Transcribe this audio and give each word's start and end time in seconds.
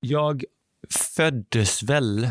Jag 0.00 0.44
föddes 1.16 1.82
väl 1.82 2.28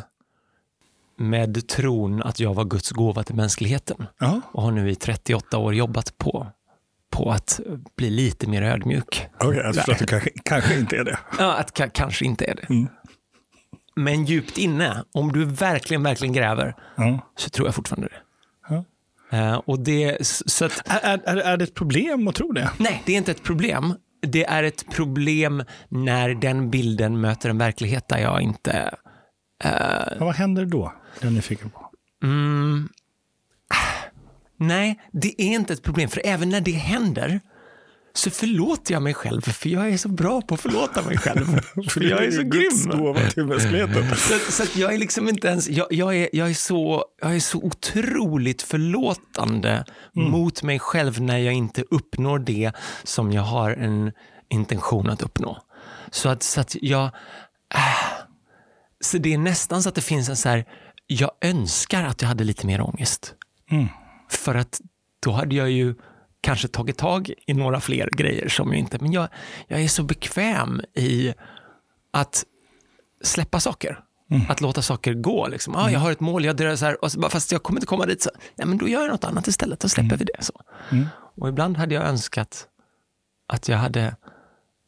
med 1.17 1.67
tron 1.67 2.23
att 2.23 2.39
jag 2.39 2.53
var 2.53 2.65
Guds 2.65 2.91
gåva 2.91 3.23
till 3.23 3.35
mänskligheten 3.35 4.05
Ja, 4.19 4.41
och 4.51 4.61
har 4.63 4.71
nu 4.71 4.89
i 4.91 4.95
38 4.95 5.57
år 5.57 5.73
jobbat 5.75 6.17
på, 6.17 6.47
på 7.11 7.31
att 7.31 7.59
bli 7.97 8.09
lite 8.09 8.47
mer 8.49 8.61
ödmjuk. 8.61 9.27
okej. 9.39 9.57
jag 9.63 9.75
förstår 9.75 9.93
att 9.93 9.99
du 9.99 10.05
kanske, 10.05 10.29
kanske 10.45 10.79
inte 10.79 10.97
är 10.97 11.03
det. 11.03 11.19
Ja, 11.39 11.53
att 11.57 11.77
ka- 11.79 11.89
kanske 11.93 12.25
inte 12.25 12.45
är 12.45 12.55
det. 12.55 12.69
Mm. 12.69 12.87
Men 13.95 14.25
djupt 14.25 14.57
inne, 14.57 15.03
om 15.13 15.31
du 15.31 15.45
verkligen, 15.45 16.03
verkligen 16.03 16.33
gräver, 16.33 16.75
Ja. 16.97 17.19
så 17.37 17.49
tror 17.49 17.67
jag 17.67 17.75
fortfarande 17.75 18.07
det. 18.07 18.21
Ja. 18.69 18.83
Eh, 19.37 19.53
och 19.55 19.79
det 19.79 20.17
så 20.27 20.65
att, 20.65 20.81
Är, 20.85 21.21
är, 21.25 21.37
är 21.37 21.57
det 21.57 21.63
ett 21.63 21.73
problem 21.73 22.27
att 22.27 22.35
tro 22.35 22.51
det? 22.51 22.69
nej, 22.77 23.03
det 23.05 23.13
är 23.13 23.17
inte 23.17 23.31
ett 23.31 23.43
problem. 23.43 23.93
Det 24.21 24.45
är 24.45 24.63
ett 24.63 24.91
problem 24.91 25.63
när 25.89 26.29
den 26.29 26.69
bilden 26.69 27.21
möter 27.21 27.49
en 27.49 27.57
verklighet 27.57 28.07
där 28.07 28.17
jag 28.17 28.41
inte... 28.41 28.95
Ja, 29.63 30.07
vad 30.19 30.35
händer 30.35 30.65
då? 30.65 30.93
Det 31.19 31.23
är 31.23 31.25
jag 31.25 31.33
nyfiken 31.33 31.69
på. 31.69 31.91
Mm, 32.23 32.89
nej, 34.57 35.01
det 35.11 35.41
är 35.41 35.55
inte 35.55 35.73
ett 35.73 35.83
problem. 35.83 36.09
För 36.09 36.21
även 36.25 36.49
när 36.49 36.61
det 36.61 36.71
händer 36.71 37.39
så 38.17 38.29
förlåter 38.31 38.93
jag 38.93 39.01
mig 39.01 39.13
själv. 39.13 39.41
För 39.41 39.69
jag 39.69 39.89
är 39.89 39.97
så 39.97 40.09
bra 40.09 40.41
på 40.41 40.53
att 40.53 40.61
förlåta 40.61 41.01
mig 41.01 41.17
själv. 41.17 41.45
för 41.89 42.03
jag 42.03 42.23
är 42.23 42.31
så 42.31 42.43
grym. 42.43 42.71
Så, 44.17 44.51
så 44.51 44.63
att 44.63 44.75
jag 44.75 44.93
är 44.93 44.97
liksom 44.97 45.29
inte 45.29 45.47
ens, 45.47 45.69
jag, 45.69 45.87
jag, 45.89 46.15
är, 46.15 46.29
jag, 46.33 46.49
är, 46.49 46.53
så, 46.53 47.05
jag 47.21 47.35
är 47.35 47.39
så 47.39 47.57
otroligt 47.63 48.61
förlåtande 48.61 49.85
mot 50.13 50.63
mig 50.63 50.79
själv 50.79 51.21
när 51.21 51.37
jag 51.37 51.53
inte 51.53 51.83
uppnår 51.91 52.39
det 52.39 52.71
som 53.03 53.31
jag 53.31 53.41
har 53.41 53.71
en 53.71 54.11
intention 54.49 55.09
att 55.09 55.21
uppnå. 55.21 55.61
Så 56.11 56.29
att, 56.29 56.43
så 56.43 56.61
att 56.61 56.75
jag, 56.81 57.03
äh, 57.73 57.79
så 59.01 59.17
det 59.17 59.33
är 59.33 59.37
nästan 59.37 59.83
så 59.83 59.89
att 59.89 59.95
det 59.95 60.01
finns 60.01 60.29
en 60.29 60.37
så 60.37 60.49
här, 60.49 60.65
jag 61.07 61.31
önskar 61.41 62.03
att 62.03 62.21
jag 62.21 62.29
hade 62.29 62.43
lite 62.43 62.67
mer 62.67 62.81
ångest. 62.81 63.33
Mm. 63.71 63.87
För 64.29 64.55
att 64.55 64.81
då 65.19 65.31
hade 65.31 65.55
jag 65.55 65.69
ju 65.69 65.95
kanske 66.41 66.67
tagit 66.67 66.97
tag 66.97 67.33
i 67.45 67.53
några 67.53 67.79
fler 67.79 68.09
grejer 68.11 68.49
som 68.49 68.69
jag 68.71 68.79
inte, 68.79 68.97
men 69.01 69.11
jag, 69.11 69.27
jag 69.67 69.81
är 69.81 69.87
så 69.87 70.03
bekväm 70.03 70.81
i 70.93 71.33
att 72.13 72.43
släppa 73.23 73.59
saker. 73.59 73.99
Att 74.49 74.61
låta 74.61 74.81
saker 74.81 75.13
gå. 75.13 75.47
Liksom. 75.47 75.75
Ah, 75.75 75.89
Jag 75.89 75.99
har 75.99 76.11
ett 76.11 76.19
mål, 76.19 76.45
jag 76.45 76.55
drar 76.55 76.75
så 76.75 76.85
här, 76.85 77.03
och 77.03 77.11
så, 77.11 77.29
fast 77.29 77.51
jag 77.51 77.63
kommer 77.63 77.77
inte 77.79 77.87
komma 77.87 78.05
dit. 78.05 78.21
Så, 78.21 78.29
nej, 78.55 78.67
men 78.67 78.77
då 78.77 78.87
gör 78.87 79.01
jag 79.01 79.11
något 79.11 79.23
annat 79.23 79.47
istället, 79.47 79.79
då 79.79 79.89
släpper 79.89 80.17
vi 80.17 80.25
det. 80.25 80.43
Så. 80.43 80.53
Och 81.37 81.49
ibland 81.49 81.77
hade 81.77 81.95
jag 81.95 82.03
önskat 82.03 82.67
att 83.47 83.67
jag 83.67 83.77
hade 83.77 84.15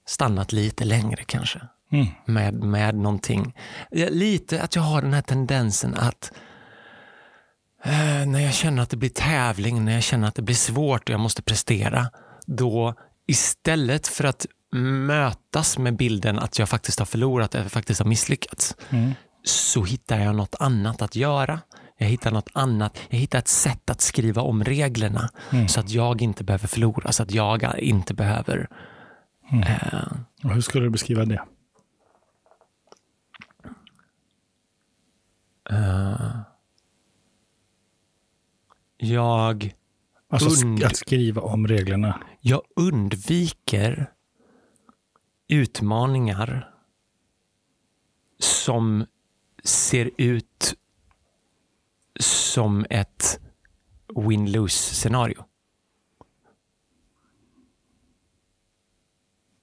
stannat 0.07 0.51
lite 0.51 0.85
längre 0.85 1.23
kanske. 1.25 1.61
Mm. 1.91 2.07
Med, 2.25 2.53
med 2.53 2.95
någonting. 2.95 3.55
Lite 3.91 4.61
att 4.61 4.75
jag 4.75 4.81
har 4.83 5.01
den 5.01 5.13
här 5.13 5.21
tendensen 5.21 5.93
att 5.95 6.31
när 8.25 8.39
jag 8.39 8.53
känner 8.53 8.83
att 8.83 8.89
det 8.89 8.97
blir 8.97 9.09
tävling, 9.09 9.85
när 9.85 9.93
jag 9.93 10.03
känner 10.03 10.27
att 10.27 10.35
det 10.35 10.41
blir 10.41 10.55
svårt 10.55 11.03
och 11.09 11.13
jag 11.13 11.19
måste 11.19 11.41
prestera, 11.41 12.07
då 12.45 12.93
istället 13.27 14.07
för 14.07 14.23
att 14.23 14.45
mötas 15.07 15.77
med 15.77 15.95
bilden 15.97 16.39
att 16.39 16.59
jag 16.59 16.69
faktiskt 16.69 16.99
har 16.99 17.05
förlorat, 17.05 17.55
att 17.55 17.61
jag 17.63 17.71
faktiskt 17.71 17.99
har 18.01 18.07
misslyckats, 18.07 18.75
Mm. 18.89 19.11
så 19.43 19.83
hittar 19.83 20.19
jag 20.19 20.35
något 20.35 20.55
annat 20.59 21.01
att 21.01 21.15
göra. 21.15 21.59
Jag 21.97 22.07
hittar 22.07 22.31
något 22.31 22.49
annat. 22.53 22.97
Jag 23.09 23.17
hittar 23.19 23.39
ett 23.39 23.47
sätt 23.47 23.89
att 23.89 24.01
skriva 24.01 24.41
om 24.41 24.63
reglerna 24.63 25.29
så 25.67 25.79
att 25.79 25.89
jag 25.89 26.21
inte 26.21 26.43
behöver 26.43 26.67
förlora, 26.67 27.11
så 27.11 27.23
att 27.23 27.31
jag 27.31 27.79
inte 27.79 28.13
behöver 28.13 28.67
eh, 29.53 30.11
Och 30.43 30.53
hur 30.53 30.61
skulle 30.61 30.83
du 30.85 30.89
beskriva 30.89 31.25
det? 31.25 31.41
Jag, 39.01 39.75
Alltså 40.31 40.65
Und- 40.65 40.83
att 40.85 40.97
skriva 40.97 41.41
om 41.41 41.67
reglerna. 41.67 42.21
jag 42.41 42.61
undviker 42.75 44.11
utmaningar 45.47 46.73
som 48.39 49.05
ser 49.63 50.11
ut 50.17 50.75
som 52.19 52.85
ett 52.89 53.39
win-lose 54.15 54.93
scenario. 54.93 55.43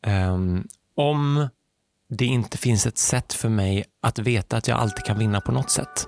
Ehm, 0.03 0.69
om 0.95 1.49
det 2.09 2.25
inte 2.25 2.59
finns 2.59 2.87
ett 2.87 2.99
sätt 2.99 3.33
för 3.33 3.49
mig 3.49 3.85
att 4.01 4.19
veta 4.19 4.57
att 4.57 4.69
jag 4.69 4.79
alltid 4.79 5.05
kan 5.05 5.19
vinna 5.19 5.41
på 5.41 5.53
något 5.53 5.71
sätt. 5.71 6.07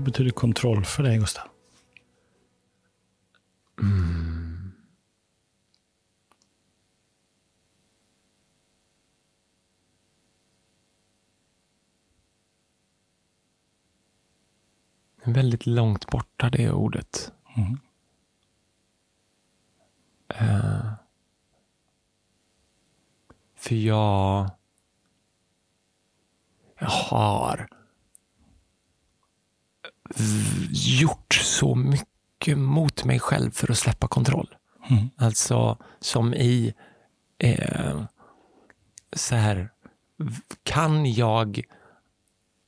Vad 0.00 0.04
betyder 0.04 0.30
kontroll 0.30 0.84
för 0.84 1.02
dig, 1.02 1.18
Gustav? 1.18 1.48
Väldigt 15.24 15.66
långt 15.66 16.06
borta 16.06 16.50
det 16.50 16.70
ordet. 16.70 17.32
Mm. 17.56 17.78
Eh, 20.28 20.92
för 23.54 23.74
jag, 23.74 24.50
jag 26.78 26.88
har 26.88 27.69
gjort 30.70 31.34
så 31.34 31.74
mycket 31.74 32.58
mot 32.58 33.04
mig 33.04 33.20
själv 33.20 33.50
för 33.50 33.70
att 33.70 33.78
släppa 33.78 34.08
kontroll. 34.08 34.54
Mm. 34.90 35.10
Alltså 35.16 35.76
som 36.00 36.34
i 36.34 36.74
eh, 37.38 38.02
så 39.16 39.34
här, 39.34 39.70
kan 40.62 41.12
jag, 41.12 41.60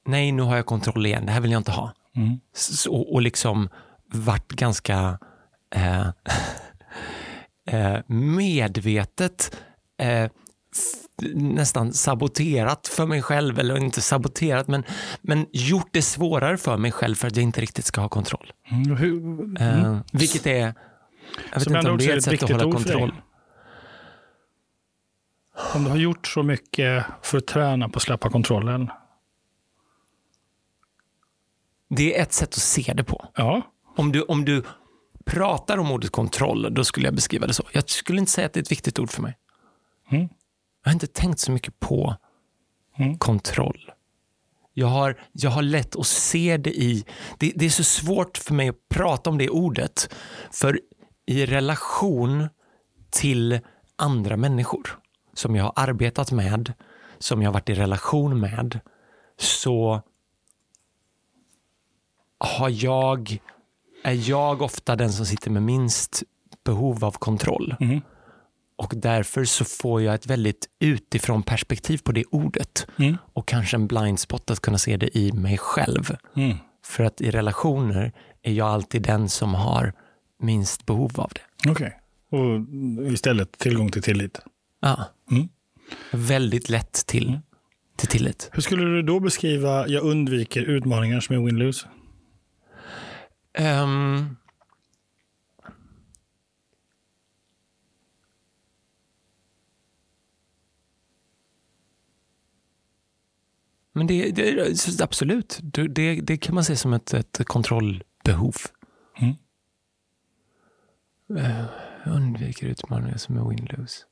nej 0.06 0.32
nu 0.32 0.42
har 0.42 0.56
jag 0.56 0.66
kontroll 0.66 1.06
igen, 1.06 1.26
det 1.26 1.32
här 1.32 1.40
vill 1.40 1.50
jag 1.52 1.60
inte 1.60 1.72
ha. 1.72 1.92
Mm. 2.16 2.40
S- 2.54 2.86
och, 2.86 3.22
liksom 3.22 3.68
varit 4.06 4.48
ganska 4.48 5.18
eh, 5.74 6.06
eh, 7.66 7.98
medvetet 8.06 9.56
eh, 9.98 10.30
nästan 11.34 11.92
saboterat 11.92 12.88
för 12.88 13.06
mig 13.06 13.22
själv, 13.22 13.58
eller 13.58 13.78
inte 13.78 14.00
saboterat, 14.00 14.68
men, 14.68 14.84
men 15.20 15.46
gjort 15.52 15.88
det 15.90 16.02
svårare 16.02 16.58
för 16.58 16.76
mig 16.76 16.92
själv 16.92 17.14
för 17.14 17.28
att 17.28 17.36
jag 17.36 17.42
inte 17.42 17.60
riktigt 17.60 17.84
ska 17.84 18.00
ha 18.00 18.08
kontroll. 18.08 18.52
Mm. 18.70 19.56
Eh, 19.56 19.98
vilket 20.12 20.46
är, 20.46 20.74
jag 21.50 21.54
vet 21.54 21.62
Som 21.62 21.76
inte 21.76 21.90
om 21.90 21.98
det 21.98 22.06
är 22.06 22.16
ett 22.16 22.24
sätt 22.24 22.42
att 22.42 22.50
hålla 22.50 22.72
kontroll. 22.72 23.14
Om 25.74 25.84
du 25.84 25.90
har 25.90 25.96
gjort 25.96 26.26
så 26.26 26.42
mycket 26.42 27.04
för 27.22 27.38
att 27.38 27.46
träna 27.46 27.88
på 27.88 27.96
att 27.96 28.02
släppa 28.02 28.30
kontrollen. 28.30 28.90
Det 31.88 32.18
är 32.18 32.22
ett 32.22 32.32
sätt 32.32 32.48
att 32.48 32.54
se 32.54 32.92
det 32.96 33.04
på. 33.04 33.28
Ja, 33.34 33.62
Om 33.96 34.12
du, 34.12 34.22
om 34.22 34.44
du 34.44 34.62
pratar 35.24 35.78
om 35.78 35.90
ordet 35.90 36.10
kontroll, 36.10 36.74
då 36.74 36.84
skulle 36.84 37.06
jag 37.06 37.14
beskriva 37.14 37.46
det 37.46 37.54
så. 37.54 37.64
Jag 37.72 37.90
skulle 37.90 38.18
inte 38.18 38.32
säga 38.32 38.46
att 38.46 38.52
det 38.52 38.60
är 38.60 38.62
ett 38.62 38.72
viktigt 38.72 38.98
ord 38.98 39.10
för 39.10 39.22
mig. 39.22 39.36
Mm. 40.10 40.28
Jag 40.82 40.90
har 40.90 40.92
inte 40.92 41.06
tänkt 41.06 41.38
så 41.38 41.52
mycket 41.52 41.80
på 41.80 42.16
Mm. 42.98 43.18
kontroll. 43.18 43.92
Jag 44.74 44.86
har, 44.86 45.20
jag 45.32 45.50
har 45.50 45.62
lätt 45.62 45.96
att 45.96 46.06
se 46.06 46.56
det 46.56 46.70
i... 46.70 47.04
Det, 47.38 47.52
det 47.56 47.66
är 47.66 47.70
så 47.70 47.84
svårt 47.84 48.38
för 48.38 48.54
mig 48.54 48.68
att 48.68 48.88
prata 48.88 49.30
om 49.30 49.38
det 49.38 49.50
ordet. 49.50 50.14
För 50.50 50.80
i 51.26 51.46
relation 51.46 52.48
till 53.10 53.60
andra 53.96 54.36
människor 54.36 54.98
som 55.34 55.56
jag 55.56 55.64
har 55.64 55.72
arbetat 55.76 56.32
med, 56.32 56.72
som 57.18 57.42
jag 57.42 57.48
har 57.48 57.52
varit 57.54 57.68
i 57.68 57.74
relation 57.74 58.40
med, 58.40 58.80
så 59.38 60.02
har 62.38 62.84
jag, 62.84 63.38
är 64.04 64.30
jag 64.30 64.62
ofta 64.62 64.96
den 64.96 65.12
som 65.12 65.26
sitter 65.26 65.50
med 65.50 65.62
minst 65.62 66.22
behov 66.64 67.04
av 67.04 67.12
kontroll. 67.12 67.76
Mhm. 67.80 68.00
Och 68.76 68.92
därför 68.96 69.44
så 69.44 69.64
får 69.64 70.02
jag 70.02 70.14
ett 70.14 70.26
väldigt 70.26 70.68
utifrån 70.80 71.42
perspektiv 71.42 71.98
på 71.98 72.12
det 72.12 72.24
ordet. 72.30 72.86
Mm. 72.98 73.16
Och 73.32 73.48
kanske 73.48 73.76
en 73.76 73.86
blind 73.86 74.20
spot 74.20 74.50
att 74.50 74.60
kunna 74.60 74.78
se 74.78 74.96
det 74.96 75.18
i 75.18 75.32
mig 75.32 75.58
själv. 75.58 76.16
Mm. 76.36 76.56
För 76.84 77.04
att 77.04 77.20
i 77.20 77.30
relationer 77.30 78.12
är 78.42 78.52
jag 78.52 78.68
alltid 78.68 79.02
den 79.02 79.28
som 79.28 79.54
har 79.54 79.92
minst 80.42 80.86
behov 80.86 81.12
av 81.16 81.32
det. 81.34 81.70
okej. 81.70 81.98
Och 82.30 83.12
istället 83.12 83.58
tillgång 83.58 83.90
till 83.90 84.02
tillit. 84.02 84.40
Ja. 84.80 85.04
Mm. 85.30 85.48
Väldigt 86.10 86.68
lätt 86.68 87.06
till, 87.06 87.38
till 87.96 88.08
tillit. 88.08 88.50
Hur 88.52 88.62
skulle 88.62 88.84
du 88.84 89.02
då 89.02 89.20
beskriva 89.20 89.88
jag 89.88 90.04
undviker 90.04 90.62
utmaningar 90.62 91.20
som 91.20 91.36
är 91.36 91.40
win-lose? 91.40 91.86
Ehm. 93.58 94.36
Men 103.92 104.06
det, 104.06 104.30
det, 104.30 105.00
absolut, 105.00 105.60
det, 105.62 106.20
det, 106.20 106.36
kan 106.36 106.54
man 106.54 106.64
se 106.64 106.76
som 106.76 106.92
ett, 106.92 107.14
ett 107.14 107.40
kontrollbehov. 107.44 108.54
Mm. 109.18 109.34
Eh, 111.36 111.64
jag 112.04 112.14
undviker 112.14 112.66
utmaningar 112.66 113.16
som 113.16 113.36
är 113.36 113.40
win-lose. 113.40 114.04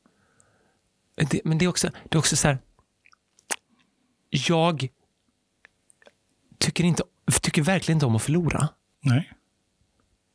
Det, 1.31 1.41
men 1.45 1.59
det 1.59 1.65
är 1.65 1.69
också, 1.69 1.91
det 2.09 2.17
är 2.17 2.19
också 2.19 2.37
så 2.37 2.49
här. 2.49 2.59
Jag 4.31 4.89
tycker, 6.59 6.85
inte, 6.85 7.03
tycker 7.43 7.63
verkligen 7.63 7.97
inte 7.97 8.07
om 8.07 8.17
att 8.17 8.23
förlora. 8.23 8.69
Nej. 9.01 9.33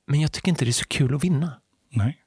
Men 0.08 0.22
jag 0.22 0.32
tycker 0.32 0.50
inte 0.50 0.66
det 0.66 0.72
är 0.72 0.74
så 0.74 0.86
kul 0.86 1.16
att 1.16 1.24
vinna. 1.24 1.62
Nej. 1.90 2.22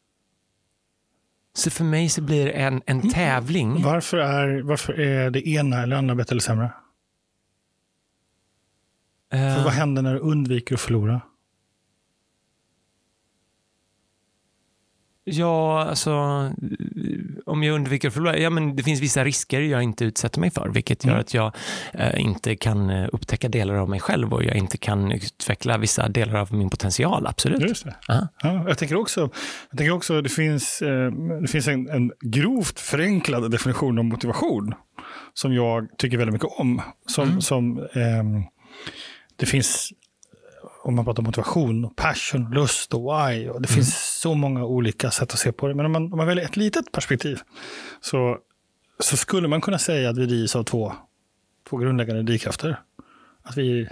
Så 1.53 1.71
för 1.71 1.85
mig 1.85 2.09
så 2.09 2.23
blir 2.23 2.45
det 2.47 2.53
en, 2.53 2.83
en 2.87 3.11
tävling. 3.11 3.83
Varför 3.83 4.19
är, 4.19 4.63
varför 4.63 5.01
är 5.01 5.31
det 5.31 5.49
ena 5.49 5.83
eller 5.83 5.97
andra 5.97 6.15
bättre 6.15 6.33
eller 6.33 6.41
sämre? 6.41 6.73
Eh, 9.33 9.55
För 9.57 9.65
vad 9.65 9.73
händer 9.73 10.03
när 10.03 10.15
du 10.15 10.21
undviker 10.21 10.75
att 10.75 10.81
förlora? 10.81 11.21
Ja, 15.31 15.85
alltså 15.85 16.13
om 17.47 17.63
jag 17.63 17.75
undviker 17.75 18.09
att 18.09 18.15
förlora, 18.15 18.39
ja 18.39 18.51
men 18.51 18.77
det 18.77 18.83
finns 18.83 19.01
vissa 19.01 19.25
risker 19.25 19.61
jag 19.61 19.83
inte 19.83 20.05
utsätter 20.05 20.41
mig 20.41 20.51
för, 20.51 20.69
vilket 20.69 21.05
gör 21.05 21.11
Mm. 21.13 21.21
att 21.21 21.35
jag 21.35 21.53
eh, 21.95 22.21
inte 22.21 22.57
kan 22.57 22.91
eh, 22.91 23.09
upptäcka 23.13 23.49
delar 23.49 23.75
av 23.75 23.89
mig 23.89 24.01
själv 24.01 24.33
och 24.35 24.45
jag 24.45 24.57
inte 24.57 24.79
kan 24.79 25.13
utveckla 25.13 25.79
vissa 25.79 26.09
delar 26.09 26.41
av 26.41 26.55
min 26.55 26.71
potential, 26.71 27.27
absolut. 27.27 27.61
Just 27.63 27.85
det. 27.85 27.97
Ja. 28.09 28.29
Ja, 28.43 28.65
jag 28.69 28.79
tänker 28.79 28.97
också, 28.97 29.21
jag 29.71 29.79
tänker 29.79 29.93
också 29.93 30.23
det 30.23 30.29
finns, 30.29 30.83
eh, 30.83 31.11
det 31.43 31.49
finns 31.49 31.69
en, 31.69 31.89
en 31.91 32.13
grovt 32.21 32.81
förenklad 32.81 33.51
definition 33.51 33.99
av 33.99 34.05
motivation 34.05 34.75
som 35.35 35.53
jag 35.55 35.89
tycker 35.99 36.17
väldigt 36.19 36.33
mycket 36.33 36.59
om. 36.61 36.83
Som, 37.07 37.29
Mm. 37.29 37.41
som 37.41 37.79
ehm, 37.93 38.43
det 39.39 39.47
finns, 39.47 39.93
om 40.83 40.95
man 40.95 41.05
pratar 41.05 41.23
motivation, 41.23 41.95
passion, 41.95 42.51
lust 42.51 42.95
och 42.95 43.01
why. 43.03 43.49
Och 43.49 43.63
det 43.63 43.69
finns 43.69 44.19
så 44.21 44.35
många 44.35 44.65
olika 44.65 45.11
sätt 45.11 45.33
att 45.33 45.39
se 45.39 45.53
på 45.53 45.69
det. 45.69 45.75
Men 45.75 45.87
om 45.87 45.93
man, 45.93 46.13
om 46.13 46.17
man 46.17 46.27
väljer 46.27 46.45
ett 46.45 46.57
litet 46.57 46.93
perspektiv 46.93 47.41
så, 48.01 48.39
så 48.99 49.17
skulle 49.17 49.49
man 49.49 49.61
kunna 49.61 49.79
säga 49.79 50.11
att 50.11 50.19
vi 50.19 50.27
drivs 50.27 50.57
av 50.57 50.65
två, 50.65 50.93
två 51.69 51.77
grundläggande 51.77 52.23
drivkrafter. 52.23 52.81
Att 53.43 53.57
vi, 53.57 53.89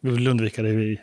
vi 0.00 0.10
vill 0.10 0.28
undvika 0.28 0.62
det, 0.62 0.72
vi, 0.72 1.00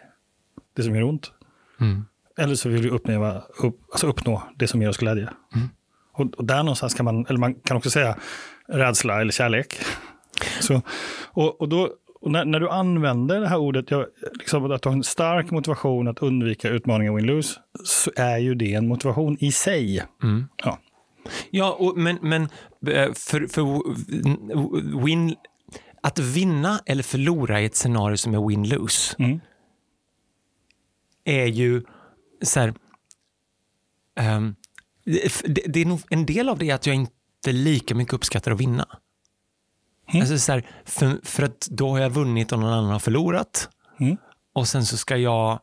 det 0.76 0.84
som 0.84 0.96
gör 0.96 1.04
ont. 1.04 1.32
Mm. 1.80 2.06
Eller 2.38 2.56
så 2.56 2.70
vill 2.70 2.82
vi 2.82 2.90
uppleva, 2.90 3.42
upp, 3.60 3.80
alltså 3.92 4.08
uppnå 4.08 4.44
det 4.56 4.68
som 4.68 4.82
ger 4.82 4.90
oss 4.90 4.98
glädje. 4.98 5.30
Mm. 5.56 5.70
Och, 6.14 6.36
och 6.36 6.46
där 6.46 6.58
någonstans 6.58 6.94
kan 6.94 7.06
man, 7.06 7.26
eller 7.26 7.40
man 7.40 7.56
kan 7.56 7.78
också 7.78 7.90
säga 7.90 8.18
rädsla 8.68 9.22
eller 9.22 9.32
kärlek. 9.32 9.76
Så, 10.62 10.82
och, 11.26 11.62
och, 11.62 11.70
då, 11.70 11.94
och 12.26 12.32
när, 12.32 12.46
när 12.46 12.60
du 12.60 12.70
använder 12.70 13.42
det 13.42 13.48
här 13.48 13.58
ordet, 13.58 13.92
jag, 13.92 14.06
liksom, 14.40 14.72
att 14.72 14.82
du 14.82 14.90
har 14.90 14.96
en 14.96 15.04
stark 15.04 15.52
motivation 15.52 16.08
att 16.08 16.20
undvika 16.20 16.70
utmaningar 16.70 17.12
win-lose, 17.12 17.60
så 17.84 18.12
är 18.16 18.38
ju 18.38 18.56
det 18.56 18.74
en 18.74 18.88
motivation 18.88 19.38
i 19.40 19.52
sig. 19.52 20.04
Mm. 20.24 20.48
Ja. 20.64 20.80
Ja, 21.50 21.76
och, 21.80 21.98
men, 21.98 22.18
men 22.22 22.42
eh, 22.88 23.14
för, 23.14 23.48
för 23.48 25.04
win, 25.04 25.36
att 26.02 26.20
vinna 26.20 26.80
eller 26.86 27.04
förlora 27.04 27.62
i 27.62 27.66
ett 27.66 27.76
scenario 27.76 28.18
som 28.18 28.34
är 28.34 28.38
win-lose 28.38 29.16
Mm. 29.20 29.40
är 31.24 31.46
ju 31.46 31.84
så 32.42 32.60
här, 32.60 32.74
ehm, 34.20 34.56
det, 35.46 35.64
det 35.68 35.82
är 35.82 35.86
nog, 35.86 36.02
en 36.10 36.26
del 36.26 36.50
av 36.50 36.58
det 36.58 36.70
är 36.70 36.76
att 36.76 36.86
jag 36.86 36.96
inte 36.96 37.52
lika 37.52 37.96
mycket 37.96 38.14
uppskattar 38.14 38.52
att 38.52 38.60
vinna. 38.60 38.88
Mm. 40.08 40.22
Alltså 40.22 40.38
så 40.38 40.52
här, 40.52 40.66
för, 40.86 41.20
för 41.24 41.44
att 41.44 41.68
då 41.72 41.90
har 41.90 42.00
jag 42.00 42.10
vunnit 42.10 42.52
och 42.52 42.60
någon 42.60 42.74
annan 42.74 42.92
har 42.92 43.00
förlorat. 43.00 43.70
Mm. 44.00 44.18
Och 44.54 44.68
sen 44.68 44.86
så 44.86 44.98
ska 44.98 45.18
jag... 45.18 45.60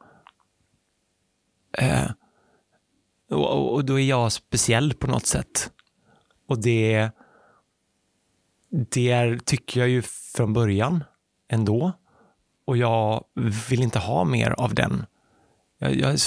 Eh, 1.79 2.11
och, 3.31 3.75
och- 3.75 3.85
då 3.85 4.01
är 4.01 4.05
jag 4.05 4.33
speciell 4.33 4.95
på 4.95 5.07
något 5.07 5.27
sätt. 5.27 5.71
Och 6.49 6.63
det, 6.63 7.11
det 8.91 9.11
är, 9.11 9.39
tycker 9.39 9.81
jag 9.81 9.89
ju 9.89 10.03
från 10.03 10.53
början 10.53 11.05
ändå. 11.49 11.93
Och 12.65 12.77
jag 12.77 13.25
vill 13.71 13.83
inte 13.83 13.99
ha 13.99 14.25
mer 14.25 14.51
av 14.51 14.75
den. 14.75 15.07
Jag, 15.79 15.95
jag, 15.95 16.19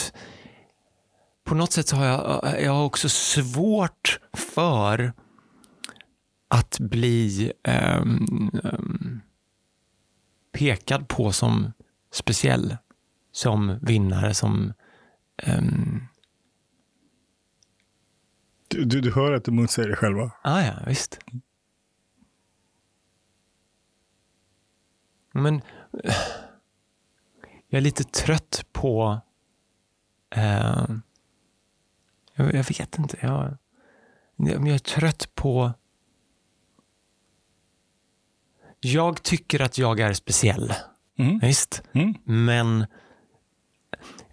på 1.44 1.56
något 1.56 1.72
sätt 1.72 1.88
så 1.88 1.96
har 1.96 2.06
jag, 2.06 2.62
jag 2.64 2.72
har 2.74 2.84
också 2.84 3.10
svårt 3.10 4.20
för 4.34 5.14
att 6.48 6.80
bli 6.80 7.52
ehm, 7.64 8.52
ehm, 8.64 9.22
pekad 10.52 11.08
på 11.08 11.32
som 11.32 11.72
speciell, 12.12 12.78
som 13.32 13.80
vinnare, 13.82 14.34
som... 14.34 14.74
ehm, 15.38 16.02
Du, 18.68 18.86
du, 18.86 19.02
du 19.02 19.12
hör 19.14 19.32
att 19.34 19.44
du 19.46 19.52
motsäger 19.52 19.88
dig 19.90 19.98
själva. 19.98 20.32
ah, 20.44 20.62
ja, 20.62 20.74
visst. 20.88 21.20
Men 25.32 25.62
jag 27.68 27.78
är 27.78 27.82
lite 27.82 28.04
trött 28.04 28.66
på... 28.72 29.22
Eh, 30.30 30.86
jag, 32.34 32.54
jag 32.54 32.64
vet 32.80 32.98
inte. 33.00 33.18
Jag, 33.22 33.58
jag 34.38 34.68
är 34.68 34.78
trött 34.80 35.36
på... 35.36 35.74
Jag 38.86 39.24
tycker 39.24 39.62
att 39.62 39.78
jag 39.78 40.00
är 40.00 40.14
speciell. 40.14 40.74
Mm. 41.18 41.40
Visst. 41.40 41.84
Mm. 41.94 42.14
Men 42.24 42.86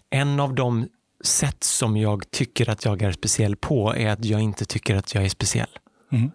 en 0.09 0.39
av 0.39 0.55
de 0.55 0.87
sätt 1.23 1.63
som 1.63 1.97
jag 1.97 2.31
tycker 2.31 2.69
att 2.69 2.85
jag 2.85 3.01
är 3.01 3.11
speciell 3.11 3.55
på 3.55 3.95
är 3.95 4.09
att 4.09 4.25
jag 4.25 4.41
inte 4.41 4.65
tycker 4.65 4.95
att 4.95 5.13
jag 5.13 5.25
är 5.25 5.29
speciell. 5.29 5.79
Mm. 6.11 6.31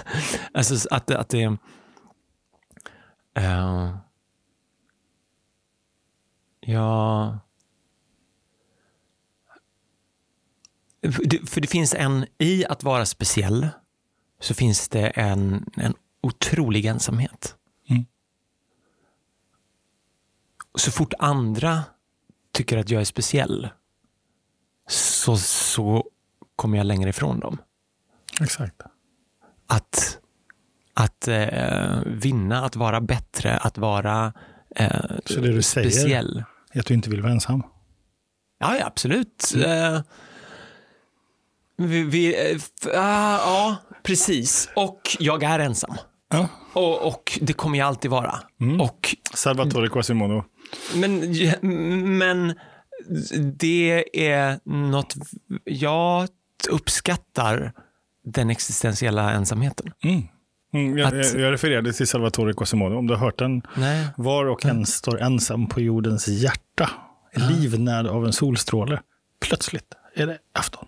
Alltså 0.54 0.88
att, 0.90 1.10
att 1.10 1.28
det... 1.28 1.46
Uh, 3.38 3.96
ja... 6.60 7.38
För 11.46 11.60
det, 11.60 11.66
finns 11.66 11.94
en, 11.94 12.26
i 12.38 12.64
att 12.64 12.82
vara 12.82 13.06
speciell, 13.06 13.68
så 14.40 14.54
finns 14.54 14.88
det 14.88 15.08
en, 15.08 15.70
en 15.76 15.94
otrolig 16.20 16.84
ensamhet. 16.84 17.54
Mm. 17.90 18.04
Så 20.74 20.90
fort 20.90 21.14
andra 21.18 21.82
tycker 22.52 22.78
att 22.78 22.90
jag 22.90 23.00
är 23.00 23.04
speciell, 23.04 23.68
så, 24.88 25.36
så 25.36 26.04
kommer 26.56 26.78
jag 26.78 26.86
längre 26.86 27.10
ifrån 27.10 27.40
dem. 27.40 27.58
Exakt. 28.40 28.80
Att, 29.66 30.18
att 30.94 31.28
eh, 31.28 31.98
vinna, 32.06 32.64
att 32.64 32.76
vara 32.76 33.00
bättre, 33.00 33.56
att 33.56 33.78
vara 33.78 34.32
eh, 34.76 34.90
Så 35.24 35.40
det 35.40 35.52
du 35.52 35.62
säger- 35.62 35.90
speciell. 35.90 36.44
Att 36.74 36.86
du 36.86 36.94
inte 36.94 37.10
vill 37.10 37.22
vara 37.22 37.32
ensam. 37.32 37.62
Ja, 38.58 38.76
ja 38.76 38.86
absolut. 38.86 39.54
Eh, 39.64 40.00
vi, 41.76 42.02
vi, 42.02 42.34
ah, 42.94 43.36
ja, 43.36 43.76
precis. 44.02 44.68
Och 44.76 45.16
jag 45.18 45.42
är 45.42 45.58
ensam. 45.58 45.94
Ja. 46.30 46.48
Och, 46.72 47.06
och 47.06 47.38
det 47.42 47.52
kommer 47.52 47.78
jag 47.78 47.86
alltid 47.88 48.10
vara. 48.10 48.40
Mm. 48.60 48.80
Och, 48.80 49.16
Salvatore 49.34 49.88
Quasimodo. 49.88 50.44
Men, 50.96 52.18
men 52.18 52.54
det 53.58 54.04
är 54.30 54.60
något 54.64 55.14
jag 55.64 56.28
uppskattar 56.70 57.72
den 58.24 58.50
existentiella 58.50 59.32
ensamheten. 59.32 59.92
Mm. 60.04 60.22
Mm, 60.72 60.98
jag, 60.98 61.06
Att- 61.20 61.34
jag, 61.34 61.52
refererade 61.52 61.92
till 61.92 62.06
Salvatore 62.06 62.52
Quasimodo. 62.52 62.96
Om 62.96 63.06
du 63.06 63.14
har 63.14 63.20
hört 63.20 63.38
den. 63.38 63.62
Nej. 63.76 64.06
Var 64.16 64.44
och 64.46 64.64
en 64.66 64.86
står 64.86 65.20
ensam 65.20 65.66
på 65.68 65.80
jordens 65.80 66.28
hjärta. 66.28 66.90
Livnärd 67.34 68.06
av 68.06 68.26
en 68.26 68.32
solstråle. 68.32 69.00
Plötsligt 69.40 69.94
är 70.14 70.26
det 70.26 70.38
afton. 70.52 70.86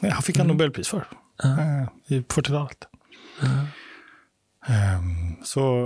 Han 0.12 0.22
fick 0.22 0.38
han 0.38 0.46
Nobelpris 0.46 0.88
för. 0.88 1.06
eh, 1.44 1.82
I 2.06 2.20
40-talet. 2.20 2.88
Ehm, 3.42 3.66
så 5.42 5.84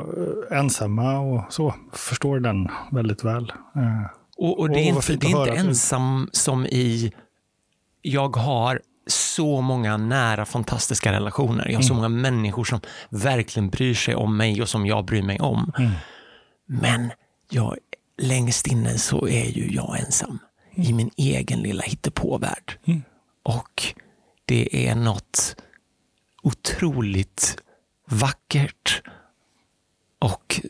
eh, 0.50 0.58
ensamma 0.58 1.18
och 1.18 1.52
så 1.52 1.74
förstår 1.92 2.40
den 2.40 2.68
väldigt 2.90 3.24
väl. 3.24 3.52
Eh, 3.76 4.06
Och, 4.36 4.58
och 4.58 4.68
det 4.70 4.80
är 4.80 4.84
inte, 4.84 5.16
det 5.16 5.26
är 5.26 5.40
inte 5.40 5.52
ensam 5.68 6.28
som 6.32 6.66
i 6.66 7.12
jag 8.02 8.36
har 8.36 8.80
så 9.06 9.60
många 9.60 9.96
nära 9.96 10.44
fantastiska 10.44 11.12
relationer. 11.12 11.68
Jag 11.68 11.74
har 11.78 11.82
så 11.82 11.94
många 11.94 12.08
människor 12.08 12.64
som 12.64 12.80
verkligen 13.10 13.70
bryr 13.70 13.94
sig 13.94 14.14
om 14.14 14.36
mig 14.36 14.62
och 14.62 14.68
som 14.68 14.86
jag 14.86 15.04
bryr 15.04 15.22
mig 15.22 15.40
om. 15.40 15.72
Men 16.66 17.10
jag, 17.50 17.76
längst 18.18 18.66
inne 18.66 18.98
så 18.98 19.28
är 19.28 19.44
ju 19.44 19.72
jag 19.74 19.98
ensam 20.00 20.38
i 20.74 20.92
min 20.92 21.10
egen 21.16 21.60
lilla 21.60 21.82
hittepåvärld. 21.82 22.78
Och 23.42 23.82
det 24.44 24.88
är 24.88 24.94
något 24.94 25.56
otroligt 26.42 27.56
vackert 28.12 29.02
och 30.18 30.60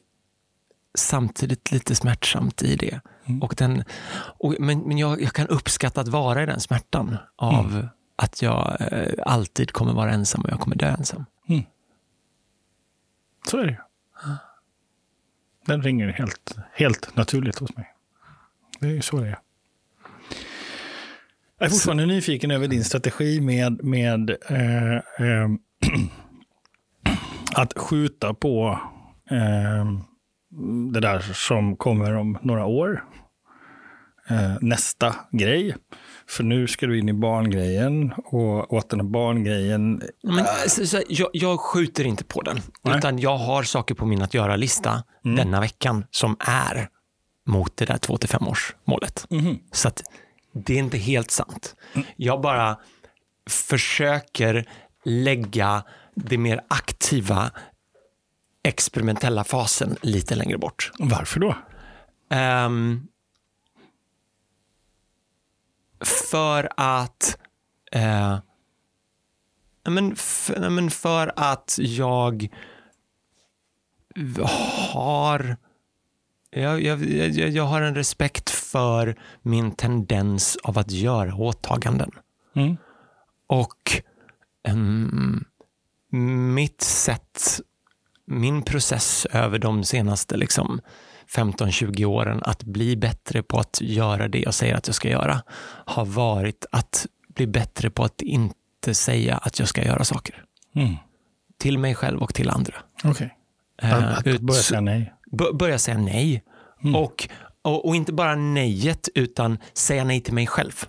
samtidigt 0.95 1.73
lite 1.73 1.95
smärtsamt 1.95 2.63
i 2.63 2.77
det. 2.77 3.01
Och 3.41 3.55
den, 3.59 3.85
och, 4.15 4.55
men 4.59 4.79
men 4.79 4.99
jag, 4.99 5.23
jag 5.23 5.33
kan 5.33 5.47
uppskatta 5.47 6.01
att 6.01 6.09
vara 6.09 6.43
i 6.43 6.47
den 6.47 6.61
smärtan 6.61 7.17
av 7.37 7.89
att 8.17 8.43
jag 8.43 8.77
eh, 8.81 9.13
alltid 9.27 9.73
kommer 9.73 9.93
vara 9.93 10.11
ensam 10.11 10.43
och 10.43 10.51
jag 10.51 10.61
kommer 10.61 10.77
dö 10.77 10.87
ensam. 10.99 11.25
Så 13.49 13.59
är 13.59 13.67
det 13.67 13.71
ju. 13.71 13.77
Den 15.67 15.83
ringer 15.83 16.09
helt, 16.09 16.57
helt 16.73 17.17
naturligt 17.17 17.59
hos 17.59 17.77
mig. 17.77 17.95
Det 18.81 18.87
är 18.87 18.91
ju 18.91 19.03
så 19.03 19.21
det 19.21 19.29
är. 19.29 19.39
Jag 21.59 21.67
är 21.67 21.71
fortfarande 21.71 22.07
nyfiken 22.07 22.51
över 22.51 22.69
din 22.69 22.85
strategi 22.85 23.41
med, 23.41 23.85
med 23.85 24.31
eh, 24.31 24.95
eh, 24.97 25.49
att 27.55 27.79
skjuta 27.79 28.35
på 28.35 28.79
eh, 29.31 29.85
det 30.93 31.01
där 31.01 31.21
som 31.21 31.77
kommer 31.77 32.17
om 32.17 32.39
några 32.43 32.67
år. 32.67 33.05
Eh, 34.29 34.55
nästa 34.61 35.15
grej. 35.33 35.77
För 36.29 36.45
nu 36.45 36.67
ska 36.67 36.87
du 36.87 36.99
in 36.99 37.09
i 37.09 37.13
barngrejen 37.13 38.13
och 38.13 38.73
åt 38.73 38.91
den 38.91 39.01
här 39.01 39.07
barngrejen. 39.07 40.03
Men, 40.23 40.45
så, 40.69 40.87
så, 40.87 41.03
jag, 41.09 41.29
jag 41.33 41.61
skjuter 41.61 42.05
inte 42.05 42.25
på 42.25 42.43
den, 42.43 42.61
Nej. 42.83 42.99
utan 42.99 43.19
jag 43.19 43.37
har 43.37 43.63
saker 43.63 43.95
på 43.95 44.07
min 44.07 44.23
att 44.23 44.35
göra-lista 44.35 45.03
denna 45.23 45.61
veckan 45.61 46.05
som 46.11 46.37
är 46.41 46.89
mot 47.47 47.77
det 47.77 47.85
där 47.85 47.95
2-5 47.95 48.49
års 48.49 48.75
målet. 48.85 49.27
Så 49.73 49.89
att 49.89 50.03
det 50.55 50.75
är 50.75 50.79
inte 50.79 50.99
helt 50.99 51.31
sant. 51.31 51.75
Jag 52.17 52.41
bara 52.41 52.77
försöker 53.51 54.69
lägga 55.05 55.83
det 56.15 56.39
mer 56.39 56.61
aktiva 56.69 57.51
experimentella 58.63 59.45
fasen 59.45 59.97
lite 60.03 60.35
längre 60.35 60.59
bort. 60.59 60.91
Varför 60.99 61.41
då? 61.41 61.55
Ehm, 62.31 63.07
för 66.01 66.69
att 66.77 67.39
ja, 69.83 69.91
men, 69.91 70.13
f- 70.13 70.51
ja, 70.57 70.71
men 70.71 70.91
för 70.91 71.33
att 71.37 71.77
jag 71.81 72.49
har 74.93 75.57
jag, 76.51 76.83
jag, 76.83 77.05
jag, 77.05 77.51
jag 77.51 77.65
har 77.65 77.83
en 77.83 77.95
respekt 77.95 78.51
för 78.51 79.17
min 79.43 79.73
tendens 79.73 80.57
av 80.63 80.79
att 80.79 80.91
göra 80.91 81.35
åtaganden. 81.35 82.11
Mm. 82.55 82.77
Och 83.47 84.03
ehm, 84.69 85.45
mitt 86.13 86.81
sätt, 86.81 87.61
min 88.27 88.63
process 88.63 89.27
över 89.31 89.59
de 89.59 89.85
senaste 89.85 90.37
liksom 90.37 90.81
15-20 91.35 92.05
åren 92.05 92.41
att 92.43 92.65
bli 92.65 92.97
bättre 92.97 93.43
på 93.43 93.59
att 93.59 93.81
göra 93.81 94.29
det 94.29 94.39
jag 94.39 94.55
säger 94.55 94.75
att 94.75 94.87
jag 94.87 94.95
ska 94.95 95.09
göra 95.09 95.43
har 95.87 96.05
varit 96.05 96.67
att 96.73 97.07
bli 97.35 97.47
bättre 97.47 97.91
på 97.91 98.05
att 98.05 98.23
inte 98.23 98.95
säga 98.95 99.37
att 99.37 99.59
jag 99.59 99.69
ska 99.69 99.85
göra 99.85 100.05
saker. 100.05 100.45
Mm. 100.75 100.95
Till 101.59 101.79
mig 101.79 101.95
själv 101.95 102.23
och 102.23 102.35
till 102.35 102.51
andra. 102.51 102.75
Okej. 103.05 103.37
Eh, 103.83 104.19
Att, 104.19 104.27
att 104.27 104.41
börja 104.41 104.63
säga 104.63 104.81
nej. 104.81 105.13
börja 105.55 105.79
säga 105.79 105.99
nej. 105.99 106.43
Och, 106.95 107.29
och, 107.63 107.89
och 107.89 107.97
inte 107.97 108.13
bara 108.13 108.35
nejet, 108.35 109.09
utan 109.15 109.59
säga 109.73 110.05
nej 110.05 110.21
till 110.21 110.35
mig 110.35 110.47
själv. 110.47 110.85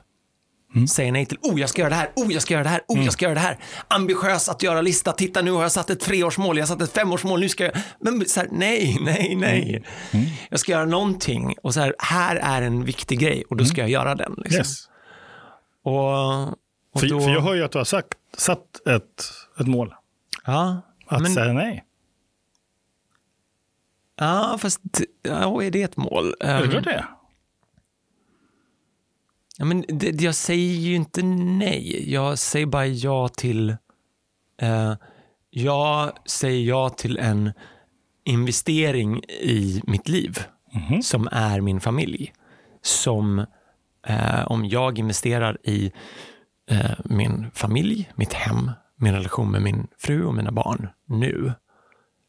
Säga 0.90 1.12
nej 1.12 1.26
till, 1.26 1.38
oh 1.42 1.60
jag 1.60 1.70
ska 1.70 1.82
göra 1.82 1.90
det 1.90 1.96
här, 1.96 2.10
oh 2.16 2.34
jag 2.34 2.42
ska 2.42 2.54
göra 2.54 2.64
det 2.64 2.70
här, 2.70 2.82
oh 2.88 3.04
jag 3.04 3.14
ska 3.14 3.26
göra 3.26 3.34
det 3.34 3.40
här. 3.40 3.58
Ambitiös 3.88 4.50
att 4.50 4.64
göra 4.64 4.82
lista, 4.82 5.12
titta 5.12 5.42
nu 5.42 5.52
har 5.52 5.62
jag 5.62 5.72
satt 5.72 5.90
ett 5.90 6.00
treårsmål, 6.00 6.58
jag 6.58 6.64
har 6.64 6.68
satt 6.68 6.82
ett 6.82 6.94
femårsmål, 6.94 7.40
nu 7.40 7.50
ska 7.50 7.64
jag, 7.64 7.74
men 8.00 8.26
så 8.26 8.40
här, 8.40 8.50
nej, 8.52 8.98
nej, 9.02 9.36
nej. 9.36 9.84
Jag 10.50 10.60
ska 10.60 10.72
göra 10.72 10.86
någonting 10.86 11.56
och 11.64 11.74
så 11.74 11.80
här, 11.80 11.96
här 12.00 12.36
är 12.36 12.62
en 12.62 12.86
viktig 12.86 13.20
grej 13.20 13.44
och 13.50 13.58
då 13.58 13.66
ska 13.66 13.82
jag 13.82 13.90
göra 13.90 14.16
den. 14.16 14.34
Liksom. 14.38 14.58
Yes. 14.60 14.90
Och, 15.84 16.48
och 16.48 17.00
För, 17.00 17.08
då, 17.10 17.20
för 17.22 17.30
jag 17.30 17.42
hör 17.42 17.54
ju 17.54 17.64
att 17.64 17.72
du 17.72 17.78
har 17.78 17.86
sagt, 17.86 18.14
satt 18.38 18.88
ett, 18.88 19.24
ett 19.60 19.68
mål. 19.68 19.94
ja, 20.46 20.82
Att 21.08 21.22
men, 21.22 21.34
säga 21.34 21.54
nej. 21.54 21.84
ja, 24.20 24.58
fast 24.62 24.80
ja, 25.22 25.64
är 25.64 25.72
det 25.72 25.84
ett 25.84 25.98
mål? 25.98 26.34
Är 26.40 26.68
det 26.68 26.78
Ehm, 26.78 26.84
det? 26.84 27.06
Ja, 29.58 29.66
men 29.66 29.86
det, 29.88 30.22
jag 30.22 30.36
säger 30.36 30.80
ju 30.80 30.96
inte 30.96 31.24
nej. 31.24 32.12
Jag 32.14 32.40
säger 32.40 32.66
bara 32.66 32.86
ja 32.86 33.28
till... 33.28 33.70
Eh, 34.62 34.94
jag 35.50 36.12
säger 36.26 36.68
ja 36.68 36.90
till 36.90 37.18
en 37.18 37.52
investering 38.24 39.24
i 39.24 39.82
mitt 39.88 40.08
liv 40.08 40.40
som 41.04 41.30
är 41.32 41.62
min 41.62 41.80
familj. 41.80 42.34
Som 42.82 43.46
eh, 44.08 44.48
om 44.48 44.66
jag 44.66 45.00
investerar 45.00 45.58
i 45.64 45.92
eh, 46.70 46.92
min 47.06 47.52
familj, 47.54 48.12
mitt 48.16 48.34
hem, 48.34 48.72
min 48.96 49.14
relation 49.14 49.52
med 49.52 49.62
min 49.62 49.88
fru 49.98 50.26
och 50.26 50.36
mina 50.36 50.52
barn 50.52 50.90
nu 51.06 51.54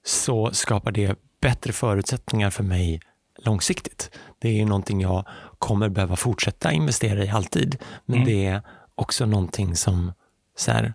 så 0.05 0.51
skapar 0.53 0.93
det 0.93 1.19
bättre 1.41 1.73
förutsättningar 1.73 2.51
för 2.51 2.65
mig 2.65 3.01
långsiktigt. 3.39 4.11
Det 4.39 4.49
är 4.49 4.53
ju 4.53 4.65
någonting 4.65 5.01
jag 5.01 5.27
kommer 5.65 5.89
behöva 5.89 6.17
fortsätta 6.17 6.73
investera 6.73 7.25
i 7.25 7.29
alltid, 7.31 7.77
men 8.07 8.25
det 8.25 8.47
är 8.47 8.63
också 8.95 9.27
någonting 9.27 9.77
som 9.77 10.13
så 10.57 10.71
här, 10.73 10.95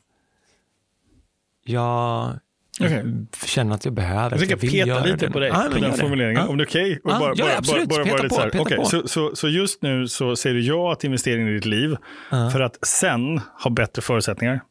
jag 1.64 2.34
Okej. 2.82 3.04
känner 3.46 3.76
att 3.76 3.86
jag 3.86 3.94
behöver. 3.94 4.32
Jag 4.32 4.40
tänker 4.40 4.56
vill 4.56 4.72
peta 4.72 5.04
lite 5.04 5.18
den. 5.18 5.32
på 5.32 5.40
dig, 5.40 5.50
Ja, 5.50 5.68
på 5.74 5.80
den 5.80 5.94
formuleringen. 5.94 6.42
Ja. 6.44 6.48
Om 6.50 6.58
det 6.58 6.64
är 6.64 6.66
okej? 6.66 7.00
Och 7.04 7.12
Ja, 7.12 7.20
bara, 7.20 7.34
ja, 7.36 7.46
bara, 7.46 7.58
absolut. 7.58 7.90
Bara, 7.90 8.06
bara 8.06 8.12
Peta 8.18 8.24
lite 8.24 8.36
på, 8.36 8.42
peta 8.52 8.62
okej, 8.62 8.78
på. 8.78 8.86
så, 8.86 9.08
så, 9.08 9.36
så 9.36 9.48
just 9.50 9.82
nu 9.82 10.08
så 10.08 10.36
säger 10.36 10.56
du 10.56 10.62
ja 10.62 10.96
till 10.96 11.08
investeringen 11.08 11.48
i 11.48 11.54
ditt 11.54 11.66
liv 11.66 11.96
för 12.30 12.60
att 12.60 12.88
sen 12.88 13.42
ha 13.64 13.72
bättre 13.72 14.02
förutsättningar. 14.02 14.62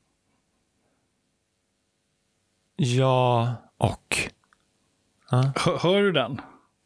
Ja, 2.76 3.54
och. 3.78 4.18
Hör, 5.30 5.78
hör 5.78 6.02
du 6.02 6.12
den? 6.12 6.40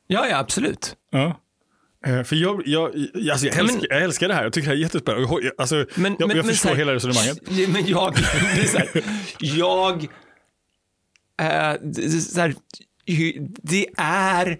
Ja, 0.06 0.26
ja, 0.30 0.38
absolut. 0.38 0.96
Ja. 1.10 1.36
Eh, 2.06 2.22
För 2.22 2.36
jag, 2.36 2.62
jag, 2.66 2.84
alltså 2.84 3.46
jag, 3.46 3.54
Ja, 3.56 3.62
men- 3.62 3.74
älskar, 3.74 3.86
jag 3.90 4.02
älskar 4.02 4.28
det 4.28 4.34
här. 4.34 4.42
Jag 4.42 4.52
tycker 4.52 4.68
det 4.68 4.74
här 4.74 4.78
är 4.78 4.82
jättespännande. 4.82 5.50
Alltså, 5.58 5.74
Men, 5.94 6.16
jag, 6.18 6.28
men, 6.28 6.36
jag 6.36 6.46
men 6.46 6.54
förstår 6.54 6.68
här- 6.68 6.76
hela 6.76 6.94
resonemanget. 6.94 7.38
Men 7.68 7.86
jag, 7.86 8.16
här, 8.16 9.02
jag, 9.40 10.02
eh, 11.40 11.74
det, 11.82 12.36
här, 12.36 12.54
det 13.62 13.86
är 13.96 14.58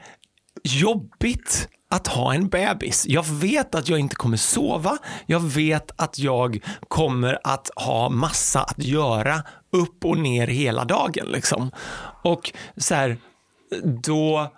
jobbigt 0.65 1.69
att 1.91 2.07
ha 2.07 2.35
en 2.35 2.49
bebis. 2.49 3.05
Jag 3.09 3.27
vet 3.27 3.75
att 3.75 3.89
jag 3.89 3.99
inte 3.99 4.17
kommer 4.17 4.37
sova. 4.37 4.99
Jag 5.27 5.41
vet 5.41 5.91
att 5.97 6.19
jag 6.19 6.59
kommer 6.89 7.39
att 7.45 7.71
ha 7.77 8.09
massa 8.09 8.63
att 8.63 8.79
göra 8.79 9.43
upp 9.73 10.05
och 10.05 10.19
ner 10.19 10.47
hela 10.47 10.85
dagen. 10.85 11.27
Liksom. 11.29 11.71
Och 12.23 12.53
så 12.77 12.95
här, 12.95 13.17
då 14.03 14.53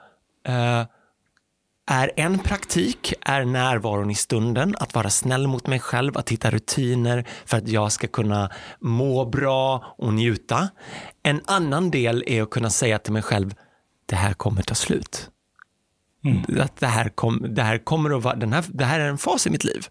eh, 0.48 0.82
är 1.86 2.10
en 2.16 2.38
praktik 2.38 3.12
är 3.20 3.44
närvaron 3.44 4.10
i 4.10 4.14
stunden, 4.14 4.74
att 4.80 4.94
vara 4.94 5.10
snäll 5.10 5.46
mot 5.46 5.66
mig 5.66 5.80
själv, 5.80 6.18
att 6.18 6.30
hitta 6.30 6.50
rutiner 6.50 7.24
för 7.46 7.56
att 7.56 7.68
jag 7.68 7.92
ska 7.92 8.06
kunna 8.06 8.50
må 8.80 9.24
bra 9.24 9.94
och 9.98 10.14
njuta. 10.14 10.68
En 11.22 11.40
annan 11.46 11.90
del 11.90 12.24
är 12.26 12.42
att 12.42 12.50
kunna 12.50 12.70
säga 12.70 12.98
till 12.98 13.12
mig 13.12 13.22
själv, 13.22 13.54
det 14.06 14.16
här 14.16 14.32
kommer 14.32 14.62
ta 14.62 14.74
slut. 14.74 15.30
Att 16.60 16.76
det, 16.76 16.86
här 16.86 17.08
kom, 17.08 17.46
det, 17.48 17.62
här 17.62 17.78
kommer 17.78 18.16
att 18.16 18.22
vara, 18.22 18.34
den 18.34 18.52
här, 18.52 18.64
det 18.68 18.84
här 18.84 19.00
är 19.00 19.08
en 19.08 19.18
fas 19.18 19.46
i 19.46 19.50
mitt 19.50 19.64
liv. 19.64 19.86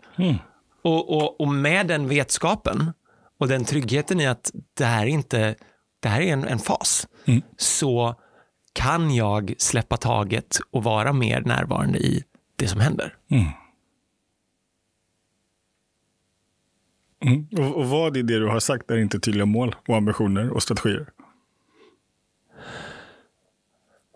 Och, 0.84 1.18
och, 1.18 1.42
och 1.42 1.48
med 1.48 1.88
den 1.88 2.08
vetskapen 2.08 2.94
och 3.40 3.48
den 3.48 3.66
tryggheten 3.66 4.20
i 4.20 4.28
att 4.28 4.52
det 4.78 4.86
här, 4.86 5.06
inte, 5.06 5.56
det 6.00 6.10
här 6.10 6.22
är 6.22 6.34
en, 6.34 6.48
en 6.48 6.60
fas, 6.60 7.08
så 7.58 8.16
kan 8.74 9.16
jag 9.16 9.54
släppa 9.58 9.98
taget 9.98 10.60
och 10.72 10.84
vara 10.84 11.14
mer 11.14 11.42
närvarande 11.42 12.00
i 12.00 12.24
det 12.56 12.68
som 12.68 12.80
händer. 12.80 13.16
Mm. 13.32 13.48
Och, 17.58 17.78
och 17.78 17.90
vad 17.90 18.18
i 18.18 18.22
det 18.22 18.40
du 18.40 18.48
har 18.48 18.60
sagt 18.60 18.92
är 18.92 18.98
inte 18.98 19.20
tydliga 19.20 19.46
mål 19.46 19.76
och 19.88 19.96
ambitioner 19.96 20.50
och 20.50 20.64
strategier? 20.64 21.10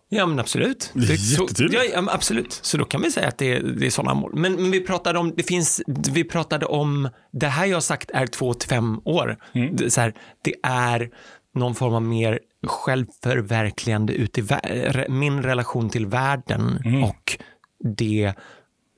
Ja, 0.10 0.26
men 0.26 0.40
absolut. 0.40 0.92
Det 0.94 1.14
är 1.14 1.18
så, 1.18 1.48
ja, 1.94 2.08
absolut. 2.14 2.54
Så 2.54 2.78
då 2.78 2.86
kan 2.86 3.02
vi 3.02 3.12
säga 3.12 3.28
att 3.28 3.38
det 3.38 3.54
är, 3.54 3.64
det 3.64 3.86
är 3.86 3.90
sådana 3.90 4.14
mål. 4.14 4.32
Men, 4.36 4.54
men 4.54 4.72
vi 4.72 4.80
pratade 4.80 5.20
om, 5.20 5.34
det 5.36 5.44
finns, 5.44 5.82
vi 6.14 6.24
pratade 6.24 6.66
om, 6.66 7.10
det 7.32 7.48
här 7.48 7.66
jag 7.66 7.76
har 7.76 7.82
sagt 7.82 8.12
är 8.12 8.28
två 8.28 8.54
till 8.54 8.70
fem 8.70 9.02
år. 9.04 9.38
Mm. 9.54 9.76
Det, 9.76 9.90
så 9.90 10.02
här, 10.02 10.14
det 10.42 10.54
är 10.64 11.10
någon 11.56 11.76
form 11.76 11.94
av 11.94 12.02
mer 12.02 12.40
självförverkligande 12.68 14.14
ut 14.14 14.38
i 14.38 14.48
min 15.10 15.44
relation 15.44 15.90
till 15.90 16.06
världen 16.06 16.82
Mm. 16.86 17.04
och 17.04 17.38
det 17.96 18.34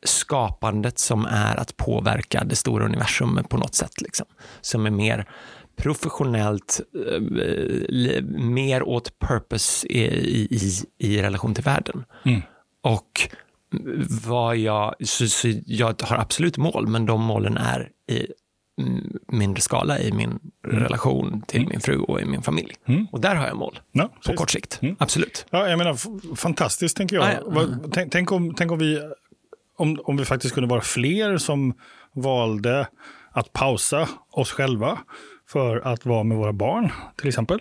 skapandet 0.04 1.00
som 1.00 1.26
är 1.26 1.56
att 1.60 1.78
påverka 1.78 2.44
det 2.44 2.56
stora 2.56 2.86
universumet 2.86 3.50
på 3.50 3.58
något 3.58 3.76
sätt. 3.76 4.02
Liksom. 4.02 4.26
Som 4.62 4.86
är 4.86 4.92
mer 4.92 5.26
professionellt, 5.76 6.80
eh, 6.96 7.20
li- 7.90 8.22
mer 8.38 8.84
åt 8.84 9.20
purpose 9.20 9.88
i, 9.88 10.02
i, 10.56 10.72
i 10.98 11.22
relation 11.22 11.54
till 11.54 11.64
världen. 11.64 12.06
Mm. 12.26 12.42
Och 12.82 13.30
vad 14.28 14.58
jag, 14.58 14.96
så, 15.06 15.28
så 15.28 15.48
jag 15.66 16.02
har 16.04 16.18
absolut 16.18 16.58
mål, 16.58 16.88
men 16.88 17.06
de 17.06 17.22
målen 17.22 17.58
är 17.58 17.90
i 18.12 18.28
mindre 19.28 19.62
skala 19.62 20.00
i 20.00 20.12
min 20.12 20.40
relation 20.68 21.42
till 21.48 21.68
min 21.68 21.80
fru 21.80 21.98
och 22.00 22.22
i 22.22 22.26
min 22.26 22.42
familj. 22.42 22.74
Mm. 22.88 23.08
Och 23.12 23.20
där 23.22 23.36
har 23.36 23.48
jag 23.48 23.58
mål 23.58 23.80
Ja, 23.92 24.04
på 24.08 24.14
precis. 24.22 24.38
kort 24.38 24.50
sikt. 24.52 24.80
Mm. 24.82 24.96
Absolut. 25.00 25.46
Ja, 25.50 25.68
jag 25.70 25.78
menar, 25.78 26.36
fantastiskt 26.36 26.98
tänker 26.98 27.16
jag. 27.16 27.26
Ja, 27.26 27.32
ja. 27.34 27.42
Vad- 27.46 28.10
Tänk, 28.12 28.32
om, 28.32 28.54
tänk 28.56 28.72
om, 28.72 28.80
vi, 28.80 29.00
om, 29.78 30.00
om 30.04 30.18
vi 30.18 30.26
faktiskt 30.26 30.54
kunde 30.54 30.70
vara 30.70 30.82
fler 30.82 31.38
som 31.38 31.74
valde 32.16 32.88
att 33.32 33.54
pausa 33.54 34.10
oss 34.32 34.52
själva 34.52 35.00
för 35.50 35.78
att 35.88 36.06
vara 36.06 36.24
med 36.24 36.38
våra 36.38 36.54
barn, 36.54 36.92
till 37.18 37.28
exempel. 37.28 37.60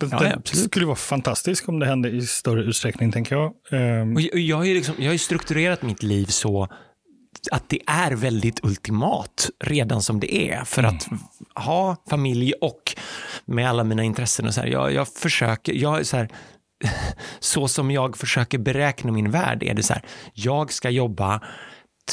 Det, 0.00 0.06
Ja, 0.10 0.18
det 0.18 0.28
ja, 0.28 0.36
absolut. 0.36 0.64
skulle 0.70 0.86
vara 0.86 0.96
fantastiskt 0.96 1.68
om 1.68 1.78
det 1.78 1.86
hände 1.86 2.08
i 2.10 2.26
större 2.26 2.62
utsträckning, 2.62 3.12
tänker 3.12 3.36
jag. 3.36 3.52
Ehm, 3.70 4.14
Och 4.14 4.20
jag, 4.20 4.38
jag, 4.38 4.56
har 4.56 4.64
liksom, 4.64 4.94
jag 4.98 5.10
har 5.12 5.16
strukturerat 5.18 5.82
mitt 5.82 6.02
liv 6.02 6.26
så 6.26 6.68
att 7.52 7.68
det 7.68 7.80
är 7.86 8.12
väldigt 8.12 8.64
ultimat 8.64 9.50
redan 9.64 10.02
som 10.02 10.20
det 10.20 10.34
är 10.34 10.64
för 10.64 10.82
att 10.82 11.08
ha 11.54 11.96
familj 12.10 12.52
och 12.60 12.94
med 13.44 13.68
alla 13.68 13.84
mina 13.84 14.04
intressen 14.04 14.46
och 14.46 14.54
så 14.54 14.60
här, 14.60 14.68
jag, 14.68 14.92
jag 14.92 15.08
försöker, 15.08 15.72
jag 15.72 16.06
så 16.06 16.16
här, 16.16 16.28
så 17.38 17.68
som 17.68 17.90
jag 17.90 18.16
försöker 18.16 18.58
beräkna 18.58 19.12
min 19.12 19.30
värld 19.30 19.62
är 19.62 19.74
det 19.74 19.82
så 19.82 19.92
här, 19.92 20.02
jag 20.32 20.72
ska 20.72 20.90
jobba 20.90 21.40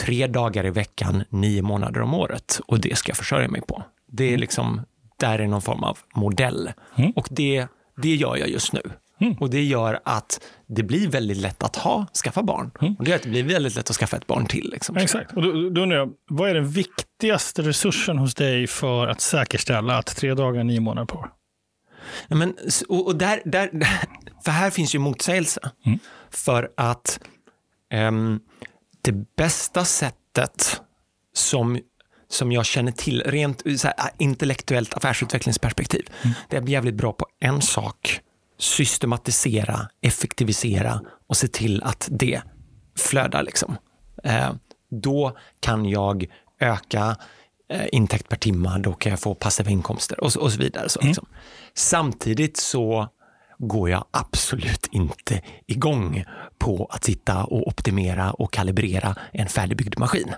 tre 0.03 0.27
dagar 0.27 0.65
i 0.65 0.70
veckan, 0.70 1.24
nio 1.29 1.62
månader 1.62 2.01
om 2.01 2.13
året 2.13 2.60
och 2.67 2.79
det 2.79 2.98
ska 2.98 3.10
jag 3.10 3.17
försörja 3.17 3.48
mig 3.48 3.62
på. 3.62 3.84
Det 4.12 4.34
är 4.34 4.38
liksom, 4.38 4.82
där 5.20 5.39
är 5.39 5.48
någon 5.48 5.62
form 5.62 5.84
av 5.84 5.98
modell 6.15 6.72
Mm. 6.98 7.12
och 7.12 7.27
det, 7.32 7.67
det 7.98 8.15
gör 8.15 8.36
jag 8.36 8.50
just 8.50 8.74
nu. 8.74 8.82
Och 9.39 9.50
det 9.50 9.63
gör 9.63 10.00
att 10.05 10.41
det 10.67 10.84
blir 10.84 11.07
väldigt 11.07 11.38
lätt 11.38 11.63
att 11.63 11.75
ha, 11.75 12.05
skaffa 12.24 12.43
barn. 12.43 12.72
Och 13.00 13.03
det 13.03 13.10
gör 13.10 13.15
att 13.15 13.24
det 13.24 13.29
blir 13.29 13.43
väldigt 13.43 13.75
lätt 13.75 13.89
att 13.89 13.95
skaffa 13.95 14.17
ett 14.17 14.27
barn 14.27 14.45
till. 14.45 14.69
Liksom. 14.69 14.98
Exakt. 14.98 15.34
Och 15.34 15.41
då, 15.41 15.69
då 15.69 15.81
undrar 15.81 15.98
jag, 15.98 16.12
vad 16.29 16.50
är 16.50 16.53
den 16.53 16.69
viktigaste 16.69 17.62
resursen 17.62 18.17
hos 18.17 18.36
dig 18.36 18.67
för 18.67 19.07
att 19.07 19.22
säkerställa 19.22 19.98
att 19.98 20.15
tre 20.15 20.34
dagar, 20.34 20.63
nio 20.63 20.79
månader 20.79 21.05
på? 21.05 21.29
Ja, 22.27 22.36
Men, 22.36 22.53
och, 22.88 23.07
och 23.07 23.15
där, 23.15 23.41
där, 23.45 23.69
för 24.45 24.51
här 24.51 24.69
finns 24.69 24.95
ju 24.95 25.00
motsägelse. 25.00 25.72
För 26.29 26.72
att 26.77 27.19
ehm, 27.91 28.39
det 29.01 29.36
bästa 29.36 29.86
sättet 29.86 30.81
som, 31.34 31.79
som 32.27 32.51
jag 32.51 32.65
känner 32.65 32.91
till, 32.91 33.24
rent 33.25 33.63
så 33.79 33.88
här, 33.88 34.10
intellektuellt 34.17 34.93
affärsutvecklingsperspektiv, 34.93 36.10
det 36.50 36.57
är 36.57 36.69
jävligt 36.69 36.95
bra 36.95 37.13
på 37.13 37.25
en 37.39 37.62
sak, 37.62 38.19
systematisera, 38.57 39.89
effektivisera 40.01 41.01
och 41.27 41.38
se 41.38 41.47
till 41.47 41.83
att 41.83 42.07
det 42.12 42.41
flödar. 42.97 43.43
Liksom. 43.43 43.77
Eh, 44.24 44.51
då 45.01 45.38
kan 45.59 45.85
jag 45.85 46.25
öka 46.59 47.15
eh, 47.69 47.85
intäkt 47.91 48.29
per 48.29 48.38
timme, 48.38 48.77
då 48.79 48.93
kan 48.93 49.09
jag 49.09 49.19
få 49.19 49.35
passiva 49.35 49.69
inkomster 49.71 50.24
och, 50.24 50.33
så- 50.33 50.39
och 50.41 50.51
så 50.51 50.59
vidare. 50.59 50.89
Så, 50.89 51.01
liksom. 51.01 51.25
Samtidigt 51.74 52.57
så 52.57 53.07
går 53.57 53.89
jag 53.89 54.05
absolut 54.11 54.87
inte 54.91 55.41
igång 55.68 56.25
på 56.57 56.85
att 56.91 57.03
sitta 57.03 57.44
och 57.44 57.68
optimera 57.68 58.31
och 58.31 58.53
kalibrera 58.53 59.15
en 59.33 59.48
färdigbyggd 59.48 60.00
maskin. 60.00 60.33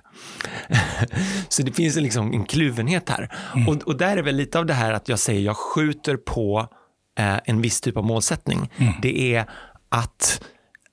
så 1.50 1.64
det 1.64 1.72
finns 1.72 1.96
liksom 1.96 2.34
en 2.34 2.46
kluvenhet 2.46 3.10
här. 3.10 3.30
Och, 3.68 3.76
och 3.88 3.98
där 3.98 4.18
är 4.18 4.24
väl 4.24 4.36
lite 4.36 4.60
av 4.60 4.66
det 4.66 4.74
här 4.74 4.92
att 4.94 5.10
jag 5.10 5.20
säger 5.20 5.42
jag 5.42 5.58
skjuter 5.58 6.18
på 6.18 6.68
en 7.18 7.62
viss 7.62 7.82
typ 7.82 7.98
av 7.98 8.04
målsättning. 8.04 8.72
Det 9.02 9.36
är 9.36 9.46
att 9.90 10.42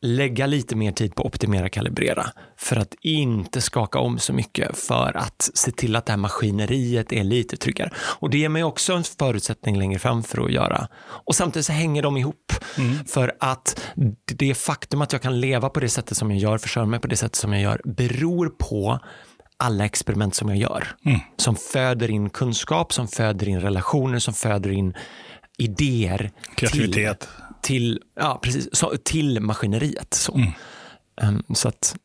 lägga 0.00 0.46
lite 0.46 0.76
mer 0.76 0.92
tid 0.92 1.14
på 1.14 1.26
optimera 1.26 1.68
kalibrera 1.68 2.26
för 2.56 2.76
att 2.76 2.94
inte 3.00 3.60
skaka 3.60 3.98
om 3.98 4.18
så 4.18 4.32
mycket 4.32 4.78
för 4.78 5.16
att 5.16 5.50
se 5.54 5.70
till 5.70 5.96
att 5.96 6.06
det 6.06 6.12
här 6.12 6.18
maskineriet 6.18 7.12
är 7.12 7.24
lite 7.24 7.56
tryggare. 7.56 7.90
Och 7.96 8.30
det 8.30 8.38
ger 8.38 8.48
mig 8.48 8.64
också 8.64 8.92
en 8.92 9.04
förutsättning 9.04 9.78
längre 9.78 9.98
fram 9.98 10.22
för 10.22 10.44
att 10.44 10.52
göra. 10.52 10.88
Och 11.00 11.34
samtidigt 11.34 11.66
så 11.66 11.72
hänger 11.72 12.02
de 12.02 12.16
ihop 12.16 12.52
för 13.06 13.36
att 13.40 13.80
det 14.24 14.54
faktum 14.54 15.02
att 15.02 15.12
jag 15.12 15.22
kan 15.22 15.40
leva 15.40 15.68
på 15.68 15.80
det 15.80 15.88
sättet 15.88 16.16
som 16.16 16.30
jag 16.30 16.40
gör, 16.40 16.58
försörja 16.58 16.86
mig 16.86 17.00
på 17.00 17.08
det 17.08 17.16
sättet 17.16 17.36
som 17.36 17.52
jag 17.52 17.62
gör, 17.62 17.80
beror 17.84 18.48
på 18.48 18.98
alla 19.56 19.84
experiment 19.84 20.34
som 20.34 20.48
jag 20.48 20.58
gör. 20.58 20.88
Som 21.36 21.56
föder 21.56 22.10
in 22.10 22.30
kunskap, 22.30 22.92
som 22.92 23.08
föder 23.08 23.48
in 23.48 23.60
relationer, 23.60 24.18
som 24.18 24.34
föder 24.34 24.70
in 24.70 24.94
idéer. 25.58 26.30
Kreativitet. 26.54 27.20
Till, 27.20 27.28
till, 27.62 28.00
ja, 28.14 28.40
precis, 28.42 28.68
så, 28.72 28.92
till 29.04 29.40
maskineriet. 29.40 30.14
Så, 30.14 30.40
Ehm, 31.22 31.42
så 31.54 31.68
att 31.68 31.96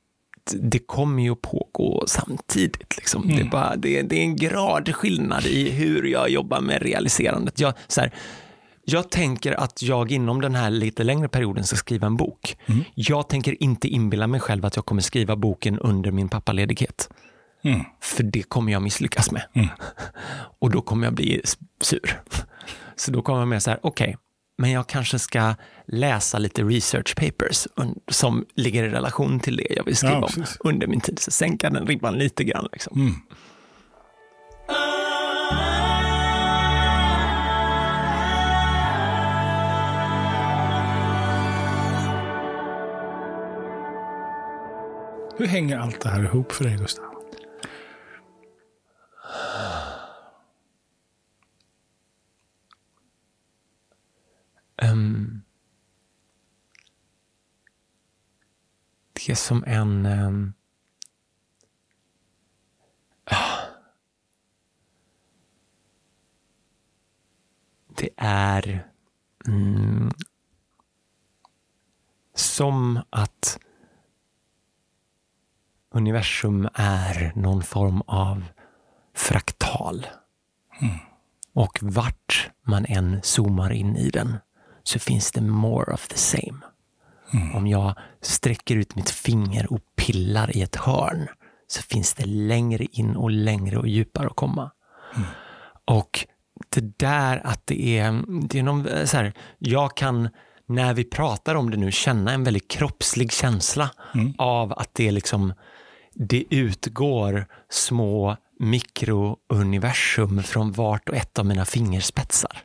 det 0.62 0.80
kommer 0.80 1.24
ju 1.24 1.32
att 1.32 1.42
pågå 1.42 2.04
samtidigt. 2.08 2.98
Liksom. 2.98 3.28
Det, 3.28 3.40
är 3.40 3.44
bara, 3.44 3.76
det, 3.76 4.02
det 4.02 4.16
är 4.16 4.22
en 4.22 4.36
gradskillnad 4.36 5.46
i 5.46 5.70
hur 5.70 6.04
jag 6.04 6.30
jobbar 6.30 6.62
med 6.62 6.82
realiserandet. 6.82 7.60
Jag, 7.60 7.74
så 7.88 8.02
här, 8.02 8.12
jag 8.86 9.12
tänker 9.12 9.52
att 9.52 9.82
jag 9.82 10.12
inom 10.12 10.42
den 10.42 10.56
här 10.56 10.70
lite 10.70 11.04
längre 11.04 11.28
perioden 11.28 11.64
ska 11.64 11.76
skriva 11.76 12.08
en 12.08 12.18
bok. 12.18 12.58
Jag 12.96 13.30
tänker 13.30 13.64
inte 13.64 13.88
inbilla 13.88 14.28
mig 14.28 14.40
själv 14.40 14.66
att 14.66 14.76
jag 14.76 14.86
kommer 14.86 15.02
skriva 15.02 15.36
boken 15.36 15.80
under 15.80 16.12
min 16.12 16.30
pappaledighet. 16.30 17.10
Mm. 17.64 17.82
För 18.02 18.24
det 18.24 18.44
kommer 18.44 18.72
jag 18.72 18.82
misslyckas 18.82 19.32
med. 19.32 19.44
Och 20.60 20.72
då 20.72 20.82
kommer 20.82 21.08
jag 21.08 21.14
bli 21.14 21.42
sur. 21.82 22.22
Så 23.00 23.12
då 23.12 23.22
kommer 23.22 23.40
jag 23.40 23.48
med 23.48 23.64
så 23.64 23.70
här, 23.70 23.80
okej, 23.84 24.18
men 24.58 24.72
jag 24.72 24.88
kanske 24.88 25.20
ska 25.20 25.56
läsa 25.86 26.38
lite 26.40 26.64
research 26.64 27.16
papers 27.16 27.68
som 28.08 28.46
ligger 28.56 28.84
i 28.84 28.90
relation 28.90 29.40
till 29.40 29.58
det 29.58 29.68
jag 29.70 29.84
vill 29.84 29.96
skriva 29.96 30.14
Ja, 30.14 30.30
om 30.38 30.46
under 30.60 30.88
min 30.88 31.02
tid. 31.02 31.20
Så 31.20 31.32
sänka 31.32 31.70
den 31.70 31.88
ribban 31.88 32.18
lite 32.18 32.44
grann. 32.44 32.68
Liksom. 32.72 33.02
Mm. 33.02 33.16
Hur 45.38 45.48
hänger 45.48 45.78
allt 45.78 46.02
det 46.02 46.10
här 46.10 46.24
ihop 46.24 46.52
för 46.52 46.64
dig, 46.64 46.76
Gustav? 46.76 47.06
Ehm, 54.82 55.42
det 59.14 59.30
är 59.30 59.36
som 59.36 59.64
en... 59.68 60.06
ehm, 60.06 60.54
ah. 63.24 63.60
det 67.88 68.10
är 68.18 68.88
mm, 69.48 70.12
som 72.34 73.00
att 73.10 73.60
universum 75.90 76.70
är 76.74 77.32
någon 77.36 77.64
form 77.64 78.02
av 78.02 78.44
fraktal. 79.14 80.08
Och 81.54 81.80
vart 81.82 82.52
man 82.62 82.86
än 82.86 83.20
zoomar 83.24 83.72
in 83.72 83.96
i 83.96 84.10
den 84.10 84.38
så 84.90 85.00
finns 85.00 85.32
det 85.32 85.42
more 85.42 85.94
of 85.94 86.08
the 86.08 86.18
same. 86.18 86.60
Om 87.54 87.68
jag 87.68 87.94
sträcker 88.22 88.76
ut 88.76 88.96
mitt 88.96 89.10
finger 89.10 89.74
och 89.74 89.80
pillar 89.96 90.58
i 90.58 90.62
ett 90.62 90.76
hörn 90.76 91.28
så 91.68 91.82
finns 91.82 92.14
det 92.14 92.26
längre 92.26 92.86
in 92.92 93.16
och 93.16 93.32
längre 93.32 93.78
och 93.78 93.88
djupare 93.88 94.28
att 94.28 94.36
komma. 94.36 94.72
Och 95.86 96.26
det 96.70 97.00
där 97.00 97.48
att 97.48 97.68
det 97.68 98.00
är, 98.00 98.24
det 98.48 98.60
är 98.60 98.64
någon, 98.64 99.08
så 99.08 99.18
här, 99.18 99.34
jag 99.58 99.98
kan 99.98 100.30
när 100.66 100.94
vi 100.94 101.04
pratar 101.04 101.56
om 101.56 101.72
det 101.72 101.78
nu 101.78 101.92
känna 101.92 102.32
en 102.32 102.44
väldigt 102.44 102.72
kroppslig 102.72 103.32
känsla 103.32 103.90
av 104.38 104.74
att 104.74 104.90
det 104.94 105.08
är 105.08 105.12
liksom 105.12 105.54
det 106.14 106.44
utgår 106.50 107.48
små 107.70 108.38
mikrouniversum 108.60 110.44
från 110.44 110.72
vart 110.72 111.10
och 111.10 111.16
ett 111.16 111.40
av 111.40 111.46
mina 111.46 111.66
fingerspetsar. 111.66 112.64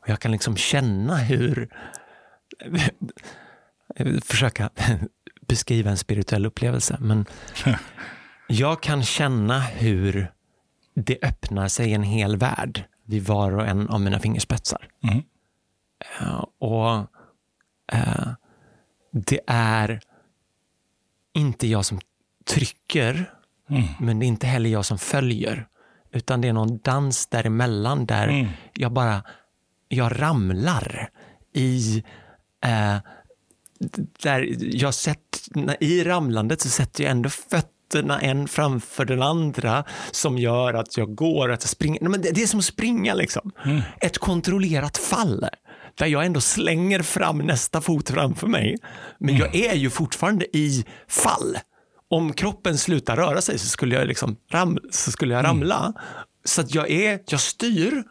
Och 0.00 0.08
jag 0.08 0.20
kan 0.20 0.32
liksom 0.32 0.56
känna 0.56 1.16
hur 1.16 1.68
försöka 4.24 4.70
beskriva 5.48 5.90
en 5.90 5.98
spirituell 5.98 6.46
upplevelse, 6.46 6.96
men 7.00 7.26
jag 8.48 8.82
kan 8.82 9.02
känna 9.02 9.60
hur 9.60 10.32
det 10.94 11.18
öppnar 11.22 11.68
sig 11.68 11.94
en 11.94 12.02
hel 12.02 12.36
värld 12.36 12.84
vid 13.04 13.22
var 13.26 13.52
och 13.52 13.66
en 13.66 13.88
av 13.88 14.00
mina 14.00 14.18
fingerspetsar. 14.18 14.88
Mm. 15.02 15.22
Eh, 16.20 16.44
och 16.58 17.06
eh, 17.92 18.28
det 19.12 19.40
är 19.46 20.00
inte 21.34 21.66
jag 21.66 21.84
som 21.84 22.00
trycker, 22.50 23.32
Mm. 23.70 23.84
men 24.00 24.18
det 24.18 24.26
är 24.26 24.28
inte 24.28 24.46
heller 24.46 24.70
jag 24.70 24.84
som 24.84 24.98
följer. 24.98 25.66
Utan 26.12 26.40
det 26.40 26.48
är 26.48 26.52
någon 26.52 26.78
dans 26.78 27.26
däremellan 27.26 28.06
där 28.06 28.28
Mm. 28.28 28.46
jag 28.74 28.92
bara, 28.92 29.22
jag 29.88 30.22
ramlar 30.22 31.10
i, 31.52 32.04
eh, 32.64 32.96
där 34.22 34.56
jag 34.60 34.94
sett, 34.94 35.48
i 35.80 36.04
ramlandet 36.04 36.60
så 36.60 36.68
sätter 36.68 37.04
jag 37.04 37.10
ändå 37.10 37.28
fötterna 37.28 38.20
en 38.20 38.48
framför 38.48 39.04
den 39.04 39.22
andra 39.22 39.84
som 40.10 40.38
gör 40.38 40.74
att 40.74 40.96
jag 40.96 41.14
går, 41.14 41.52
att 41.52 41.62
jag 41.62 41.70
springer. 41.70 42.00
Nej, 42.00 42.10
men 42.10 42.22
det, 42.22 42.30
det 42.30 42.42
är 42.42 42.46
som 42.46 42.58
att 42.58 42.64
springa 42.64 43.14
liksom. 43.14 43.52
Ett 44.00 44.18
kontrollerat 44.18 44.96
fall 44.96 45.46
där 45.94 46.06
jag 46.06 46.26
ändå 46.26 46.40
slänger 46.40 47.02
fram 47.02 47.38
nästa 47.38 47.80
fot 47.80 48.10
framför 48.10 48.46
mig. 48.46 48.76
Men 49.18 49.36
jag 49.36 49.54
är 49.54 49.74
ju 49.74 49.90
fortfarande 49.90 50.56
i 50.56 50.84
fall. 51.08 51.58
Om 52.08 52.32
kroppen 52.32 52.78
slutar 52.78 53.16
röra 53.16 53.40
sig 53.40 53.58
så 53.58 53.66
skulle 53.66 53.94
jag, 53.94 54.08
liksom 54.08 54.36
ram, 54.50 54.78
så 54.90 55.10
skulle 55.10 55.34
jag 55.34 55.44
ramla. 55.44 55.92
Så 56.44 56.60
att 56.60 56.74
jag, 56.74 56.90
är, 56.90 57.20
jag 57.28 57.40
styr 57.40 58.02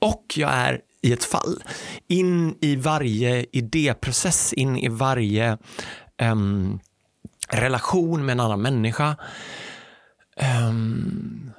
och 0.00 0.24
jag 0.36 0.50
är 0.52 0.80
i 1.02 1.12
ett 1.12 1.24
fall. 1.24 1.62
In 2.06 2.56
i 2.60 2.76
varje 2.76 3.46
idéprocess, 3.52 4.52
in 4.52 4.76
i 4.76 4.88
varje 4.88 5.58
um, 6.22 6.80
relation 7.48 8.24
med 8.24 8.32
en 8.32 8.40
annan 8.40 8.62
människa. 8.62 9.16
Um, 10.68 11.52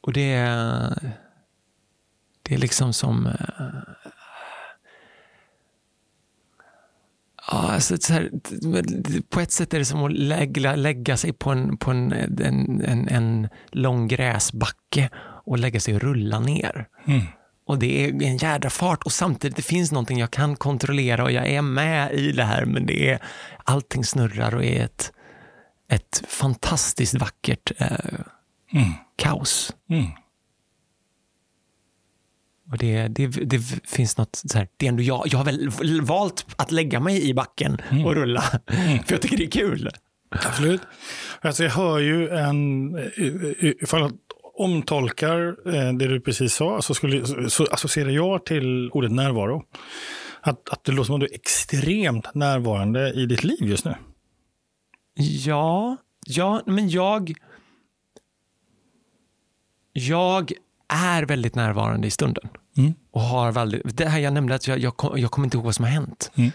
och 0.00 0.12
det 0.12 0.32
är, 0.32 1.12
det 2.42 2.54
är 2.54 2.58
liksom 2.58 2.92
som... 2.92 3.26
Uh, 3.26 3.34
Ja, 7.52 7.72
alltså, 7.72 7.96
så 7.96 8.12
här, 8.12 8.30
på 9.30 9.40
ett 9.40 9.52
sätt 9.52 9.74
är 9.74 9.78
det 9.78 9.84
som 9.84 10.04
att 10.04 10.12
lägga, 10.12 10.76
lägga 10.76 11.16
sig 11.16 11.32
på, 11.32 11.50
en, 11.50 11.76
på 11.76 11.90
en, 11.90 12.12
en, 12.12 12.82
en, 12.84 13.08
en 13.08 13.48
lång 13.70 14.08
gräsbacke 14.08 15.10
och 15.44 15.58
lägga 15.58 15.80
sig 15.80 15.94
och 15.94 16.00
rulla 16.00 16.40
ner. 16.40 16.88
Mm. 17.06 17.22
Och 17.70 17.78
det 17.78 18.04
är 18.04 18.22
en 18.22 18.36
jädra 18.36 18.70
fart 18.70 19.02
och 19.02 19.12
samtidigt 19.12 19.56
det 19.56 19.62
finns 19.62 19.92
någonting 19.92 20.18
jag 20.18 20.30
kan 20.30 20.56
kontrollera 20.56 21.24
och 21.24 21.32
jag 21.32 21.48
är 21.48 21.62
med 21.62 22.12
i 22.12 22.32
det 22.32 22.44
här 22.44 22.64
men 22.64 22.86
det 22.86 23.10
är 23.10 23.18
allting 23.64 24.04
snurrar 24.04 24.54
och 24.54 24.64
är 24.64 24.84
ett, 24.84 25.12
ett 25.88 26.22
fantastiskt 26.28 27.14
vackert 27.14 27.72
eh, 27.78 27.88
Mm. 28.72 28.88
kaos. 29.16 29.74
Mm. 29.90 30.04
Och 32.70 32.78
det, 32.78 33.08
det, 33.08 33.26
det 33.26 33.58
finns 33.84 34.18
något 34.18 34.36
så 34.46 34.58
här, 34.58 34.68
det 34.76 34.86
är 34.86 34.88
ändå 34.88 35.02
jag, 35.02 35.22
jag 35.26 35.38
har 35.38 35.44
väl 35.44 36.00
valt 36.02 36.46
att 36.56 36.70
lägga 36.70 37.00
mig 37.00 37.28
i 37.28 37.34
backen 37.34 37.80
och 38.04 38.14
rulla 38.14 38.40
för 39.06 39.12
jag 39.12 39.22
tycker 39.22 39.36
det 39.36 39.44
är 39.44 39.50
kul. 39.50 39.90
Absolut. 40.30 40.80
Alltså 41.40 41.62
jag 41.64 41.70
hör 41.70 41.98
ju 41.98 42.28
en, 42.28 42.96
ifall 43.60 44.12
omtolkar 44.60 45.56
eh, 45.74 45.92
det 45.92 46.06
du 46.08 46.20
precis 46.20 46.54
sa, 46.54 46.82
så, 46.82 46.94
skulle, 46.94 47.50
så 47.50 47.66
associerar 47.70 48.10
jag 48.10 48.44
till 48.44 48.90
ordet 48.90 49.12
närvaro. 49.12 49.64
Att, 50.40 50.68
att 50.68 50.84
det 50.84 50.92
låter 50.92 51.06
som 51.06 51.14
att 51.14 51.20
du 51.20 51.26
är 51.26 51.34
extremt 51.34 52.34
närvarande 52.34 53.12
i 53.12 53.26
ditt 53.26 53.44
liv 53.44 53.62
just 53.62 53.84
nu. 53.84 53.94
Ja, 55.14 55.96
ja, 56.26 56.62
men 56.66 56.88
jag... 56.88 57.32
Jag 59.92 60.52
är 60.88 61.22
väldigt 61.22 61.54
närvarande 61.54 62.06
i 62.06 62.10
stunden. 62.10 62.48
Mm. 62.76 62.94
Och 63.10 63.20
har 63.20 63.52
väldigt, 63.52 63.96
det 63.96 64.08
här 64.08 64.18
jag 64.18 64.32
nämnde, 64.32 64.54
att 64.54 64.68
jag, 64.68 64.78
jag, 64.78 64.96
kom, 64.96 65.18
jag 65.18 65.30
kommer 65.30 65.46
inte 65.46 65.56
ihåg 65.56 65.64
vad 65.64 65.74
som 65.74 65.84
har 65.84 65.92
hänt. 65.92 66.30
Mm. 66.34 66.50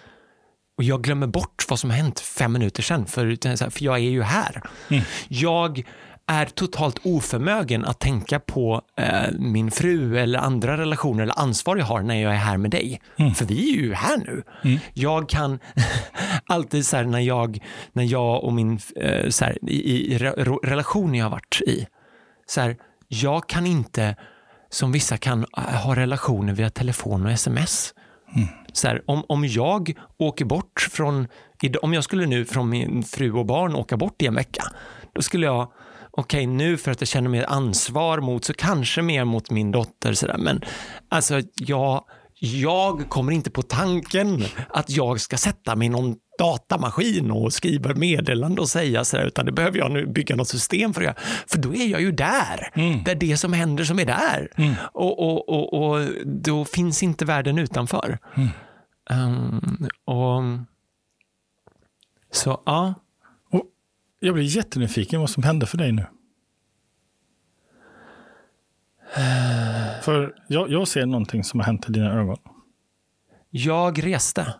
Och 0.77 0.83
jag 0.83 1.03
glömmer 1.03 1.27
bort 1.27 1.65
vad 1.69 1.79
som 1.79 1.89
har 1.89 1.97
hänt 1.97 2.19
fem 2.19 2.53
minuter 2.53 2.83
sedan, 2.83 3.05
för, 3.05 3.69
för 3.69 3.85
jag 3.85 3.95
är 3.95 4.09
ju 4.09 4.21
här. 4.21 4.61
Mm. 4.89 5.03
Jag 5.27 5.85
är 6.27 6.45
totalt 6.45 6.99
oförmögen 7.03 7.85
att 7.85 7.99
tänka 7.99 8.39
på 8.39 8.81
eh, 8.97 9.31
min 9.39 9.71
fru 9.71 10.17
eller 10.17 10.39
andra 10.39 10.77
relationer 10.77 11.23
eller 11.23 11.39
ansvar 11.39 11.77
jag 11.77 11.85
har 11.85 12.01
när 12.01 12.21
jag 12.21 12.33
är 12.33 12.37
här 12.37 12.57
med 12.57 12.71
dig. 12.71 13.01
För 13.35 13.45
vi 13.45 13.73
är 13.73 13.77
ju 13.77 13.93
här 13.93 14.17
nu. 14.17 14.43
Jag 14.93 15.29
kan 15.29 15.59
alltid 16.45 16.85
så 16.85 16.97
här 16.97 17.03
när 17.03 17.19
jag, 17.19 17.59
när 17.93 18.03
jag 18.03 18.43
och 18.43 18.53
min, 18.53 18.79
eh, 18.95 19.29
så 19.29 19.45
här, 19.45 19.57
i, 19.69 20.13
i 20.13 20.17
re, 20.17 20.31
relation 20.63 21.15
jag 21.15 21.25
har 21.25 21.31
varit 21.31 21.61
i, 21.67 21.87
så 22.47 22.61
här, 22.61 22.77
jag 23.07 23.49
kan 23.49 23.65
inte, 23.65 24.15
som 24.69 24.91
vissa 24.91 25.17
kan, 25.17 25.45
eh, 25.57 25.63
ha 25.63 25.95
relationer 25.95 26.53
via 26.53 26.69
telefon 26.69 27.25
och 27.25 27.31
sms. 27.31 27.93
Så 28.73 28.87
här, 28.87 29.01
om, 29.05 29.23
om 29.27 29.45
jag 29.45 29.93
åker 30.17 30.45
bort 30.45 30.87
från, 30.91 31.27
om 31.81 31.93
jag 31.93 32.03
skulle 32.03 32.25
nu 32.25 32.45
från 32.45 32.69
min 32.69 33.03
fru 33.03 33.31
och 33.31 33.45
barn 33.45 33.75
åka 33.75 33.97
bort 33.97 34.21
i 34.21 34.25
en 34.25 34.35
vecka, 34.35 34.63
då 35.13 35.21
skulle 35.21 35.45
jag, 35.45 35.71
okej 36.17 36.47
nu 36.47 36.77
för 36.77 36.91
att 36.91 37.01
jag 37.01 37.07
känner 37.07 37.29
mer 37.29 37.45
ansvar 37.47 38.19
mot, 38.19 38.45
så 38.45 38.53
kanske 38.53 39.01
mer 39.01 39.25
mot 39.25 39.51
min 39.51 39.71
dotter, 39.71 40.13
så 40.13 40.27
där. 40.27 40.37
men 40.37 40.61
alltså 41.09 41.41
jag, 41.55 42.03
jag 42.39 43.09
kommer 43.09 43.31
inte 43.31 43.51
på 43.51 43.61
tanken 43.61 44.43
att 44.69 44.89
jag 44.89 45.21
ska 45.21 45.37
sätta 45.37 45.75
mig 45.75 45.85
i 45.85 45.89
någon 45.89 46.15
datamaskin 46.39 47.31
och 47.31 47.53
skriva 47.53 47.93
meddelande 47.93 48.61
och 48.61 48.69
säga 48.69 49.05
så 49.05 49.17
där, 49.17 49.25
utan 49.25 49.45
det 49.45 49.51
behöver 49.51 49.77
jag 49.77 49.91
nu 49.91 50.05
bygga 50.07 50.35
något 50.35 50.47
system 50.47 50.93
för 50.93 51.01
att 51.01 51.05
göra. 51.05 51.15
För 51.47 51.57
då 51.57 51.73
är 51.73 51.87
jag 51.87 52.01
ju 52.01 52.11
där. 52.11 52.71
Mm. 52.73 53.03
Det 53.03 53.11
är 53.11 53.15
det 53.15 53.37
som 53.37 53.53
händer 53.53 53.83
som 53.83 53.99
är 53.99 54.05
där. 54.05 54.51
Och, 54.93 55.19
och, 55.19 55.49
och, 55.49 55.73
och 55.73 56.07
då 56.25 56.65
finns 56.65 57.03
inte 57.03 57.25
världen 57.25 57.57
utanför. 57.57 58.17
Um, 59.09 59.89
och, 60.05 60.41
så 62.31 62.61
ja, 62.65 62.93
jag 64.25 64.33
blir 64.35 64.43
jättenyfiken 64.43 65.19
vad 65.19 65.29
som 65.29 65.43
hände 65.43 65.65
för 65.65 65.77
dig 65.77 65.91
nu. 65.91 66.05
För 70.01 70.35
jag, 70.47 70.71
jag 70.71 70.87
ser 70.87 71.05
någonting 71.05 71.43
som 71.43 71.59
har 71.59 71.65
hänt 71.65 71.89
i 71.89 71.91
dina 71.91 72.13
ögon. 72.13 72.37
jag 73.49 74.05
reste. 74.05 74.53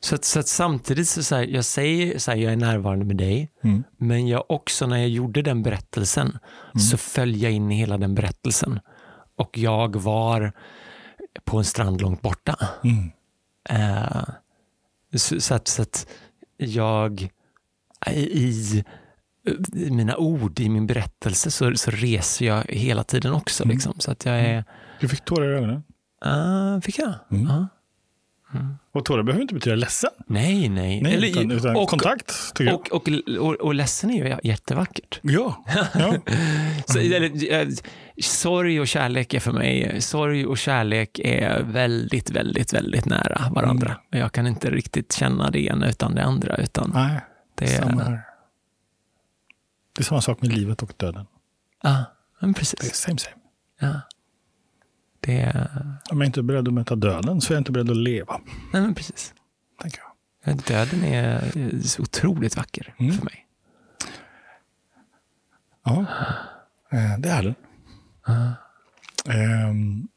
Så 0.00 0.14
att, 0.14 0.24
så 0.24 0.40
att 0.40 0.48
samtidigt 0.48 1.08
så, 1.08 1.22
så 1.22 1.34
här, 1.36 1.42
jag 1.44 1.64
säger 1.64 2.18
så 2.18 2.30
här, 2.30 2.38
jag 2.38 2.52
är 2.52 2.56
närvarande 2.56 3.04
med 3.04 3.16
dig, 3.16 3.52
Mm. 3.62 3.84
men 3.96 4.28
jag 4.28 4.44
också 4.48 4.86
när 4.86 4.96
jag 4.96 5.08
gjorde 5.08 5.42
den 5.42 5.62
berättelsen 5.62 6.38
så 6.90 6.96
föll 6.96 7.36
jag 7.36 7.52
in 7.52 7.72
i 7.72 7.74
hela 7.76 7.98
den 7.98 8.14
berättelsen. 8.14 8.80
Och 9.36 9.58
jag 9.58 9.96
var 9.96 10.52
på 11.44 11.58
en 11.58 11.64
strand 11.64 12.00
långt 12.00 12.22
borta. 12.22 12.68
Mm. 12.84 13.10
Eh, 13.68 14.22
så, 15.14 15.40
så, 15.40 15.54
att, 15.54 15.68
så 15.68 15.82
att 15.82 16.06
jag 16.56 17.30
i, 18.06 18.82
i 19.72 19.90
mina 19.90 20.16
ord, 20.16 20.60
i 20.60 20.68
min 20.68 20.86
berättelse, 20.86 21.50
så, 21.50 21.76
så 21.76 21.90
reser 21.90 22.46
jag 22.46 22.64
hela 22.68 23.04
tiden 23.04 23.32
också. 23.32 23.64
Liksom. 23.64 23.94
Så 23.98 24.10
att 24.10 24.24
jag 24.24 24.34
är... 24.40 24.64
Du 25.00 25.08
fick 25.08 25.24
tårar 25.24 25.52
i 25.52 25.56
ögonen. 25.56 25.82
Ah, 26.20 26.80
fick 26.80 26.98
jag? 26.98 27.14
Mm. 27.30 27.66
Och 28.92 29.04
tårar 29.04 29.22
behöver 29.22 29.42
inte 29.42 29.54
betyda 29.54 29.76
ledsen. 29.76 30.10
Nej, 30.26 30.68
nej. 30.68 31.02
Nej, 31.02 31.14
Eller- 31.14 31.28
utan, 31.28 31.50
utan 31.50 31.76
och, 31.76 31.88
kontakt, 31.88 32.54
tycker 32.54 32.70
jag. 32.72 32.74
och, 32.74 33.08
och, 33.08 33.08
och, 33.40 33.54
och 33.54 33.74
ledsen 33.74 34.10
är 34.10 34.24
ju 34.24 34.36
jättevackert. 34.50 35.20
Ja. 35.22 35.64
ja. 35.94 36.14
Så, 36.86 36.98
eller, 36.98 37.52
eh, 37.52 37.68
sorg 38.20 38.80
och 38.80 38.88
kärlek 38.88 39.34
är 39.34 39.40
för 39.40 39.52
mig, 39.52 40.00
sorg 40.00 40.46
och 40.46 40.58
kärlek 40.58 41.18
är 41.18 41.62
väldigt, 41.62 42.30
väldigt, 42.30 42.72
väldigt 42.72 43.04
nära 43.06 43.50
varandra. 43.54 43.88
Mm. 43.88 44.20
Jag 44.22 44.32
kan 44.32 44.46
inte 44.46 44.70
riktigt 44.70 45.12
känna 45.12 45.50
det 45.50 45.60
ena 45.60 45.88
utan 45.88 46.14
det 46.14 46.24
andra. 46.24 46.56
Utan 46.56 46.90
Nej, 46.94 47.20
det 47.54 47.64
är, 47.64 47.82
samma 47.82 48.02
här. 48.02 48.20
Det 49.92 50.02
är 50.02 50.04
samma 50.04 50.20
sak 50.20 50.42
med 50.42 50.52
livet 50.52 50.82
och 50.82 50.92
döden. 50.96 51.26
Ja, 51.82 52.04
men 52.40 52.52
Det 52.52 52.56
är 52.56 52.58
precis. 52.58 52.94
same 52.94 53.18
same. 53.18 53.36
Ja. 53.80 54.00
Det 55.26 55.68
Om 56.10 56.20
jag 56.20 56.28
inte 56.28 56.40
är 56.40 56.42
beredd 56.42 56.68
att 56.68 56.74
möta 56.74 56.96
döden 56.96 57.40
så 57.40 57.52
är 57.52 57.54
jag 57.56 57.60
inte 57.60 57.72
beredd 57.72 57.90
att 57.90 57.96
leva. 57.96 58.40
nej, 58.72 58.82
men 58.82 58.94
precis. 58.94 59.34
Tänker 59.82 59.98
jag. 59.98 60.56
Döden 60.56 61.04
är 61.04 61.50
så 61.82 62.02
otroligt 62.02 62.56
vacker 62.56 62.94
Mm. 62.98 63.12
för 63.12 63.24
mig. 63.24 63.46
Ja, 65.84 66.06
eh, 66.92 67.18
det 67.18 67.28
är 67.28 67.42
den. 67.42 67.54
Ehm. 69.28 70.08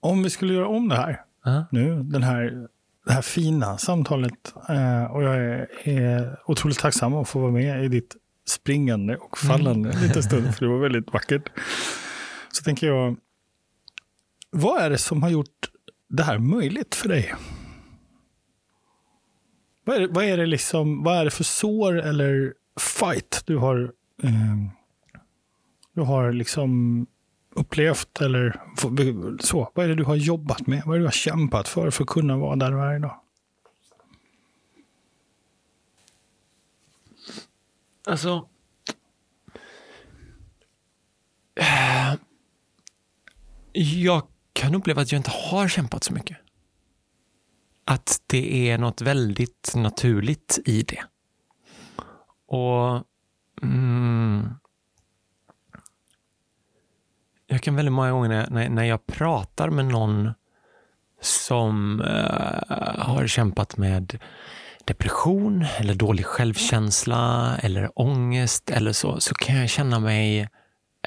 Om 0.00 0.22
vi 0.22 0.30
skulle 0.30 0.54
göra 0.54 0.68
om 0.68 0.88
det 0.88 0.96
här 0.96 1.22
Ja. 1.44 1.64
nu, 1.70 2.02
den 2.02 2.22
här, 2.22 2.68
det 3.06 3.12
här 3.12 3.22
fina 3.22 3.78
samtalet, 3.78 4.54
eh, 4.68 5.04
och 5.04 5.22
jag 5.22 5.36
är, 5.36 5.88
är 5.88 6.40
otroligt 6.46 6.78
tacksam 6.78 7.14
att 7.14 7.28
få 7.28 7.40
vara 7.40 7.52
med 7.52 7.84
i 7.84 7.88
ditt 7.88 8.16
springande 8.46 9.16
och 9.16 9.38
fallande 9.38 9.90
en 9.94 10.00
liten 10.00 10.22
stund, 10.22 10.54
för 10.54 10.64
det 10.64 10.72
var 10.72 10.78
väldigt 10.78 11.12
vackert. 11.12 11.48
så 12.52 12.62
tänker 12.62 12.86
jag, 12.86 13.16
vad 14.50 14.82
är 14.82 14.90
det 14.90 14.98
som 14.98 15.22
har 15.22 15.30
gjort 15.30 15.70
det 16.08 16.22
här 16.22 16.38
möjligt 16.38 16.94
för 16.94 17.08
dig? 17.08 17.34
Vad 19.84 19.96
är 19.96 20.00
det, 20.00 20.06
vad 20.06 20.24
är 20.24 20.36
det, 20.36 20.46
liksom, 20.46 21.02
vad 21.02 21.16
är 21.16 21.24
det 21.24 21.30
för 21.30 21.44
sår 21.44 22.00
eller 22.00 22.54
fight 22.80 23.42
du 23.46 23.56
har, 23.56 23.92
eh, 24.22 24.56
du 25.94 26.00
har 26.00 26.32
liksom 26.32 27.06
upplevt 27.54 28.20
eller 28.20 28.60
så? 29.40 29.70
Vad 29.74 29.84
är 29.84 29.88
det 29.88 29.94
du 29.94 30.04
har 30.04 30.16
jobbat 30.16 30.66
med? 30.66 30.82
Vad 30.86 30.94
är 30.94 30.98
det 30.98 31.02
du 31.02 31.06
har 31.06 31.12
kämpat 31.12 31.68
för 31.68 31.90
för 31.90 32.04
att 32.04 32.08
kunna 32.08 32.36
vara 32.36 32.56
där 32.56 32.70
du 32.70 32.80
är 32.80 32.98
Alltså... 38.06 38.48
Eh, 41.60 42.14
jag 43.72 44.26
kan 44.52 44.74
uppleva 44.74 45.02
att 45.02 45.12
jag 45.12 45.18
inte 45.18 45.30
har 45.30 45.68
kämpat 45.68 46.04
så 46.04 46.12
mycket. 46.12 46.36
Att 47.84 48.22
det 48.26 48.70
är 48.70 48.78
något 48.78 49.00
väldigt 49.00 49.72
naturligt 49.76 50.58
i 50.64 50.82
det. 50.82 51.04
Och... 52.46 53.02
Mm, 53.62 54.54
jag 57.46 57.62
kan 57.62 57.76
väldigt 57.76 57.92
många 57.92 58.10
gånger 58.10 58.46
när, 58.50 58.68
när 58.68 58.84
jag 58.84 59.06
pratar 59.06 59.70
med 59.70 59.84
någon 59.84 60.30
som 61.20 62.00
uh, 62.00 62.98
har 62.98 63.26
kämpat 63.26 63.76
med 63.76 64.18
depression 64.86 65.66
eller 65.78 65.94
dålig 65.94 66.26
självkänsla 66.26 67.56
eller 67.62 67.98
ångest 67.98 68.70
eller 68.70 68.92
så, 68.92 69.20
så 69.20 69.34
kan 69.34 69.56
jag 69.56 69.70
känna 69.70 70.00
mig 70.00 70.42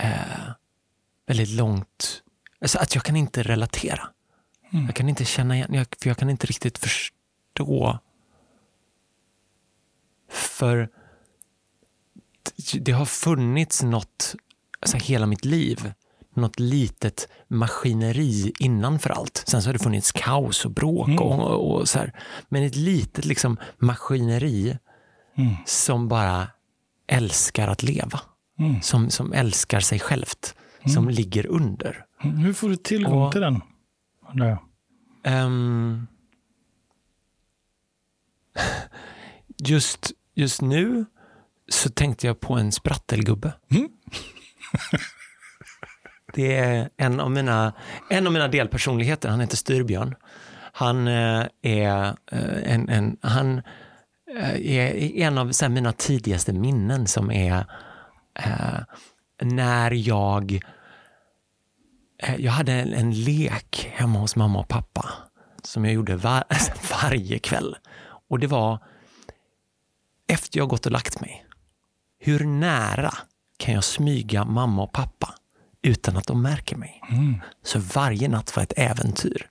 uh, 0.04 0.52
väldigt 1.28 1.50
långt, 1.50 2.24
alltså 2.62 2.80
att 2.80 2.96
jag 2.96 3.04
kan 3.04 3.16
inte 3.16 3.44
relatera. 3.44 4.10
Mm. 4.72 4.86
Jag 4.86 4.96
kan 4.96 5.10
inte 5.10 5.26
känna 5.26 5.56
igen, 5.56 5.74
jag, 5.74 5.88
för 6.02 6.10
jag 6.10 6.18
kan 6.18 6.30
inte 6.30 6.48
riktigt 6.48 6.78
förstå. 6.78 8.00
För 10.30 10.90
det 12.74 12.92
har 12.92 13.06
funnits 13.06 13.84
något, 13.84 14.36
alltså 14.80 14.98
hela 14.98 15.26
mitt 15.26 15.46
liv, 15.46 15.94
något 16.40 16.60
litet 16.60 17.28
maskineri 17.48 18.54
innanför 18.60 19.10
allt. 19.10 19.44
Sen 19.48 19.62
så 19.62 19.70
har 19.70 19.74
det 19.74 19.80
funnits 19.80 20.12
kaos 20.12 20.66
och 20.66 20.72
bråk 20.72 21.08
mm. 21.08 21.20
och, 21.20 21.72
och, 21.72 21.90
så 21.90 22.00
här. 22.00 22.14
Men 22.50 22.64
ett 22.64 22.76
litet 22.76 23.26
liksom 23.26 23.58
maskineri 23.78 24.78
mm. 25.38 25.56
som 25.66 26.08
bara 26.08 26.48
älskar 27.08 27.68
att 27.68 27.84
leva. 27.84 28.22
Mm. 28.60 28.82
Som, 28.82 29.10
som 29.10 29.34
älskar 29.34 29.80
sig 29.80 30.00
självt. 30.00 30.56
Som 30.86 31.04
mm. 31.04 31.10
ligger 31.10 31.46
under. 31.46 32.06
Mm. 32.24 32.38
Hur 32.38 32.54
får 32.54 32.70
du 32.70 32.76
tillgång 32.76 33.22
och, 33.22 33.32
till 33.32 33.42
den? 33.42 33.62
Nej. 34.34 34.58
Um, 35.26 36.08
just, 39.58 40.12
just 40.36 40.62
nu 40.62 41.06
så 41.70 41.90
tänkte 41.90 42.28
jag 42.28 42.40
på 42.40 42.54
en 42.54 42.72
sprattelgubbe. 42.72 43.54
Det 46.34 46.56
är 46.56 46.90
en 46.98 47.20
av 47.20 47.32
mina, 47.32 47.74
en 48.10 48.28
av 48.28 48.34
mina 48.34 48.48
delpersonligheter, 48.48 49.30
han 49.30 49.40
heter 49.40 49.58
Styrbjörn. 49.58 50.16
Han 50.72 51.08
eh, 51.08 51.46
är 51.62 52.16
eh, 52.32 52.74
en, 52.74 52.90
en, 52.90 53.18
han 53.22 53.62
eh, 54.38 54.78
är 54.78 55.18
en 55.22 55.38
av 55.38 55.52
här, 55.62 55.70
mina 55.70 55.92
tidigaste 55.92 56.54
minnen 56.54 57.08
som 57.08 57.32
är 57.32 57.66
eh, 58.40 58.80
när 59.42 59.92
jag 59.92 60.60
jag 62.38 62.52
hade 62.52 62.74
en, 62.74 62.94
en, 62.94 63.12
lek 63.12 63.90
hemma 63.94 64.20
hos 64.20 64.36
mamma 64.36 64.60
och 64.60 64.68
pappa 64.68 65.10
som 65.64 65.86
jag 65.86 65.94
gjorde 65.94 66.16
var, 66.16 66.44
varje 67.04 67.40
kväll. 67.40 67.76
Och 68.30 68.40
det 68.40 68.48
var 68.48 68.80
efter 70.28 70.58
jag 70.60 70.70
gått 70.70 70.86
och 70.86 70.92
lagt 70.92 71.22
mig. 71.22 71.46
Hur 72.20 72.46
nära 72.46 73.14
kan 73.58 73.74
jag 73.74 73.84
smyga 73.84 74.46
mamma 74.46 74.84
och 74.84 74.92
pappa 74.92 75.36
utan 75.84 76.18
att 76.18 76.28
de 76.28 76.42
märker 76.42 76.76
mig. 76.76 77.02
Mm. 77.12 77.36
Så 77.64 77.80
varje 77.80 78.28
natt 78.28 78.56
var 78.56 78.64
ett 78.64 78.74
äventyr 78.76 79.50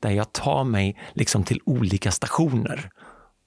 där 0.00 0.10
jag 0.10 0.32
tar 0.32 0.64
mig 0.64 0.98
liksom 1.12 1.44
till 1.44 1.60
olika 1.64 2.10
stationer. 2.10 2.90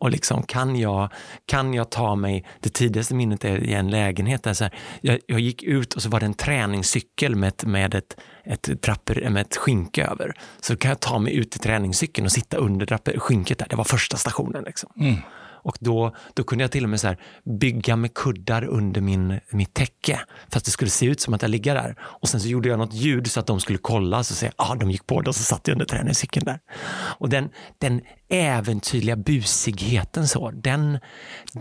Och 0.02 0.12
liksom 0.12 0.44
kan 0.44 0.76
jag, 0.76 1.10
kan 1.46 1.74
jag 1.74 1.90
ta 1.90 2.16
mig, 2.16 2.46
det 2.60 2.70
tidigaste 2.70 3.16
minnet 3.16 3.46
är 3.46 3.64
i 3.64 3.74
en 3.74 3.90
lägenhet 3.90 4.44
där 4.44 4.54
så 4.54 4.64
här, 4.64 4.74
jag, 5.02 5.20
jag, 5.28 5.40
gick 5.40 5.64
ut 5.64 5.94
och 5.94 6.02
så 6.02 6.10
var 6.10 6.20
det 6.20 6.26
en 6.26 6.34
träningscykel 6.34 7.36
med 7.36 7.48
ett, 7.48 7.66
med 7.66 7.96
ett, 7.96 8.20
ett, 8.44 8.82
trapper, 8.82 9.30
med 9.30 9.42
ett 9.42 9.58
skynke 9.58 10.06
över. 10.06 10.34
Så 10.62 10.78
kan 10.78 10.90
jag 10.90 11.00
ta 11.00 11.20
mig 11.20 11.36
ut 11.36 11.52
till 11.52 11.60
träningscykeln 11.60 12.26
och 12.26 12.32
sitta 12.32 12.58
under 12.58 13.20
skynket 13.20 13.58
där, 13.58 13.68
det 13.70 13.76
var 13.76 13.84
första 13.84 14.18
stationen. 14.18 14.64
Liksom. 14.64 14.92
Mm. 15.00 15.16
Och 15.62 15.78
då, 15.80 16.16
då 16.34 16.44
kunde 16.44 16.64
jag 16.64 16.72
till 16.72 16.84
och 16.84 16.90
med 16.90 17.00
så 17.00 17.16
bygga 17.60 17.96
med 17.96 18.14
kuddar 18.14 18.64
under 18.64 19.02
min, 19.02 19.40
mitt 19.50 19.74
täcke 19.74 20.20
för 20.50 20.58
att 20.58 20.66
det 20.66 20.72
skulle 20.72 20.92
se 20.92 21.06
ut 21.06 21.22
som 21.22 21.34
att 21.34 21.42
jag 21.42 21.52
ligger 21.52 21.76
där. 21.76 21.96
Och 22.02 22.30
sen 22.30 22.42
så 22.42 22.48
gjorde 22.48 22.70
jag 22.70 22.80
något 22.80 22.94
ljud 22.94 23.32
så 23.32 23.40
att 23.40 23.48
de 23.48 23.60
skulle 23.60 23.78
kolla 23.78 24.18
och 24.18 24.26
säga 24.26 24.52
ah, 24.56 24.76
de 24.76 24.92
gick 24.92 25.08
på 25.08 25.22
det 25.22 25.30
och 25.30 25.36
så 25.36 25.44
satt 25.44 25.68
jag 25.68 25.76
under 25.76 25.86
träningscykeln 25.86 26.46
där. 26.46 26.60
Och 26.92 27.30
den, 27.30 27.50
den 27.78 28.02
äventyrliga 28.30 29.16
busigheten 29.16 30.28
så, 30.28 30.52
den, 30.52 31.00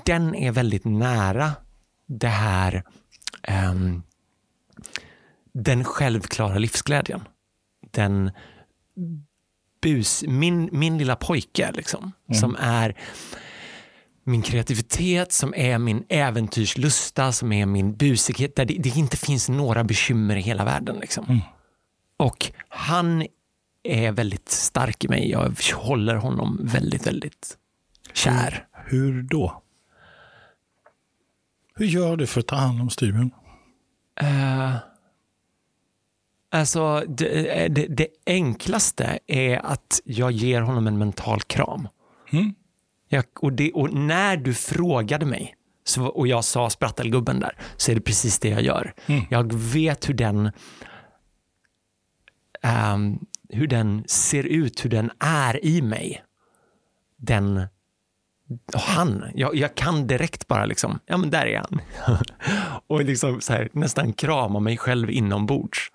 den 0.05 0.35
är 0.35 0.53
väldigt 0.53 0.85
nära 0.85 1.53
det 2.07 2.29
här 2.29 2.83
um, 3.71 4.03
den 5.53 5.85
självklara 5.85 6.59
livsglädjen. 6.59 7.21
Den 7.91 8.31
bus, 9.81 10.25
min, 10.27 10.69
min 10.73 10.99
lilla 10.99 11.17
pojke 11.17 11.73
liksom, 11.73 12.13
mm. 12.29 12.41
som 12.41 12.57
är 12.61 12.97
min 14.29 14.43
kreativitet, 14.43 15.33
som 15.33 15.55
är 15.57 15.79
min 15.79 16.05
äventyrslusta, 16.09 17.33
som 17.33 17.53
är 17.53 17.67
min 17.67 17.97
busighet, 17.97 18.57
där 18.57 18.65
det, 18.65 18.75
det 18.75 18.97
inte 18.97 19.17
finns 19.17 19.49
några 19.49 19.85
bekymmer 19.85 20.37
i 20.37 20.41
hela 20.41 20.65
världen. 20.65 20.97
Liksom. 21.01 21.25
Mm. 21.25 21.41
Och 22.17 22.53
han 22.69 23.27
är 23.83 24.13
väldigt 24.13 24.49
stark 24.49 25.05
i 25.05 25.09
mig. 25.09 25.31
Jag 25.31 25.55
håller 25.75 26.15
honom 26.15 26.61
väldigt, 26.63 27.07
väldigt 27.07 27.57
kär. 28.13 28.67
Hur, 28.73 29.13
hur 29.13 29.23
då? 29.23 29.63
Hur 31.75 31.87
gör 31.87 32.17
du 32.17 32.27
för 32.27 32.41
att 32.41 32.47
ta 32.47 32.57
hand 32.57 32.81
om 32.81 32.91
Steven? 32.91 33.31
Uh, 34.23 34.77
alltså, 36.51 37.05
det, 37.09 37.69
det, 37.69 37.87
det, 37.87 38.09
enklaste 38.27 39.19
är 39.27 39.59
att 39.59 40.01
jag 40.05 40.33
ger 40.33 40.61
honom 40.61 40.87
en 40.87 40.99
mental 40.99 41.43
kram. 41.43 41.89
Mm. 42.31 42.55
Jag, 43.09 43.25
och, 43.41 43.53
det, 43.53 43.73
och, 43.73 43.93
när 43.95 44.37
du 44.37 44.55
frågade 44.55 45.27
mig 45.27 45.55
så, 45.85 46.07
och 46.07 46.29
jag 46.29 46.45
sa 46.45 46.71
sprattelgubben 46.71 47.41
där, 47.41 47.57
så 47.77 47.91
är 47.91 47.95
det 47.95 48.01
precis 48.01 48.39
det 48.39 48.49
jag 48.49 48.63
gör. 48.63 48.95
Mm. 49.07 49.25
Jag 49.31 49.55
vet 49.55 50.09
hur 50.09 50.15
den, 50.15 50.51
um, 52.93 53.27
hur 53.49 53.67
den 53.67 54.05
ser 54.07 54.45
ut, 54.45 54.85
hur 54.85 54.91
den 54.91 55.11
är 55.19 55.65
i 55.65 55.83
mig. 55.83 56.25
Den, 57.17 57.67
han, 58.75 59.25
jag, 59.35 59.55
jag 59.55 59.75
kan 59.75 60.07
direkt 60.07 60.49
bara 60.49 60.65
liksom, 60.65 60.99
ja 61.07 61.17
men 61.17 61.31
där 61.31 61.47
är 61.47 61.59
han. 61.59 61.81
och 62.87 63.05
liksom 63.05 63.41
här, 63.49 63.69
nästan 63.73 64.13
krama 64.13 64.61
mig 64.61 64.77
själv 64.77 65.11
inombords. 65.11 65.93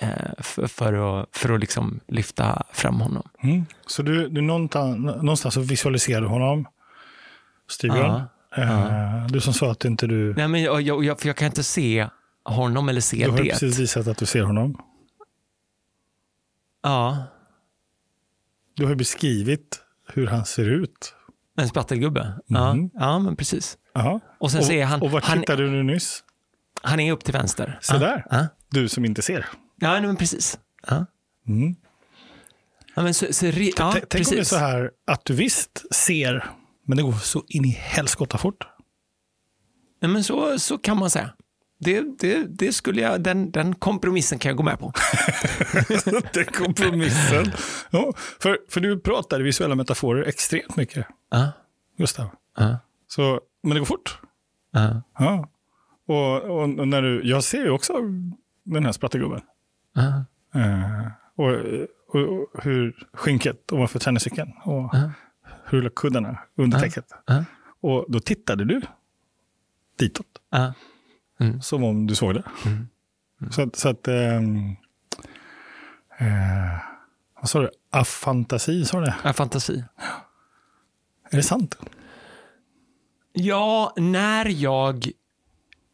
Eh, 0.00 0.08
för, 0.38 0.66
för, 0.66 1.20
att, 1.20 1.28
för 1.32 1.54
att 1.54 1.60
liksom 1.60 2.00
lyfta 2.08 2.62
fram 2.72 3.00
honom. 3.00 3.28
Mm. 3.42 3.66
Så 3.86 4.02
du, 4.02 4.28
du 4.28 4.40
någonstans, 4.40 5.54
så 5.54 5.60
visualiserar 5.60 6.26
honom, 6.26 6.66
Steven. 7.70 7.98
Ja, 7.98 8.28
ja. 8.56 9.26
Du 9.28 9.40
som 9.40 9.54
sa 9.54 9.70
att 9.70 9.84
inte 9.84 10.06
du... 10.06 10.34
Nej, 10.34 10.48
men 10.48 10.62
jag, 10.62 10.82
jag, 10.82 11.20
för 11.20 11.26
jag 11.26 11.36
kan 11.36 11.46
inte 11.46 11.62
se 11.62 12.08
honom 12.44 12.88
eller 12.88 13.00
se 13.00 13.16
det. 13.16 13.24
Du 13.24 13.30
har 13.30 13.38
det. 13.38 13.50
precis 13.50 13.78
visat 13.78 14.06
att 14.06 14.18
du 14.18 14.26
ser 14.26 14.42
honom. 14.42 14.78
Ja. 16.82 17.24
Du 18.74 18.86
har 18.86 18.94
beskrivit 18.94 19.80
hur 20.08 20.26
han 20.26 20.44
ser 20.44 20.68
ut. 20.68 21.14
En 21.56 21.68
sprattelgubbe? 21.68 22.20
Mm. 22.20 22.40
Ja, 22.46 22.74
mhm. 22.74 22.90
ja, 22.94 23.18
men 23.18 23.36
precis. 23.36 23.78
Aha. 23.94 24.20
Och 24.38 24.50
sen 24.50 24.80
och, 24.80 24.88
han... 24.88 25.02
Och 25.02 25.10
vart 25.10 25.32
tittade 25.32 25.70
du 25.70 25.82
nyss? 25.82 26.24
Han 26.82 27.00
är 27.00 27.12
upp 27.12 27.24
till 27.24 27.32
vänster. 27.32 27.78
Så 27.80 27.98
där. 27.98 28.26
Ja. 28.30 28.46
Du 28.70 28.88
som 28.88 29.04
inte 29.04 29.22
ser. 29.22 29.46
Ja, 29.82 30.00
men 30.00 30.16
precis. 30.16 30.58
Ja. 30.86 31.06
Mm. 31.48 31.74
Ja, 32.94 33.02
men 33.02 33.14
så, 33.14 33.32
så, 33.32 33.46
ja, 33.46 33.92
Tänk 33.92 34.08
precis. 34.08 34.28
om 34.28 34.34
det 34.34 34.40
är 34.40 34.44
så 34.44 34.56
här 34.56 34.90
att 35.06 35.24
du 35.24 35.34
visst 35.34 35.94
ser, 35.94 36.50
men 36.86 36.96
det 36.96 37.02
går 37.02 37.12
så 37.12 37.44
in 37.48 37.64
i 37.64 37.68
helskotta 37.68 38.38
fort. 38.38 38.66
Ja, 40.00 40.08
men 40.08 40.24
så, 40.24 40.58
så 40.58 40.78
kan 40.78 40.98
man 40.98 41.10
säga. 41.10 41.30
Det, 41.78 42.18
det, 42.18 42.44
det 42.48 42.72
skulle 42.72 43.00
jag, 43.00 43.20
den, 43.20 43.50
den 43.50 43.74
kompromissen 43.74 44.38
kan 44.38 44.48
jag 44.48 44.56
gå 44.56 44.62
med 44.62 44.78
på. 44.78 44.92
den 46.32 46.44
kompromissen. 46.44 47.52
Ja, 47.90 48.12
för, 48.16 48.58
för 48.68 48.80
du 48.80 49.00
pratar 49.00 49.40
visuella 49.40 49.74
metaforer 49.74 50.24
extremt 50.24 50.76
mycket. 50.76 51.06
Ja. 51.30 51.52
Gustav. 51.98 52.28
Ja. 52.56 52.78
Så, 53.08 53.40
men 53.62 53.72
det 53.72 53.78
går 53.78 53.86
fort. 53.86 54.18
Ja. 54.72 55.02
ja. 55.18 55.48
Och, 56.06 56.60
och, 56.60 56.88
när 56.88 57.02
du, 57.02 57.22
jag 57.24 57.44
ser 57.44 57.62
ju 57.62 57.70
också 57.70 57.92
den 58.64 58.84
här 58.84 58.92
sprattegubben. 58.92 59.40
Eh, 59.96 61.06
och, 61.34 61.48
och, 62.08 62.38
och 62.54 62.64
hur 62.64 63.06
skinket 63.12 63.72
ovanför 63.72 63.98
tenniscykeln 63.98 64.52
och 64.64 64.90
Ja. 64.92 65.10
hur 65.64 65.82
la 65.82 65.90
kuddarna 65.96 66.38
under 66.56 66.78
Ja. 66.78 66.82
täcket. 66.84 67.06
Och 67.80 68.04
då 68.08 68.20
tittade 68.20 68.64
du 68.64 68.80
ditåt, 69.98 70.26
Ja. 70.50 70.72
som 71.62 71.84
om 71.84 72.06
du 72.06 72.14
såg 72.14 72.34
det. 72.34 72.42
Mm. 72.66 72.88
Så 73.50 73.62
att, 73.62 73.76
så 73.76 73.88
att 73.88 74.08
ehm, 74.08 74.76
eh, 76.18 76.78
vad 77.40 77.48
sa 77.50 77.60
du? 77.60 77.70
Afantasi, 77.90 78.84
sa 78.84 78.98
du 79.00 79.04
det? 79.06 79.14
Ja, 79.24 79.32
fantasi. 79.32 79.84
Är 81.30 81.36
det 81.36 81.42
sant? 81.42 81.78
Ja, 83.32 83.92
när 83.96 84.46
jag 84.48 85.08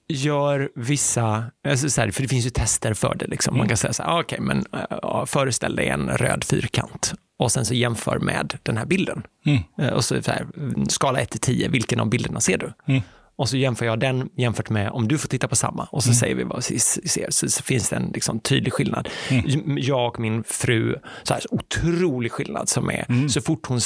gör 0.09 0.71
vissa, 0.75 1.45
alltså 1.69 1.91
så 1.91 2.01
här, 2.01 2.11
för 2.11 2.23
det 2.23 2.29
finns 2.29 2.47
ju 2.47 2.51
tester 2.51 2.95
för 2.95 3.15
det. 3.15 3.27
Liksom. 3.27 3.59
Man 3.59 3.69
kan 3.69 3.77
säga 3.77 3.93
så 3.93 4.03
här, 4.03 4.11
ah, 4.11 4.21
okej, 4.21 4.41
men 4.41 4.65
äh, 4.73 5.25
föreställ 5.25 5.77
dig 5.77 5.89
en 5.89 6.09
röd 6.11 6.45
fyrkant 6.45 7.15
och 7.39 7.53
sen 7.53 7.65
så 7.65 7.75
jämför 7.75 8.19
med 8.19 8.59
den 8.63 8.77
här 8.77 8.87
bilden. 8.87 9.23
Mm. 9.47 9.59
Eh, 9.79 9.89
Och 9.89 10.05
så, 10.05 10.23
så 10.23 10.31
här, 10.31 10.47
skala 10.89 11.21
1 11.21 11.31
till 11.31 11.41
10, 11.41 11.69
vilken 11.69 12.01
av 12.01 12.09
bilderna 12.09 12.41
ser 12.41 12.59
du? 12.59 12.73
Mm. 12.87 13.03
Och 13.39 13.49
så 13.49 13.57
jämför 13.57 13.87
jag 13.87 14.01
den 14.01 14.29
jämfört 14.37 14.71
med 14.71 14.91
om 14.91 15.09
du 15.09 15.19
får 15.19 15.29
titta 15.29 15.49
på 15.49 15.57
samma 15.57 15.85
och 15.85 16.05
så 16.05 16.15
säger 16.15 16.35
vi 16.35 16.45
vad 16.45 16.65
vi 16.71 16.79
ser, 16.79 17.49
så, 17.49 17.63
finns 17.63 17.89
det 17.89 17.97
en 17.97 18.11
liksom, 18.15 18.41
tydlig 18.41 18.73
skillnad. 18.73 19.09
Jag 19.79 20.07
och 20.07 20.21
min 20.21 20.45
fru, 20.45 20.97
så 21.23 21.35
här, 21.35 21.43
otrolig 21.51 22.33
skillnad 22.33 22.69
som 22.69 22.91
är, 22.91 23.29
så 23.29 23.41
fort 23.41 23.67
hon, 23.67 23.81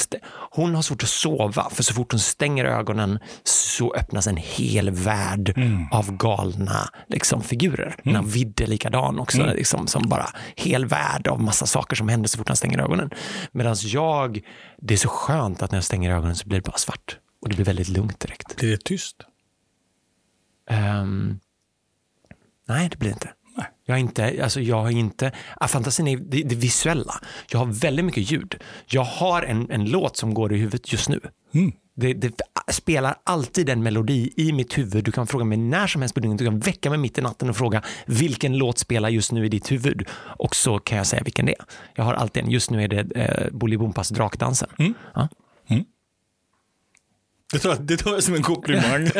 hon 0.50 0.74
har 0.74 0.82
svårt 0.82 1.02
att 1.02 1.08
sova, 1.08 1.70
för 1.70 1.82
så 1.82 1.94
fort 1.94 2.12
hon 2.12 2.20
stänger 2.20 2.64
ögonen 2.64 3.18
så 3.44 3.94
öppnas 3.94 4.26
en 4.26 4.36
hel 4.36 4.90
värld 4.90 5.54
av 5.92 6.16
galna 6.16 6.88
liksom, 7.08 7.42
figurer. 7.42 7.96
Mm. 8.04 8.28
Vidde 8.28 8.66
likadan 8.66 9.18
också, 9.18 9.44
liksom, 9.44 9.86
som 9.86 10.08
bara 10.08 10.28
hel 10.56 10.86
värld 10.86 11.28
av 11.28 11.42
massa 11.42 11.66
saker 11.66 11.96
som 11.96 12.08
händer 12.08 12.28
så 12.28 12.38
fort 12.38 12.48
han 12.48 12.56
stänger 12.56 12.78
ögonen. 12.78 13.10
Medan 13.52 13.76
jag, 13.84 14.40
det 14.78 14.94
är 14.94 14.98
så 14.98 15.08
skönt 15.08 15.62
att 15.62 15.70
när 15.70 15.76
jag 15.76 15.84
stänger 15.84 16.10
ögonen 16.10 16.36
så 16.36 16.48
blir 16.48 16.58
det 16.58 16.66
bara 16.66 16.78
svart. 16.78 17.18
Och 17.42 17.48
det 17.48 17.54
blir 17.54 17.64
väldigt 17.64 17.88
lugnt 17.88 18.20
direkt. 18.20 18.56
Blir 18.56 18.70
det 18.70 18.84
tyst? 18.84 19.16
Ehm, 20.72 21.40
nej, 22.68 22.88
det 22.88 22.98
blir 22.98 23.10
inte. 23.10 23.32
Nej. 23.56 23.66
Jag, 23.84 23.98
inte, 23.98 24.40
alltså 24.42 24.60
jag 24.60 24.82
har 24.82 24.90
inte, 24.90 25.32
ah, 25.56 25.68
fantasin 25.68 26.08
är 26.08 26.16
det, 26.16 26.42
det 26.42 26.54
visuella. 26.54 27.14
Jag 27.50 27.58
har 27.58 27.66
väldigt 27.66 28.04
mycket 28.04 28.30
ljud. 28.30 28.62
Jag 28.86 29.04
har 29.04 29.42
en, 29.42 29.70
en 29.70 29.84
låt 29.84 30.16
som 30.16 30.34
går 30.34 30.52
i 30.52 30.56
huvudet 30.56 30.92
just 30.92 31.08
nu. 31.08 31.20
Mm. 31.54 31.72
Det, 31.94 32.12
det 32.12 32.40
spelar 32.70 33.14
alltid 33.24 33.68
en 33.68 33.82
melodi 33.82 34.32
i 34.36 34.52
mitt 34.52 34.78
huvud. 34.78 35.04
Du 35.04 35.12
kan 35.12 35.26
fråga 35.26 35.44
mig 35.44 35.58
när 35.58 35.86
som 35.86 36.02
helst 36.02 36.14
på 36.14 36.20
dygnet. 36.20 36.38
Du 36.38 36.44
kan 36.44 36.58
väcka 36.58 36.90
mig 36.90 36.98
mitt 36.98 37.18
i 37.18 37.20
natten 37.20 37.50
och 37.50 37.56
fråga 37.56 37.82
vilken 38.06 38.58
låt 38.58 38.78
spelar 38.78 39.08
just 39.08 39.32
nu 39.32 39.46
i 39.46 39.48
ditt 39.48 39.72
huvud? 39.72 40.08
Och 40.14 40.56
så 40.56 40.78
kan 40.78 40.98
jag 40.98 41.06
säga 41.06 41.22
vilken 41.22 41.46
det 41.46 41.52
är. 41.52 41.64
Jag 41.94 42.04
har 42.04 42.14
alltid 42.14 42.44
en. 42.44 42.50
Just 42.50 42.70
nu 42.70 42.82
är 42.84 42.88
det 42.88 43.00
eh, 43.00 43.50
Bolibompas 43.52 44.08
Drakdansen. 44.08 44.68
Mm. 44.78 44.94
Ja. 45.14 45.28
Det 47.52 47.58
tar, 47.58 47.76
det 47.80 47.96
tar 47.96 48.12
jag 48.12 48.22
som 48.22 48.34
en 48.34 48.42
komplimang. 48.42 49.06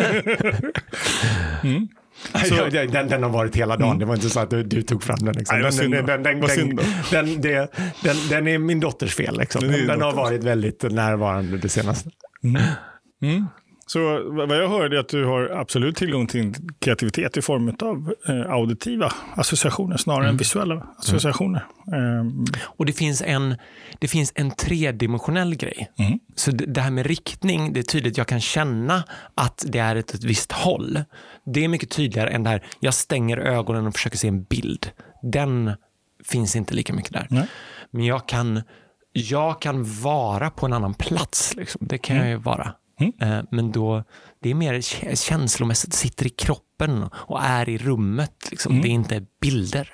Så, 2.49 2.55
den, 2.71 3.09
den 3.09 3.23
har 3.23 3.31
varit 3.31 3.57
hela 3.57 3.77
dagen. 3.77 3.99
Det 3.99 4.05
var 4.05 4.14
inte 4.14 4.31
så 4.31 4.40
att 4.40 4.51
du, 4.51 4.62
du 4.62 4.83
tog 4.83 5.03
fram 5.03 5.18
den. 5.18 5.35
Liksom. 5.35 5.59
Nej, 5.59 5.71
den, 5.71 5.90
den, 5.90 6.07
den, 6.07 6.23
den, 6.23 6.40
Vad 6.40 6.49
den, 6.51 6.57
synd 6.57 6.77
då. 6.77 6.83
den, 7.11 7.40
det- 7.40 7.73
den, 8.03 8.16
den 8.29 8.49
är 8.49 8.59
min 8.59 8.81
dotters 8.81 9.14
fel. 9.14 9.38
Liksom. 9.38 9.61
Den 9.87 10.01
har 10.03 10.12
varit 10.12 10.45
väldigt 10.45 10.83
närvarande 10.83 11.59
det 11.59 11.68
senaste. 11.68 12.11
Så 13.92 14.22
vad 14.33 14.57
jag 14.57 14.68
hörde 14.68 14.96
är 14.96 15.00
att 15.00 15.09
du 15.09 15.24
har 15.24 15.48
absolut 15.48 15.96
tillgång 15.96 16.26
till 16.26 16.55
kreativitet 16.78 17.37
i 17.37 17.42
form 17.42 17.76
av 17.83 18.14
eh, 18.28 18.52
auditiva 18.52 19.12
associationer 19.35 19.96
snarare 19.96 20.28
än 20.28 20.37
visuella 20.37 20.87
associationer. 20.98 21.66
Ehm, 21.92 22.44
Och 22.62 22.87
det 22.87 22.92
finns 22.92 23.22
en, 23.22 23.57
det 23.98 24.09
finns 24.09 24.33
en 24.35 24.50
tredimensionell 24.50 25.55
grej. 25.55 25.90
Mm. 25.98 26.18
Så 26.35 26.50
det, 26.50 26.66
det 26.66 26.81
här 26.81 26.90
med 26.90 27.07
riktning, 27.07 27.72
det 27.72 27.81
är 27.81 27.85
tydligt. 27.85 28.18
Jag 28.18 28.26
kan 28.26 28.40
känna 28.40 29.05
att 29.35 29.64
det 29.68 29.78
är 29.78 29.96
ett, 29.96 30.14
ett 30.14 30.24
visst 30.24 30.52
håll. 30.52 31.00
Det 31.44 31.64
är 31.64 31.68
mycket 31.68 31.90
tydligare 31.90 32.31
än 32.31 32.42
det 32.42 32.50
här, 32.50 32.62
jag 32.81 32.94
stänger 32.94 33.38
ögonen 33.38 33.87
och 33.87 33.94
försöker 33.94 34.18
se 34.18 34.28
en 34.28 34.42
bild. 34.42 34.90
Den 35.22 35.72
finns 36.24 36.57
inte 36.57 36.74
lika 36.74 36.92
mycket 36.92 37.12
där. 37.12 37.26
Nej. 37.31 37.46
Men 37.90 38.05
jag 38.05 38.28
kan, 38.28 38.62
jag 39.12 39.62
kan 39.62 39.85
vara 40.02 40.50
på 40.50 40.66
en 40.66 40.72
annan 40.72 40.94
plats. 40.94 41.57
Liksom. 41.57 41.87
Det 41.88 41.98
kan 41.98 42.16
jag 42.16 42.28
ju 42.28 42.37
vara. 42.37 42.72
Mm. 43.00 43.12
Eh, 43.20 43.44
Men 43.50 43.72
då, 43.72 44.05
det 44.40 44.50
är 44.50 44.55
mer 44.55 44.74
kä- 44.74 45.14
känslomässigt, 45.28 45.92
sitter 45.94 46.26
i 46.26 46.31
kroppen 46.31 47.09
och 47.12 47.42
är 47.42 47.68
i 47.68 47.78
rummet. 47.78 48.48
Liksom. 48.50 48.72
Mm. 48.72 48.83
Det 48.83 48.88
är 48.88 48.90
inte 48.90 49.26
bilder. 49.40 49.90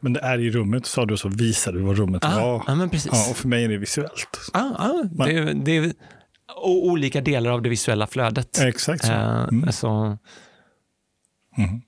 men 0.00 0.12
det 0.12 0.20
är 0.20 0.38
i 0.38 0.50
rummet, 0.50 0.86
sa 0.86 1.04
du, 1.06 1.14
och 1.14 1.20
så 1.20 1.28
visar 1.28 1.72
du 1.72 1.80
vad 1.80 1.96
rummet 1.98 2.22
Ja, 2.24 2.30
var. 2.46 2.64
ja, 2.66 2.74
men 2.74 2.90
precis. 2.90 3.12
Ja, 3.14 3.30
och 3.30 3.36
för 3.36 3.48
mig 3.48 3.64
är 3.64 3.68
det 3.68 3.76
visuellt. 3.78 4.50
Ja, 4.52 4.74
ja, 4.78 5.04
det, 5.26 5.36
är- 5.36 5.54
det 5.54 5.76
är 5.76 5.92
olika 6.64 7.20
delar 7.20 7.50
av 7.50 7.62
det 7.62 7.68
visuella 7.68 8.06
flödet. 8.06 8.58
Exakt 8.60 9.04
så. 9.04 9.12
Eh, 9.12 9.42
Mm. 9.42 9.64
alltså, 9.64 10.18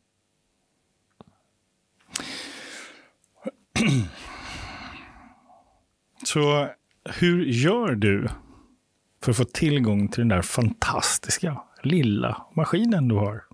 Så 6.25 6.69
hur 7.19 7.45
gör 7.45 7.95
du 7.95 8.29
för 9.23 9.31
att 9.31 9.37
få 9.37 9.45
tillgång 9.45 10.09
till 10.09 10.21
den 10.21 10.29
där 10.29 10.43
fantastiska 10.43 11.63
lilla 11.83 12.47
maskinen 12.55 13.09
du 13.09 13.15
har? 13.15 13.45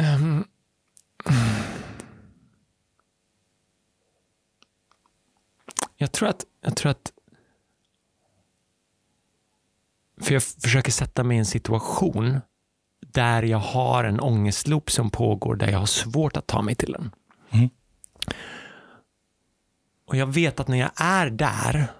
ehm, 0.00 0.44
jag 5.96 6.12
tror 6.12 6.28
att, 6.28 6.44
jag 6.60 6.76
tror 6.76 6.90
att 6.90 7.12
för 10.20 10.34
jag 10.34 10.42
försöker 10.42 10.92
sätta 10.92 11.24
mig 11.24 11.36
i 11.36 11.40
en 11.40 11.46
situation 11.46 12.40
där 13.00 13.42
jag 13.42 13.58
har 13.58 14.04
en 14.04 14.20
ångestloop 14.20 14.90
som 14.90 15.10
pågår 15.10 15.54
där 15.56 15.68
jag 15.68 15.78
har 15.78 15.86
svårt 15.86 16.36
att 16.36 16.46
ta 16.46 16.62
mig 16.62 16.74
till 16.74 16.92
den. 16.92 17.14
Mm. 17.50 17.70
Och 20.06 20.16
jag 20.16 20.26
vet 20.26 20.60
att 20.60 20.68
när 20.68 20.78
jag 20.78 20.90
är 20.94 21.30
där 21.30 21.92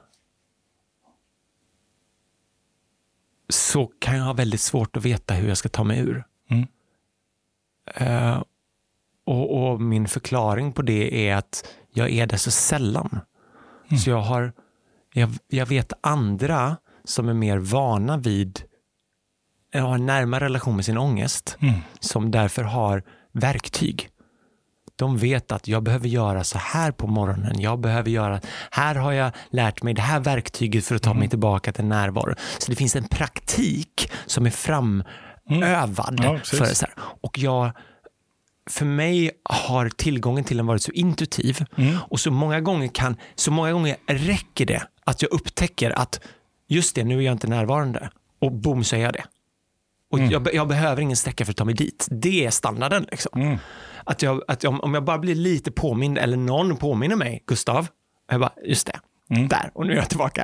så 3.51 3.87
kan 3.99 4.17
jag 4.17 4.25
ha 4.25 4.33
väldigt 4.33 4.61
svårt 4.61 4.97
att 4.97 5.05
veta 5.05 5.35
hur 5.35 5.49
jag 5.49 5.57
ska 5.57 5.69
ta 5.69 5.85
mig 5.85 5.99
ur. 5.99 6.25
Mm. 6.51 6.67
Eh, 7.95 8.43
och, 9.25 9.71
och 9.73 9.81
min 9.81 10.09
förklaring 10.09 10.73
på 10.73 10.83
det 10.83 11.29
är 11.29 11.37
att 11.37 11.65
jag 11.93 12.11
är 12.11 12.27
där 12.27 12.37
så 12.37 12.51
sällan. 12.51 13.21
Så 14.05 14.11
jag 14.11 14.21
har, 14.21 14.53
jag, 15.15 15.31
jag 15.49 15.67
vet 15.67 15.93
andra 16.01 16.77
som 17.05 17.29
är 17.29 17.35
mer 17.35 17.59
vana 17.59 18.17
vid, 18.17 18.63
jag 19.73 19.83
har 19.83 19.95
en 19.95 20.07
närmare 20.07 20.45
relation 20.45 20.77
med 20.77 20.85
sin 20.85 20.99
ångest, 20.99 21.57
Mm. 21.61 21.75
som 22.01 22.31
därför 22.31 22.63
har 22.63 23.03
verktyg. 23.33 24.09
De 25.01 25.19
vet 25.19 25.53
att 25.53 25.69
jag 25.69 25.83
behöver 25.83 26.09
göra 26.09 26.45
så 26.45 26.59
här 26.59 26.93
på 26.93 27.07
morgonen. 27.07 27.61
Jag 27.61 27.81
behöver 27.81 28.11
göra, 28.11 28.41
här 28.71 28.95
har 28.95 29.13
jag 29.13 29.33
lärt 29.51 29.83
mig 29.83 29.95
det 29.95 30.03
här 30.03 30.21
verktyget 30.21 30.85
för 30.85 30.95
att 30.95 31.03
ta 31.03 31.15
mig 31.15 31.29
tillbaka 31.29 31.73
till 31.73 31.85
närvaro. 31.85 32.35
Så 32.59 32.71
det 32.71 32.77
finns 32.77 32.97
en 32.97 33.05
praktik 33.05 34.13
som 34.27 34.47
är 34.47 34.51
framövad. 34.51 36.21
Ja, 36.25 36.39
precis. 36.39 36.59
för 36.59 36.67
det 36.67 36.75
så 36.75 36.87
här. 36.87 36.95
Och 37.21 37.39
jag, 37.39 37.73
för 38.71 38.85
mig 38.85 39.31
har 39.45 39.89
tillgången 39.89 40.45
till 40.45 40.57
den 40.57 40.67
varit 40.67 40.83
så 40.83 40.93
intuitiv 40.93 41.65
och 42.09 42.21
så 42.21 42.31
många 42.31 42.61
gånger 42.61 42.89
kan, 42.89 43.17
så 43.35 43.51
många 43.51 43.73
gånger 43.73 43.97
räcker 44.07 44.67
det 44.67 44.83
att 45.05 45.23
jag 45.23 45.33
upptäcker 45.33 45.91
att 45.91 46.21
just 46.69 46.95
det, 46.95 47.05
nu 47.05 47.19
är 47.19 47.23
jag 47.23 47.33
inte 47.33 47.47
närvarande 47.47 48.11
och 48.41 48.53
boom 48.53 48.85
så 48.85 48.97
är 48.97 49.01
jag 49.01 49.13
det. 49.13 49.25
Och 50.11 50.18
jag, 50.20 50.42
be- 50.42 50.53
jag 50.53 50.68
behöver 50.68 51.03
ingen 51.03 51.16
sträcka 51.16 51.44
för 51.44 51.51
att 51.53 51.57
ta 51.57 51.64
mig 51.64 51.75
dit. 51.75 52.09
Det 52.11 52.46
är 52.46 52.51
standarden. 52.51 53.07
Liksom. 53.11 53.59
Att 54.05 54.23
jag, 54.23 54.42
att 54.49 54.62
jag, 54.62 54.85
om 54.85 54.94
jag 54.94 55.05
bara 55.05 55.18
blir 55.18 55.35
lite 55.35 55.70
påmind 55.70 56.18
eller 56.18 56.37
någon 56.37 56.77
påminner 56.77 57.16
mig, 57.16 57.42
Gustav, 57.46 57.87
jag 58.31 58.40
bara, 58.40 58.52
just 58.65 58.87
det, 58.87 59.00
där 59.48 59.71
och 59.75 59.87
nu 59.87 59.92
är 59.92 59.96
jag 59.96 60.08
tillbaka. 60.08 60.42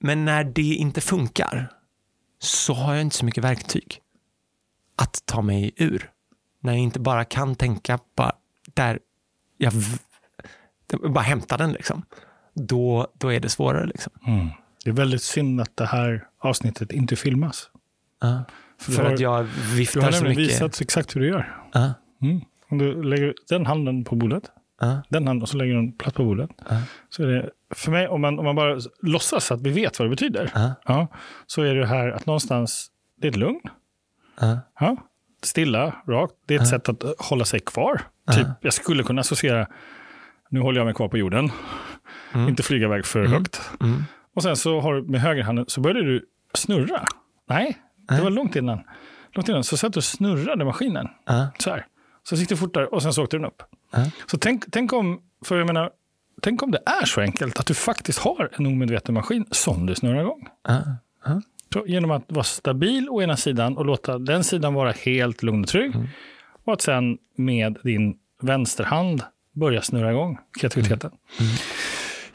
Men 0.00 0.24
när 0.24 0.44
det 0.44 0.62
inte 0.74 1.00
funkar 1.00 1.72
så 2.38 2.74
har 2.74 2.94
jag 2.94 3.02
inte 3.02 3.16
så 3.16 3.24
mycket 3.24 3.44
verktyg 3.44 4.00
att 4.96 5.22
ta 5.24 5.42
mig 5.42 5.72
ur. 5.76 6.10
När 6.60 6.72
jag 6.72 6.82
inte 6.82 7.00
bara 7.00 7.24
kan 7.24 7.54
tänka 7.54 7.98
bara 8.16 8.32
där 8.74 8.98
jag 9.58 9.72
bara 11.10 11.24
hämta 11.24 11.56
den 11.56 11.72
liksom. 11.72 12.02
Då, 12.54 13.06
då 13.18 13.32
är 13.32 13.40
det 13.40 13.48
svårare 13.48 13.86
liksom. 13.86 14.12
Mm. 14.26 14.48
Det 14.84 14.90
är 14.90 14.94
väldigt 14.94 15.22
synd 15.22 15.60
att 15.60 15.76
det 15.76 15.86
här 15.86 16.26
avsnittet 16.38 16.92
inte 16.92 17.16
filmas. 17.16 17.70
Ja. 18.20 18.44
För 18.80 18.92
För 18.92 19.02
du 19.02 19.06
har- 19.08 19.14
att 19.14 19.20
jag 19.20 19.44
Du 19.44 19.76
viftar 19.76 20.00
har 20.00 20.10
så 20.10 20.16
nämligen 20.24 20.42
mycket. 20.42 20.54
visat 20.62 20.80
exakt 20.80 21.16
hur 21.16 21.20
du 21.20 21.28
gör. 21.28 21.56
Ja, 21.72 21.94
Mm. 22.22 22.40
Om 22.70 22.78
du 22.78 23.02
lägger 23.02 23.34
den 23.48 23.66
handen 23.66 24.04
på 24.04 24.16
bordet, 24.16 24.42
ja, 24.80 25.02
den 25.08 25.26
handen 25.26 25.42
och 25.42 25.48
så 25.48 25.56
lägger 25.56 25.74
du 25.74 25.80
den 25.80 25.92
platt 25.92 26.14
på 26.14 26.24
bordet. 26.24 26.50
Ja. 26.70 26.82
Så 27.08 27.22
är 27.22 27.26
det, 27.26 27.50
för 27.74 27.90
mig, 27.90 28.08
om 28.08 28.20
man, 28.20 28.38
om 28.38 28.44
man 28.44 28.56
bara 28.56 28.78
låtsas 29.02 29.52
att 29.52 29.60
vi 29.62 29.70
vet 29.70 29.98
vad 29.98 30.06
det 30.06 30.10
betyder, 30.10 30.50
ja, 30.54 30.74
ja, 30.86 31.06
så 31.46 31.62
är 31.62 31.74
det 31.74 31.86
här 31.86 32.08
att 32.10 32.26
någonstans, 32.26 32.90
det 33.20 33.26
är 33.26 33.30
ett 33.30 33.36
lugn. 33.36 33.60
ja, 34.40 34.58
Ja, 34.80 34.96
stilla, 35.42 35.94
rakt. 36.08 36.34
Det 36.46 36.54
är 36.54 36.60
ett 36.60 36.68
sätt 36.68 36.88
att 36.88 37.02
hålla 37.18 37.44
sig 37.44 37.60
kvar 37.60 38.00
Typ, 38.32 38.46
jag 38.60 38.72
skulle 38.72 39.02
kunna 39.02 39.20
associera, 39.20 39.66
nu 40.50 40.60
håller 40.60 40.80
jag 40.80 40.84
mig 40.84 40.94
kvar 40.94 41.08
på 41.08 41.18
jorden, 41.18 41.50
Mm. 42.34 42.48
inte 42.48 42.62
flyga 42.62 42.86
iväg 42.86 43.06
för 43.06 43.26
högt. 43.26 43.60
Mm. 43.80 44.04
Och 44.34 44.42
sen 44.42 44.56
så 44.56 44.80
har 44.80 44.94
du 44.94 45.02
med 45.02 45.20
högerhanden 45.20 45.64
så 45.68 45.80
började 45.80 46.02
du 46.02 46.26
snurra. 46.54 47.04
Nej, 47.48 47.76
det 48.08 48.22
var 48.22 48.30
långt 48.30 48.56
innan. 48.56 48.80
Långt 49.32 49.48
innan 49.48 49.64
så 49.64 49.76
satt 49.76 49.92
du 49.92 49.98
och 49.98 50.04
snurrade 50.04 50.64
maskinen. 50.64 51.08
Så 51.58 51.70
här. 51.70 51.86
Så 52.22 52.36
gick 52.36 52.48
det 52.48 52.56
fortare 52.56 52.86
och 52.86 53.02
sen 53.02 53.12
så 53.12 53.22
åkte 53.22 53.36
den 53.36 53.46
upp. 53.46 53.62
Så 54.26 54.38
tänk, 54.38 54.64
tänk 54.70 54.92
om, 54.92 55.20
för 55.44 55.58
jag 55.58 55.66
menar, 55.66 55.90
tänk 56.42 56.62
om 56.62 56.70
det 56.70 56.80
är 56.86 57.04
så 57.04 57.20
enkelt 57.20 57.60
att 57.60 57.66
du 57.66 57.74
faktiskt 57.74 58.18
har 58.18 58.50
en 58.52 58.66
omedveten 58.66 59.14
maskin 59.14 59.44
som 59.50 59.86
du 59.86 59.94
snurrar 59.94 60.20
igång. 60.20 60.48
Så 61.72 61.86
genom 61.86 62.10
att 62.10 62.24
vara 62.28 62.44
stabil 62.44 63.08
å 63.08 63.22
ena 63.22 63.36
sidan 63.36 63.76
och 63.76 63.86
låta 63.86 64.18
den 64.18 64.44
sidan 64.44 64.74
vara 64.74 64.92
helt 64.92 65.42
lugn 65.42 65.62
och 65.62 65.68
trygg. 65.68 65.94
Mm. 65.94 66.08
Och 66.64 66.72
att 66.72 66.80
sen 66.80 67.18
med 67.36 67.78
din 67.82 68.16
vänsterhand 68.42 69.22
börja 69.52 69.82
snurra 69.82 70.10
igång 70.10 70.38
kreativiteten. 70.60 71.10
Mm. 71.40 71.52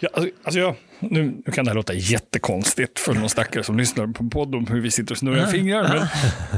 Ja, 0.03 0.09
alltså, 0.13 0.31
alltså 0.43 0.59
jag, 0.59 0.75
nu, 0.99 1.23
nu 1.45 1.51
kan 1.51 1.65
det 1.65 1.71
här 1.71 1.75
låta 1.75 1.93
jättekonstigt 1.93 2.99
för 2.99 3.13
någon 3.13 3.29
stackare 3.29 3.63
som 3.63 3.77
lyssnar 3.77 4.07
på 4.07 4.23
en 4.23 4.29
podd 4.29 4.55
om 4.55 4.67
hur 4.67 4.81
vi 4.81 4.91
sitter 4.91 5.11
och 5.13 5.17
snurrar 5.17 5.45
fingrar. 5.45 6.09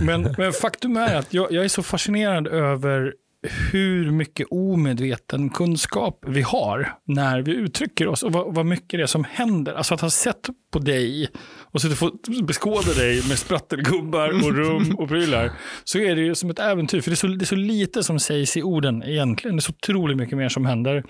Men, 0.02 0.22
men, 0.22 0.36
men 0.38 0.54
faktum 0.54 0.98
är 0.98 1.16
att 1.16 1.34
jag, 1.34 1.52
jag 1.52 1.64
är 1.64 1.68
så 1.68 1.84
fascinerad 1.84 2.48
över 2.48 3.14
hur 3.44 4.12
mycket 4.12 4.48
omedveten 4.52 5.50
kunskap 5.50 6.26
vi 6.28 6.42
har 6.42 6.94
när 7.06 7.42
vi 7.42 7.52
uttrycker 7.52 8.08
oss 8.08 8.24
och 8.24 8.32
vad, 8.32 8.56
vad 8.56 8.66
mycket 8.66 9.00
det 9.00 9.04
är 9.04 9.08
som 9.08 9.24
händer. 9.24 9.74
Alltså 9.74 9.94
att 9.94 10.02
ha 10.02 10.10
sett 10.10 10.50
på 10.72 10.80
dig 10.80 11.30
och 11.62 11.82
så 11.82 11.88
att 11.88 11.98
få 11.98 12.12
beskåda 12.44 12.94
dig 12.94 13.28
med 13.28 13.40
sprattelgubbar 13.40 14.30
och 14.30 14.56
rum 14.58 14.96
och 14.98 15.08
prylar 15.08 15.52
så 15.84 16.00
är 16.00 16.16
det 16.16 16.22
ju 16.22 16.36
som 16.36 16.50
ett 16.50 16.60
äventyr. 16.60 17.02
För 17.02 17.10
det 17.10 17.14
är, 17.14 17.16
så, 17.16 17.28
det 17.28 17.44
är 17.44 17.46
så 17.46 17.56
lite 17.56 18.04
som 18.04 18.20
sägs 18.20 18.58
i 18.58 18.64
orden 18.64 19.04
egentligen. 19.04 19.56
Det 19.56 19.60
är 19.60 19.62
så 19.62 19.72
otroligt 19.72 20.18
mycket 20.18 20.38
mer 20.38 20.50
som 20.50 20.66
händer. 20.66 21.04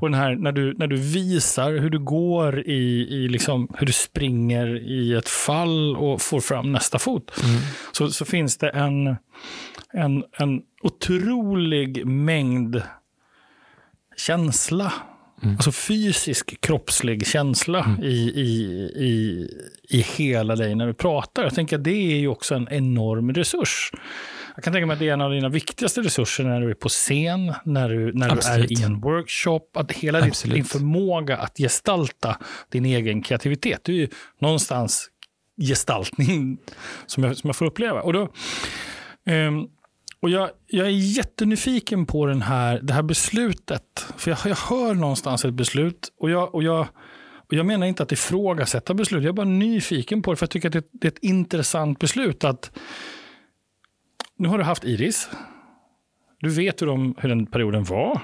Och 0.00 0.10
den 0.10 0.20
här, 0.20 0.36
när, 0.36 0.52
du, 0.52 0.74
när 0.74 0.86
du 0.86 0.96
visar 0.96 1.72
hur 1.72 1.90
du 1.90 1.98
går 1.98 2.60
i, 2.60 3.06
i 3.10 3.28
liksom, 3.28 3.68
hur 3.78 3.86
du 3.86 3.92
springer 3.92 4.76
i 4.76 5.14
ett 5.14 5.28
fall 5.28 5.96
och 5.96 6.22
får 6.22 6.40
fram 6.40 6.72
nästa 6.72 6.98
fot. 6.98 7.32
Så, 7.92 8.10
så 8.10 8.24
finns 8.24 8.56
det 8.56 8.68
en, 8.68 9.16
en, 9.96 10.24
en 10.38 10.62
otrolig 10.82 12.06
mängd 12.06 12.82
känsla. 14.16 14.92
Alltså 15.42 15.72
fysisk, 15.72 16.60
kroppslig 16.60 17.26
känsla 17.26 17.96
i, 18.02 18.32
i, 18.34 18.50
i, 18.96 19.48
i 19.88 20.00
hela 20.00 20.56
dig 20.56 20.74
när 20.74 20.86
du 20.86 20.94
pratar. 20.94 21.42
Jag 21.42 21.54
tänker 21.54 21.76
att 21.76 21.84
det 21.84 22.14
är 22.14 22.18
ju 22.18 22.28
också 22.28 22.54
en 22.54 22.68
enorm 22.70 23.32
resurs. 23.32 23.90
Jag 24.54 24.64
kan 24.64 24.72
tänka 24.72 24.86
mig 24.86 24.94
att 24.94 24.98
det 24.98 25.08
är 25.08 25.12
en 25.12 25.20
av 25.20 25.30
dina 25.30 25.48
viktigaste 25.48 26.00
resurser 26.00 26.44
när 26.44 26.60
du 26.60 26.70
är 26.70 26.74
på 26.74 26.88
scen, 26.88 27.54
när 27.64 27.88
du, 27.88 28.12
när 28.12 28.28
du 28.28 28.48
är 28.48 28.72
i 28.72 28.82
en 28.82 29.00
workshop. 29.00 29.60
Att 29.74 29.92
hela 29.92 30.22
Absolut. 30.22 30.54
din 30.54 30.64
förmåga 30.64 31.36
att 31.36 31.56
gestalta 31.56 32.38
din 32.68 32.84
egen 32.84 33.22
kreativitet. 33.22 33.84
Det 33.84 33.92
är 33.92 33.96
ju 33.96 34.08
någonstans 34.40 35.10
gestaltning 35.68 36.58
som 37.06 37.24
jag, 37.24 37.36
som 37.36 37.48
jag 37.48 37.56
får 37.56 37.66
uppleva. 37.66 38.02
Och 38.02 38.12
då, 38.12 38.28
ehm, 39.26 39.66
och 40.26 40.30
jag, 40.30 40.50
jag 40.66 40.86
är 40.86 40.90
jättenyfiken 40.90 42.06
på 42.06 42.26
den 42.26 42.42
här, 42.42 42.80
det 42.82 42.92
här 42.92 43.02
beslutet. 43.02 44.06
För 44.16 44.30
jag, 44.30 44.38
jag 44.44 44.56
hör 44.56 44.94
någonstans 44.94 45.44
ett 45.44 45.54
beslut 45.54 46.12
och 46.20 46.30
jag, 46.30 46.54
och 46.54 46.62
jag, 46.62 46.86
och 47.36 47.52
jag 47.54 47.66
menar 47.66 47.86
inte 47.86 48.02
att 48.02 48.12
ifrågasätta 48.12 48.94
beslut. 48.94 49.22
Jag 49.22 49.28
är 49.28 49.32
bara 49.32 49.46
nyfiken 49.46 50.22
på 50.22 50.30
det 50.30 50.36
för 50.36 50.44
jag 50.44 50.50
tycker 50.50 50.68
att 50.68 50.72
det, 50.72 50.84
det 50.92 51.06
är 51.06 51.12
ett 51.12 51.18
intressant 51.22 51.98
beslut. 51.98 52.44
att 52.44 52.78
Nu 54.38 54.48
har 54.48 54.58
du 54.58 54.64
haft 54.64 54.84
Iris. 54.84 55.28
Du 56.40 56.48
vet 56.50 56.82
hur, 56.82 56.86
de, 56.86 57.14
hur 57.18 57.28
den 57.28 57.46
perioden 57.46 57.84
var. 57.84 58.20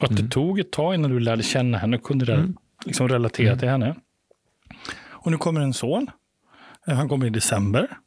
Och 0.00 0.04
att 0.04 0.16
det 0.16 0.28
tog 0.28 0.58
ett 0.58 0.72
tag 0.72 0.94
innan 0.94 1.10
du 1.10 1.20
lärde 1.20 1.42
känna 1.42 1.78
henne 1.78 1.96
och 1.96 2.02
kunde 2.02 2.24
re- 2.24 2.54
liksom 2.86 3.08
relatera 3.08 3.56
till 3.58 3.68
henne. 3.68 3.96
Och 5.10 5.30
nu 5.30 5.38
kommer 5.38 5.60
en 5.60 5.72
son. 5.74 6.10
Eh, 6.88 6.94
Han 6.94 7.08
kommer 7.08 7.26
i 7.26 7.30
december. 7.30 7.98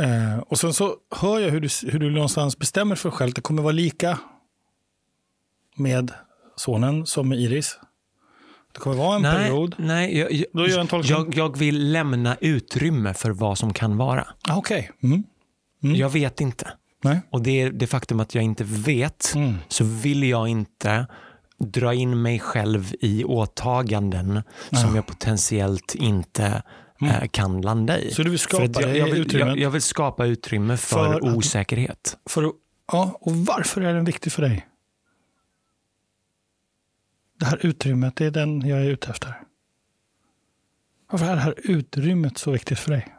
Eh, 0.00 0.38
och 0.38 0.58
sen 0.58 0.74
så 0.74 0.94
hör 1.16 1.38
jag 1.40 1.50
hur 1.50 1.60
du, 1.60 1.68
hur 1.90 1.98
du 1.98 2.10
någonstans 2.10 2.58
bestämmer 2.58 2.96
för 2.96 3.08
dig 3.08 3.18
själv. 3.18 3.32
Det 3.34 3.40
kommer 3.40 3.62
vara 3.62 3.72
lika 3.72 4.18
med 5.76 6.12
sonen 6.56 7.06
som 7.06 7.28
med 7.28 7.38
Iris. 7.40 7.78
Det 8.72 8.78
kommer 8.80 8.96
vara 8.96 9.16
en 9.16 9.22
Nej, 9.22 9.36
period. 9.48 9.74
nej 9.78 10.18
jag, 10.18 10.44
Då 10.52 10.62
gör 10.62 10.68
jag 10.68 10.80
en 10.80 10.86
tolkning. 10.86 11.16
jag, 11.18 11.34
jag 11.36 11.56
vill 11.58 11.92
lämna 11.92 12.36
utrymme 12.40 13.14
för 13.14 13.30
vad 13.30 13.58
som 13.58 13.72
kan 13.72 13.96
vara. 13.96 14.26
Ah, 14.48 14.56
Okej. 14.56 14.90
Mm. 15.02 15.22
Mm. 15.82 15.96
Jag 15.96 16.08
vet 16.10 16.40
inte. 16.40 16.68
Nej. 17.04 17.20
Och 17.30 17.42
det 17.42 17.60
är 17.62 17.70
det 17.70 17.86
faktum 17.86 18.20
att 18.20 18.34
jag 18.34 18.44
inte 18.44 18.64
vet, 18.64 19.32
Mm. 19.36 19.54
så 19.68 19.84
vill 19.84 20.22
jag 20.22 20.48
inte 20.48 21.06
dra 21.58 21.94
in 21.94 22.22
mig 22.22 22.38
själv 22.40 22.92
i 23.00 23.24
åtaganden 23.24 24.42
som 24.72 24.94
jag 24.96 25.06
potentiellt 25.06 25.94
inte 25.94 26.62
eh, 27.00 27.28
kan 27.30 27.60
landa 27.62 27.98
i. 27.98 28.02
Mm. 28.02 28.14
Så 28.14 28.22
du 28.22 28.30
vill 28.30 28.38
skapa 28.38 28.64
jag, 28.82 28.96
jag, 28.96 29.06
vill, 29.06 29.34
jag, 29.38 29.58
jag 29.58 29.70
vill 29.70 29.82
skapa 29.82 30.26
utrymme 30.26 30.76
för, 30.76 30.96
För 30.96 31.14
att- 31.14 31.22
osäkerhet. 31.36 32.18
För 32.26 32.44
att, 32.44 32.52
ja, 32.92 33.18
och 33.20 33.36
varför 33.36 33.80
är 33.80 33.94
den 33.94 34.04
viktig 34.04 34.32
för 34.32 34.42
dig? 34.42 34.66
Det 37.40 37.46
här 37.46 37.66
utrymmet, 37.66 38.16
det 38.16 38.26
är 38.26 38.30
den 38.30 38.60
jag 38.68 38.80
är 38.80 38.84
ute 38.90 39.10
efter. 39.10 39.40
Varför 41.10 41.26
är 41.26 41.34
det 41.34 41.40
här 41.40 41.54
utrymmet 41.56 42.38
så 42.38 42.50
viktigt 42.50 42.78
för 42.78 42.90
dig? 42.90 43.14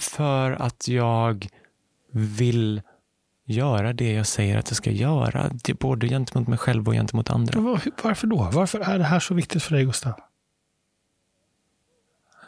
För 0.00 0.50
att 0.50 0.88
jag 0.88 1.46
vill 2.12 2.82
göra 3.44 3.92
det 3.92 4.12
jag 4.12 4.26
säger 4.26 4.58
att 4.58 4.70
jag 4.70 4.76
ska 4.76 4.90
göra. 4.90 5.50
Både 5.80 6.08
gentemot 6.08 6.48
mig 6.48 6.58
själv 6.58 6.88
och 6.88 6.94
gentemot 6.94 7.30
andra. 7.30 7.60
Var- 7.60 7.80
Varför 8.02 8.26
då? 8.26 8.50
Varför 8.52 8.80
är 8.80 8.98
det 8.98 9.04
här 9.04 9.20
så 9.20 9.34
viktigt 9.34 9.62
för 9.62 9.74
dig, 9.74 9.84
Gustav? 9.84 10.20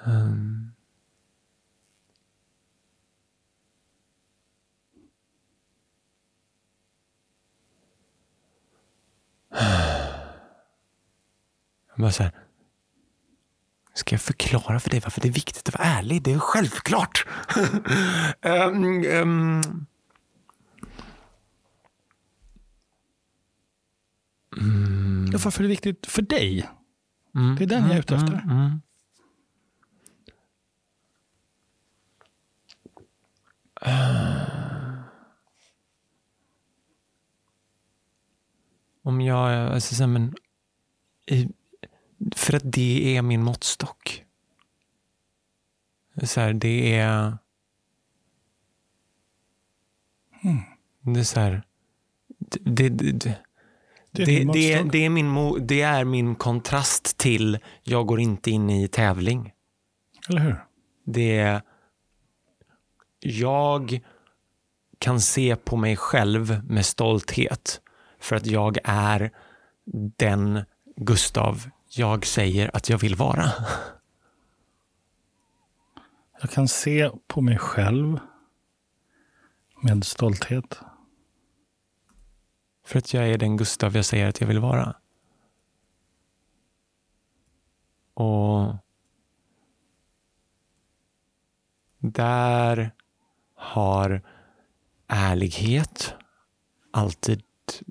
Um, 0.07 0.73
Jag 11.91 11.99
bara 11.99 12.13
så 12.13 12.23
här, 12.23 12.33
ska 13.95 14.15
jag 14.15 14.23
förklara 14.23 14.81
för 14.81 14.91
dig 14.91 15.01
varför 15.01 15.21
det 15.21 15.29
är 15.29 15.33
viktigt 15.33 15.69
att 15.69 15.75
vara 15.79 15.89
ärlig? 15.89 16.23
Det 16.23 16.33
är 16.33 16.39
självklart. 16.39 17.27
Ehm, 18.43 19.05
ehm. 19.05 19.61
Ja, 25.33 25.39
varför 25.45 25.61
är 25.61 25.63
det 25.63 25.69
viktigt 25.69 26.07
för 26.07 26.23
dig? 26.23 26.71
Mm, 27.35 27.57
Det 27.57 27.65
är 27.65 27.69
den 27.69 27.83
jag 27.87 27.95
är 27.95 27.99
ute 27.99 28.15
efter. 28.15 28.33
mm, 28.35 28.81
Om 39.03 39.21
jag, 39.21 39.73
alltså, 39.73 39.95
så 39.95 40.03
här, 40.03 40.09
men, 40.09 40.35
för 42.37 42.57
att 42.57 42.63
det 42.73 43.17
är 43.17 43.23
min 43.23 43.43
måttstock. 43.43 44.25
Så 46.23 46.41
här, 46.41 46.53
det 46.53 46.97
är... 46.99 47.39
Det 51.01 51.21
är 51.21 51.25
så 51.25 51.41
här... 51.41 51.63
Det, 52.39 52.89
det, 52.89 52.89
det, 52.89 53.39
Det 54.11 54.23
är 54.23 54.27
det, 54.27 54.45
det, 54.53 54.91
det, 54.93 55.05
är 55.05 55.11
min, 55.11 55.67
det 55.67 55.83
är 55.83 56.05
min 56.05 56.35
kontrast 56.35 57.19
till 57.19 57.59
jag 57.83 58.07
går 58.07 58.21
inte 58.21 58.51
in 58.51 58.71
i 58.71 58.89
tävling. 58.89 59.53
Eller 60.29 60.41
hur? 60.41 60.57
Det 61.05 61.39
är, 61.39 61.63
jag 63.21 64.01
kan 64.99 65.21
se 65.21 65.57
på 65.57 65.77
mig 65.77 65.97
själv 65.97 66.65
med 66.65 66.87
stolthet 66.87 67.81
för 68.19 68.37
att 68.37 68.47
jag 68.47 68.79
är 68.85 69.31
den 70.17 70.65
Gustav 70.97 71.71
jag 71.89 72.27
säger 72.27 72.77
att 72.77 72.89
jag 72.89 72.99
vill 72.99 73.15
vara. 73.15 73.53
Jag 76.41 76.51
kan 76.51 76.69
se 76.69 77.11
på 77.27 77.41
mig 77.41 77.59
själv 77.59 78.19
med 79.83 80.05
stolthet. 80.05 80.81
För 82.85 82.99
att 82.99 83.15
jag 83.15 83.29
är 83.29 83.39
den 83.39 83.57
Gustav 83.57 83.97
jag 83.97 84.05
säger 84.05 84.29
att 84.29 84.41
jag 84.41 84.49
vill 84.49 84.59
vara. 84.59 84.97
Och 88.15 88.75
där 91.99 92.91
har 93.61 94.23
ärlighet 95.09 96.15
alltid 96.91 97.43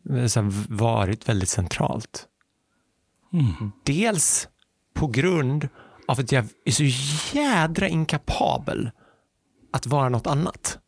här, 0.09 0.51
varit 0.69 1.29
väldigt 1.29 1.49
centralt. 1.49 2.27
Dels 3.83 4.47
på 4.93 5.07
grund 5.07 5.69
av 6.07 6.19
att 6.19 6.31
jag 6.31 6.45
är 6.65 6.71
så 6.71 6.83
jädra 7.37 7.87
inkapabel 7.87 8.91
att 9.73 9.87
vara 9.87 10.09
något 10.09 10.27
annat. 10.27 10.79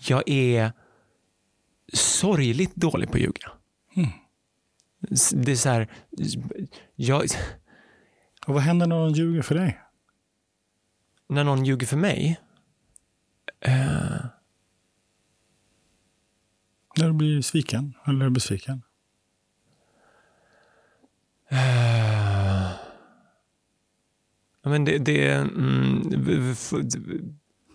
Jag 0.00 0.28
är 0.28 0.72
sorgligt 1.92 2.74
dålig 2.74 3.08
på 3.08 3.14
att 3.14 3.20
ljuga. 3.20 3.50
Mm. 3.96 4.10
Det 5.44 5.52
är 5.52 5.56
så 5.56 5.68
här, 5.68 5.92
jag, 6.94 7.24
Och 8.46 8.54
vad 8.54 8.62
händer 8.62 8.86
när 8.86 8.96
någon 8.96 9.12
ljuger 9.12 9.42
för 9.42 9.54
dig? 9.54 9.80
när 11.28 11.44
någon 11.44 11.64
ljuger 11.64 11.86
för 11.86 11.96
mig, 11.96 12.40
eh, 13.66 14.26
När 16.98 17.06
du 17.06 17.12
blir 17.12 17.42
sviken 17.42 17.94
eller 18.06 18.28
besviken? 18.30 18.82
eh, 21.48 22.70
men 24.62 24.84
det, 24.84 24.98
det 24.98 25.32
mm, 25.32 26.54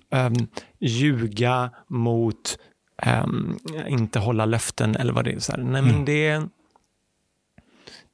ehm, 0.10 0.34
ljuga 0.80 1.72
mot 1.88 2.60
ehm, 2.98 3.58
inte 3.88 4.20
hålla 4.20 4.46
löften 4.46 4.96
eller 4.96 5.14
vad 5.14 5.26
det 5.26 5.32
är. 5.34 5.40
Så 5.40 5.52
här. 5.52 5.60
Nej, 5.60 5.82
men 5.82 5.92
Mm. 5.92 6.06
det, 6.06 6.28
är- 6.28 6.50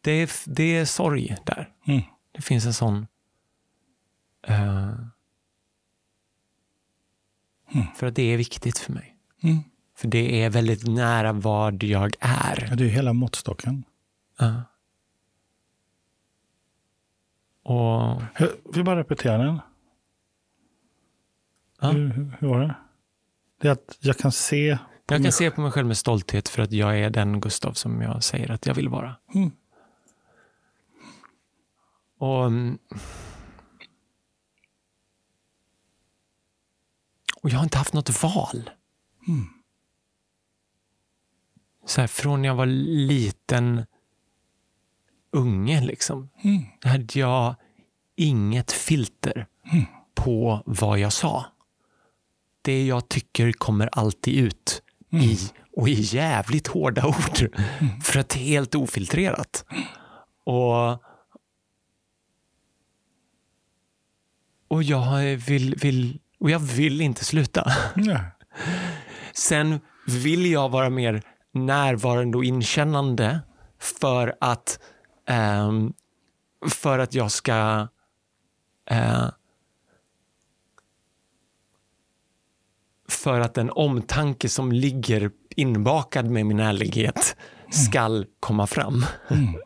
det, 0.01 0.11
är, 0.11 0.29
det 0.45 0.77
är 0.77 0.85
sorg 0.85 1.35
där. 1.45 1.73
Mm. 1.87 2.01
Det 2.31 2.41
finns 2.41 2.65
en 2.65 2.73
sån... 2.73 3.07
eh, 4.47 4.93
Mm. 7.73 7.85
För 7.95 8.07
att 8.07 8.15
det 8.15 8.33
är 8.33 8.37
viktigt 8.37 8.77
för 8.77 8.93
mig. 8.93 9.15
Mm. 9.43 9.57
För 9.95 10.07
det 10.07 10.43
är 10.43 10.49
väldigt 10.49 10.87
nära 10.87 11.33
vad 11.33 11.83
jag 11.83 12.15
är. 12.19 12.67
Ja, 12.69 12.75
det 12.75 12.83
är 12.83 12.87
hela 12.87 13.13
måttstocken. 13.13 13.83
Ja. 14.39 14.63
Och... 17.63 18.21
Jag 18.39 18.49
vill 18.73 18.83
bara 18.83 18.99
repetera 18.99 19.37
den. 19.37 19.59
Ja. 21.81 21.91
Hur, 21.91 22.09
hur, 22.09 22.37
hur 22.39 22.47
var 22.47 22.59
det? 22.59 22.75
Det 23.61 23.67
är 23.67 23.71
att 23.71 23.97
jag 23.99 24.17
kan 24.17 24.31
se... 24.31 24.77
Jag 25.09 25.23
kan 25.23 25.31
se 25.31 25.51
på 25.51 25.61
mig 25.61 25.71
själv 25.71 25.87
med 25.87 25.97
stolthet 25.97 26.49
för 26.49 26.61
att 26.61 26.71
jag 26.71 26.99
är 26.99 27.09
den 27.09 27.39
Gustav 27.41 27.73
som 27.73 28.01
jag 28.01 28.23
säger 28.23 28.51
att 28.51 28.65
jag 28.65 28.73
vill 28.73 28.89
vara. 28.89 29.15
Mm. 29.35 29.51
Och, 32.17 32.51
och 37.47 37.53
jag 37.53 37.57
har 37.57 37.63
inte 37.63 37.77
haft 37.77 37.93
något 37.93 38.23
val. 38.23 38.69
Mm. 39.27 39.45
Så 41.85 42.01
här, 42.01 42.07
från 42.07 42.43
jag 42.43 42.55
var 42.55 42.65
liten 42.65 43.85
unge, 45.31 45.81
liksom, 45.81 46.29
Mm. 46.43 46.63
hade 46.81 47.19
jag 47.19 47.55
inget 48.15 48.71
filter 48.71 49.47
Mm. 49.71 49.85
på 50.15 50.63
vad 50.65 50.99
jag 50.99 51.13
sa. 51.13 51.45
Det 52.61 52.85
jag 52.87 53.09
tycker 53.09 53.51
kommer 53.51 53.87
alltid 53.91 54.33
ut 54.35 54.81
Mm. 55.11 55.25
i, 55.25 55.37
och 55.75 55.89
i 55.89 55.93
jävligt 56.01 56.67
hårda 56.67 57.07
ord. 57.07 57.55
För 58.03 58.19
att 58.19 58.29
det 58.29 58.39
är 58.39 58.43
helt 58.43 58.75
ofiltrerat. 58.75 59.65
Och, 60.43 61.03
och 64.67 64.83
jag 64.83 65.35
vill, 65.35 65.75
vill, 65.75 66.19
och 66.39 66.49
jag 66.49 66.59
vill 66.59 67.01
inte 67.01 67.25
sluta. 67.25 67.71
Ja. 67.95 68.19
Sen 69.33 69.79
vill 70.07 70.51
jag 70.51 70.69
vara 70.69 70.89
mer 70.89 71.21
närvarande 71.53 72.37
och 72.37 72.45
inkännande 72.45 73.39
för 73.79 74.35
att, 74.41 74.79
ehm, 75.27 75.93
för 76.69 76.99
att 76.99 77.13
jag 77.13 77.31
ska 77.31 77.87
eh, 78.85 79.29
för 83.09 83.39
att 83.39 83.53
den 83.53 83.69
omtanke 83.69 84.49
som 84.49 84.71
ligger 84.71 85.31
inbakad 85.55 86.25
med 86.25 86.45
min 86.45 86.59
ärlighet 86.59 87.35
skall 87.71 88.25
komma 88.39 88.67
fram. 88.67 89.05
Mm. 89.29 89.55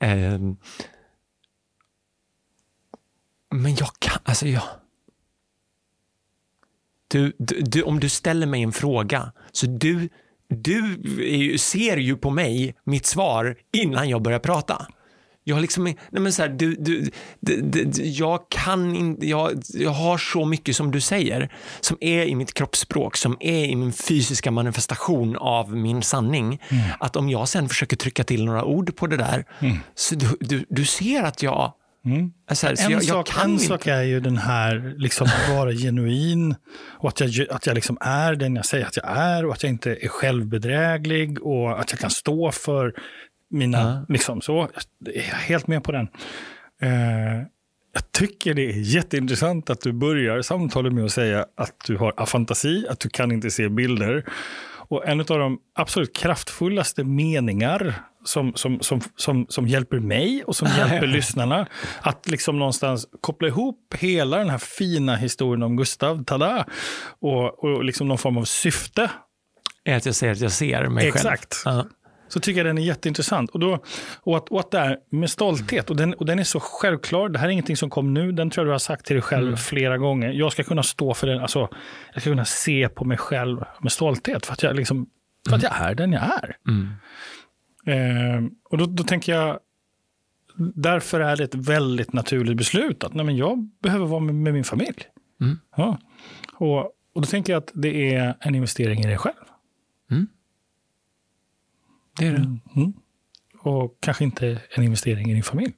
Ehm, 0.00 0.56
men 3.50 3.74
jag 3.74 3.88
kan, 3.98 4.18
alltså 4.24 4.46
jag... 4.46 4.62
Du, 7.08 7.32
du, 7.38 7.60
du, 7.60 7.82
om 7.82 8.00
du 8.00 8.08
ställer 8.08 8.46
mig 8.46 8.62
en 8.62 8.72
fråga, 8.72 9.32
så 9.52 9.66
du, 9.66 10.08
du 10.48 11.58
ser 11.58 11.96
ju 11.96 12.16
på 12.16 12.30
mig 12.30 12.74
mitt 12.84 13.06
svar 13.06 13.56
innan 13.72 14.08
jag 14.08 14.22
börjar 14.22 14.38
prata. 14.38 14.86
Jag, 15.48 15.60
liksom, 15.60 15.84
nej 15.84 15.96
men 16.10 16.32
så 16.32 16.42
här, 16.42 16.48
du, 16.48 16.74
du, 16.74 17.10
du, 17.40 17.90
jag 18.02 18.48
kan 18.48 18.96
inte, 18.96 19.26
jag, 19.26 19.62
jag 19.74 19.90
har 19.90 20.18
så 20.18 20.44
mycket 20.44 20.76
som 20.76 20.90
du 20.90 21.00
säger, 21.00 21.52
som 21.80 21.96
är 22.00 22.24
i 22.24 22.34
mitt 22.34 22.54
kroppsspråk, 22.54 23.16
som 23.16 23.36
är 23.40 23.64
i 23.64 23.76
min 23.76 23.92
fysiska 23.92 24.50
manifestation 24.50 25.36
av 25.36 25.76
min 25.76 26.02
sanning. 26.02 26.62
Att 27.00 27.16
om 27.16 27.28
jag 27.28 27.48
sen 27.48 27.68
försöker 27.68 27.96
trycka 27.96 28.24
till 28.24 28.44
några 28.44 28.64
ord 28.64 28.96
på 28.96 29.06
det 29.06 29.16
där, 29.16 29.44
så 29.94 30.14
du, 30.14 30.36
du, 30.40 30.64
du 30.68 30.84
ser 30.84 31.22
att 31.22 31.42
jag, 31.42 31.72
Mm. 32.06 32.30
så, 32.52 32.66
här, 32.66 32.74
så 32.76 32.84
En, 32.84 32.90
jag, 32.90 33.02
jag 33.02 33.08
sak, 33.08 33.26
kan 33.26 33.50
en 33.50 33.58
sak 33.58 33.86
är 33.86 34.02
ju 34.02 34.20
den 34.20 34.36
här, 34.36 34.94
liksom 34.96 35.26
att 35.26 35.56
vara 35.56 35.72
genuin 35.72 36.54
och 36.88 37.08
att 37.08 37.20
jag, 37.20 37.50
att 37.50 37.66
jag 37.66 37.74
liksom 37.74 37.98
är 38.00 38.34
den 38.34 38.56
jag 38.56 38.66
säger 38.66 38.86
att 38.86 38.96
jag 38.96 39.18
är 39.18 39.44
och 39.46 39.52
att 39.52 39.62
jag 39.62 39.70
inte 39.70 39.90
är 40.00 40.08
självbedräglig 40.08 41.42
och 41.42 41.80
att 41.80 41.90
jag 41.92 42.00
kan 42.00 42.10
stå 42.10 42.52
för 42.52 42.94
mina, 43.50 43.78
Ja. 43.78 44.14
liksom 44.14 44.40
så. 44.40 44.68
Jag 44.98 45.16
är 45.16 45.20
helt 45.22 45.66
med 45.66 45.84
på 45.84 45.92
den. 45.92 46.08
Eh, 46.82 47.42
jag 47.94 48.12
tycker 48.12 48.54
det 48.54 48.62
är 48.70 48.94
jätteintressant 48.94 49.70
att 49.70 49.80
du 49.80 49.92
börjar 49.92 50.42
samtalet 50.42 50.92
med 50.92 51.04
att 51.04 51.12
säga 51.12 51.46
att 51.56 51.74
du 51.86 51.96
har 51.96 52.12
afantasi, 52.16 52.86
att 52.90 53.00
du 53.00 53.08
kan 53.08 53.32
inte 53.32 53.50
se 53.50 53.68
bilder. 53.68 54.24
Och 54.88 55.08
en 55.08 55.20
av 55.20 55.26
de 55.26 55.58
absolut 55.74 56.16
kraftfullaste 56.16 57.04
meningar 57.04 57.94
som, 58.24 58.54
som, 58.54 58.80
som, 58.80 59.00
som, 59.16 59.46
som 59.48 59.68
hjälper 59.68 60.00
mig 60.00 60.44
och 60.44 60.56
som 60.56 60.68
hjälper 60.78 61.06
lyssnarna 61.06 61.66
att 62.00 62.28
liksom 62.28 62.58
någonstans 62.58 63.06
koppla 63.20 63.48
ihop 63.48 63.94
hela 63.98 64.38
den 64.38 64.50
här 64.50 64.58
fina 64.58 65.16
historien 65.16 65.62
om 65.62 65.76
Gustav, 65.76 66.24
tada, 66.24 66.66
och, 67.20 67.64
och 67.64 67.84
liksom 67.84 68.08
någon 68.08 68.18
form 68.18 68.36
av 68.36 68.44
syfte 68.44 69.10
är 69.84 69.96
att 69.96 70.06
jag 70.06 70.14
säger 70.14 70.32
att 70.32 70.40
jag 70.40 70.52
ser 70.52 70.88
mig 70.88 71.08
Exakt. 71.08 71.54
själv. 71.54 71.76
Ja. 71.76 71.86
Så 72.28 72.40
tycker 72.40 72.58
jag 72.58 72.66
den 72.66 72.78
är 72.78 72.82
jätteintressant. 72.82 73.50
Och, 73.50 73.60
då, 73.60 73.78
och, 74.22 74.36
att, 74.36 74.48
och 74.48 74.60
att 74.60 74.70
det 74.70 74.78
är 74.78 74.98
med 75.10 75.30
stolthet, 75.30 75.90
och 75.90 75.96
den, 75.96 76.14
och 76.14 76.26
den 76.26 76.38
är 76.38 76.44
så 76.44 76.60
självklar. 76.60 77.28
Det 77.28 77.38
här 77.38 77.46
är 77.46 77.50
ingenting 77.50 77.76
som 77.76 77.90
kom 77.90 78.14
nu, 78.14 78.32
den 78.32 78.50
tror 78.50 78.66
jag 78.66 78.68
du 78.68 78.72
har 78.74 78.78
sagt 78.78 79.06
till 79.06 79.16
dig 79.16 79.22
själv 79.22 79.46
Mm. 79.46 79.56
flera 79.56 79.98
gånger. 79.98 80.32
Jag 80.32 80.52
ska 80.52 80.62
kunna 80.62 80.82
stå 80.82 81.14
för 81.14 81.26
den, 81.26 81.40
alltså, 81.40 81.68
jag 82.12 82.22
ska 82.22 82.30
kunna 82.30 82.44
se 82.44 82.88
på 82.88 83.04
mig 83.04 83.18
själv 83.18 83.64
med 83.80 83.92
stolthet 83.92 84.46
för 84.46 84.52
att 84.52 84.62
jag, 84.62 84.76
liksom, 84.76 85.06
för 85.48 85.56
att 85.56 85.62
jag 85.62 85.72
är 85.80 85.94
den 85.94 86.12
jag 86.12 86.22
är. 86.22 86.56
Mm. 86.68 86.88
Eh, 87.86 88.50
och 88.70 88.78
då, 88.78 88.86
då 88.86 89.02
tänker 89.02 89.32
jag, 89.34 89.58
därför 90.74 91.20
är 91.20 91.36
det 91.36 91.44
ett 91.44 91.54
väldigt 91.54 92.12
naturligt 92.12 92.56
beslut 92.56 93.04
att 93.04 93.14
nej, 93.14 93.24
men 93.26 93.36
jag 93.36 93.68
behöver 93.82 94.06
vara 94.06 94.20
med, 94.20 94.34
med 94.34 94.52
min 94.52 94.64
familj. 94.64 95.02
Mm. 95.40 95.58
Ja. 95.76 95.98
Och, 96.54 96.78
och 97.14 97.20
då 97.20 97.22
tänker 97.22 97.52
jag 97.52 97.60
att 97.62 97.70
det 97.74 98.14
är 98.14 98.34
en 98.40 98.54
investering 98.54 99.00
i 99.00 99.06
dig 99.06 99.18
själv. 99.18 99.34
Det 102.18 102.26
är 102.26 102.32
det. 102.32 102.58
Mm. 102.76 102.92
Och 103.60 103.96
kanske 104.00 104.24
inte 104.24 104.60
en 104.70 104.82
investering 104.82 105.30
i 105.30 105.34
din 105.34 105.42
familj. 105.42 105.72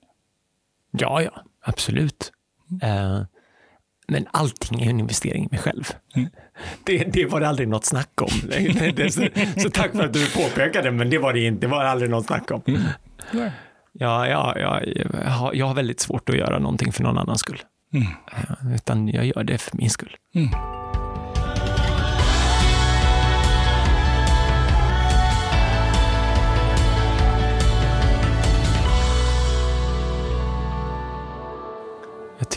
Ja, 0.91 1.23
ja, 1.23 1.43
absolut. 1.63 2.33
Eh, 2.83 3.23
men 4.09 4.27
allting 4.31 4.83
är 4.83 4.91
en 4.91 5.01
investering 5.01 5.45
i 5.45 5.49
mig 5.51 5.61
själv. 5.61 5.85
Mm. 6.15 6.29
Det, 6.85 7.05
det 7.05 7.27
var 7.27 7.41
det 7.41 7.49
aldrig 7.49 7.69
något 7.69 7.85
snack 7.85 8.23
om. 8.23 8.29
Så, 9.11 9.29
så 9.57 9.71
tack 9.71 9.93
för 9.93 10.05
att 10.05 10.13
du 10.13 10.31
påpekade, 10.31 10.91
men 10.91 11.11
det 11.11 11.19
var 11.19 11.33
det 11.33 11.41
inte. 11.41 11.61
Det 11.61 11.71
var 11.71 11.85
aldrig 11.85 12.11
något 12.11 12.27
snack 12.27 12.51
om. 12.51 12.63
Nej. 13.33 13.53
Ja, 13.93 14.29
ja, 14.29 14.59
ja, 14.59 14.83
jag, 14.85 15.31
har, 15.31 15.55
jag 15.55 15.67
har 15.67 15.75
väldigt 15.75 16.01
svårt 16.01 16.29
att 16.29 16.37
göra 16.37 16.59
någonting 16.59 16.93
för 16.93 17.03
någon 17.03 17.19
annans 17.19 17.41
skull. 17.41 17.63
Mm. 17.93 18.07
Eh, 18.33 18.75
utan 18.75 19.09
jag 19.09 19.27
gör 19.27 19.45
det 19.45 19.59
för 19.59 19.77
min 19.77 19.91
skull. 19.91 20.17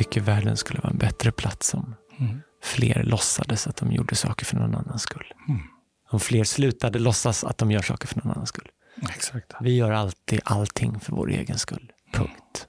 Tycker 0.04 0.22
världen 0.22 0.58
skulle 0.58 0.80
vara 0.80 0.92
en 0.92 0.98
bättre 0.98 1.32
plats 1.32 1.74
om 1.74 1.96
Mm. 2.20 2.42
fler 2.64 3.04
låtsades 3.04 3.68
att 3.68 3.76
de 3.76 3.92
gjorde 3.92 4.16
saker 4.16 4.46
för 4.46 4.58
någon 4.58 4.76
annans 4.76 5.02
skull. 5.02 5.34
Mm. 5.48 5.62
Om 6.10 6.20
fler 6.20 6.44
slutade 6.44 7.00
låtsas 7.00 7.44
att 7.44 7.58
de 7.58 7.72
gör 7.72 7.82
saker 7.82 8.08
för 8.08 8.22
någon 8.22 8.32
annans 8.32 8.50
skull. 8.50 8.68
Exakt. 9.10 9.54
Vi 9.62 9.76
gör 9.76 9.92
alltid 9.92 10.40
allting 10.44 11.00
för 11.00 11.12
vår 11.12 11.30
egen 11.32 11.58
skull. 11.58 11.92
Punkt. 12.14 12.68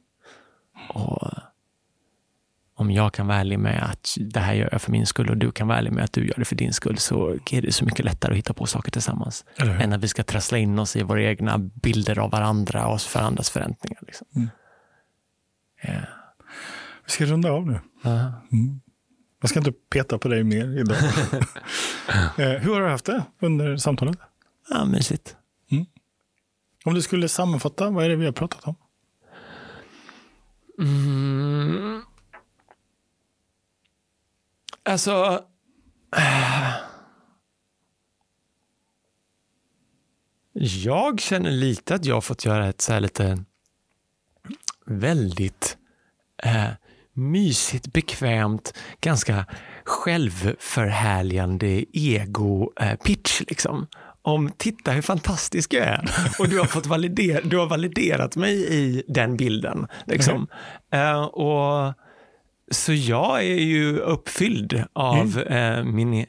Och 0.89 1.29
om 2.75 2.91
jag 2.91 3.13
kan 3.15 3.27
vara 3.27 3.39
ärlig 3.39 3.59
med 3.59 3.83
att 3.91 4.17
det 4.21 4.41
här 4.41 4.55
gör 4.55 4.69
jag 4.73 4.83
för 4.83 4.93
min 4.93 5.07
skull 5.07 5.31
och 5.31 5.37
du 5.37 5.53
kan 5.53 5.69
vara 5.69 5.79
ärlig 5.79 5.93
med 5.93 6.05
att 6.05 6.13
du 6.13 6.27
gör 6.27 6.35
det 6.39 6.45
för 6.45 6.57
din 6.57 6.73
skull 6.73 6.99
så 6.99 7.39
är 7.51 7.63
det 7.63 7.73
så 7.73 7.85
mycket 7.85 8.05
lättare 8.05 8.33
att 8.33 8.39
hitta 8.39 8.55
på 8.55 8.67
saker 8.67 8.91
tillsammans. 8.91 9.45
Än 9.59 9.93
att 9.93 10.01
vi 10.01 10.09
ska 10.09 10.23
trassla 10.23 10.59
in 10.59 10.79
oss 10.79 10.97
i 10.97 11.03
våra 11.03 11.23
egna 11.23 11.59
bilder 11.59 12.19
av 12.19 12.31
varandra 12.31 12.87
och 12.87 13.01
för 13.01 13.21
andras 13.21 13.51
förväntningar. 13.51 13.99
Liksom. 14.07 14.27
Mm. 14.37 14.49
Ja. 15.83 15.93
Vi 17.05 17.11
ska 17.11 17.25
runda 17.25 17.51
av 17.51 17.67
nu. 17.67 17.81
Mm. 18.53 18.81
Jag 19.41 19.51
ska 19.51 19.59
inte 19.59 19.73
peta 19.73 20.19
på 20.19 20.29
dig 20.29 20.45
mer 20.45 20.79
idag. 20.79 20.97
eh, 22.39 22.61
hur 22.61 22.75
har 22.75 22.81
du 22.81 22.89
haft 22.89 23.05
det 23.05 23.25
under 23.41 23.77
samtalet? 23.77 24.19
Ja, 24.71 24.85
mysigt. 24.85 25.37
Om 26.85 26.95
du 26.95 27.03
skulle 27.03 27.29
sammanfatta, 27.29 27.91
vad 27.91 28.05
är 28.05 28.09
det 28.09 28.17
vi 28.17 28.25
har 28.25 28.33
pratat 28.33 28.65
om? 28.65 28.75
Mm. 30.79 32.03
Alltså... 34.83 35.45
äh. 36.17 36.75
Jag 40.55 41.21
känner 41.21 41.51
lite 41.51 41.95
att 41.95 42.05
jag 42.05 42.15
har 42.15 42.21
fått 42.21 42.45
göra 42.45 42.69
ett 42.69 42.81
så 42.81 42.93
här 42.93 43.01
lite 43.01 43.45
väldigt 44.87 45.79
eh, 46.43 46.71
mysigt, 47.15 47.93
bekvämt, 47.93 48.75
ganska 49.01 49.47
självförhärligande 49.85 51.85
ego-pitch. 51.93 53.43
Liksom. 53.49 53.87
Om 54.23 54.51
titta 54.57 54.91
hur 54.91 55.03
fantastisk 55.03 55.75
jag 55.75 55.87
är. 55.87 56.11
Och 56.39 56.49
du 56.49 56.59
har 56.59 56.67
fått 56.67 56.87
validera, 56.87 57.41
du 57.45 57.59
har 57.59 57.67
validerat 57.67 58.37
mig 58.37 58.75
i 58.75 59.03
den 59.09 59.37
bilden. 59.37 59.87
Liksom. 60.07 60.47
Eh, 60.93 61.23
och, 61.23 61.95
så 62.71 62.93
jag 62.93 63.39
är 63.39 63.61
ju 63.61 63.99
uppfylld 63.99 64.85
av 64.93 65.39
eh, 65.39 65.85
min, 65.85 66.27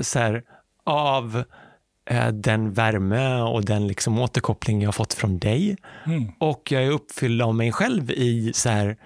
så 0.00 0.18
här, 0.18 0.42
av 0.84 1.44
eh, 2.10 2.28
den 2.28 2.72
värme 2.72 3.40
och 3.40 3.64
den 3.64 3.86
liksom 3.86 4.18
återkoppling 4.18 4.82
jag 4.82 4.88
har 4.88 4.92
fått 4.92 5.14
från 5.14 5.38
dig. 5.38 5.76
Mm. 6.06 6.32
Och 6.38 6.72
jag 6.72 6.84
är 6.84 6.90
uppfylld 6.90 7.42
av 7.42 7.54
mig 7.54 7.72
själv 7.72 8.10
i 8.10 8.52
så 8.54 8.68
här, 8.68 8.96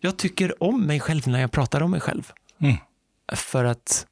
jag 0.00 0.16
tycker 0.18 0.62
om 0.62 0.86
mig 0.86 1.00
själv 1.00 1.28
när 1.28 1.40
jag 1.40 1.52
pratar 1.52 1.82
om 1.82 1.90
mig 1.90 2.00
själv. 2.00 2.32
Mm. 2.58 2.76
För 3.32 3.64
att 3.64 4.06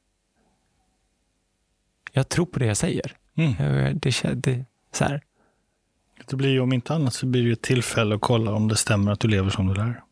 jag 2.11 2.29
tror 2.29 2.45
på 2.45 2.59
det 2.59 2.65
jag 2.65 2.77
säger. 2.77 3.17
Mm. 3.35 3.53
Jag- 3.75 3.95
Det, 3.99 4.33
det, 4.33 4.65
så 4.91 5.03
här. 5.03 5.21
Det 6.25 6.35
blir 6.35 6.49
ju 6.49 6.59
om 6.59 6.73
inte 6.73 6.93
annat 6.95 7.13
så 7.13 7.25
blir 7.25 7.45
det 7.45 7.51
ett 7.51 7.61
tillfälle 7.61 8.15
att 8.15 8.21
kolla 8.21 8.51
om 8.53 8.67
det 8.67 8.75
stämmer 8.75 9.11
att 9.11 9.19
du 9.19 9.27
lever 9.27 9.49
som 9.49 9.67
du 9.67 9.73
lär. 9.73 10.03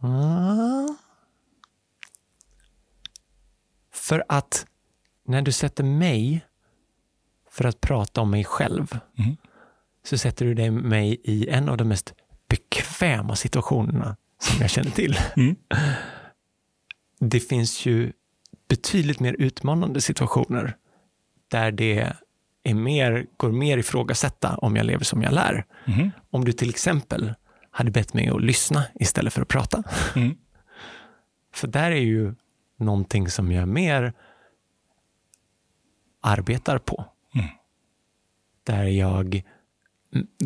Ah. 0.00 0.88
För 3.90 4.24
att 4.28 4.66
när 5.24 5.42
du 5.42 5.52
sätter 5.52 5.84
mig 5.84 6.46
för 7.50 7.64
att 7.64 7.80
prata 7.80 8.20
om 8.20 8.30
mig 8.30 8.44
själv 8.44 8.98
Mm. 9.18 9.36
så 10.04 10.18
sätter 10.18 10.44
du 10.46 10.54
dig 10.54 10.70
mig 10.70 11.20
i 11.24 11.48
en 11.48 11.68
av 11.68 11.76
de 11.76 11.88
mest 11.88 12.14
bekväma 12.48 13.36
situationerna 13.36 14.16
som 14.38 14.60
jag 14.60 14.70
känner 14.70 14.90
till. 14.90 15.18
Mm. 15.36 15.56
Det 17.20 17.40
finns 17.40 17.86
ju 17.86 18.12
betydligt 18.68 19.20
mer 19.20 19.36
utmanande 19.38 20.00
situationer 20.00 20.76
där 21.48 21.72
det 21.72 22.12
är 22.62 22.74
mer, 22.74 23.26
går 23.36 23.52
mer 23.52 23.78
ifrågasätta 23.78 24.56
om 24.56 24.76
jag 24.76 24.86
lever 24.86 25.04
som 25.04 25.22
jag 25.22 25.32
lär. 25.32 25.64
Mm. 25.84 26.10
Om 26.30 26.44
du 26.44 26.52
till 26.52 26.70
exempel 26.70 27.34
hade 27.70 27.90
bett 27.90 28.14
mig 28.14 28.28
att 28.28 28.42
lyssna 28.42 28.84
istället 28.94 29.32
för 29.32 29.42
att 29.42 29.48
prata. 29.48 29.82
Mm. 30.16 30.36
För 31.54 31.68
där 31.68 31.90
är 31.90 32.00
ju 32.00 32.34
någonting 32.76 33.28
som 33.28 33.52
jag 33.52 33.68
mer 33.68 34.12
arbetar 36.20 36.78
på. 36.78 37.04
Mm. 37.34 37.46
Där 38.62 38.84
jag 38.84 39.42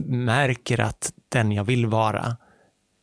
märker 0.06 0.80
att 0.80 1.12
den 1.28 1.52
jag 1.52 1.64
vill 1.64 1.86
vara 1.86 2.36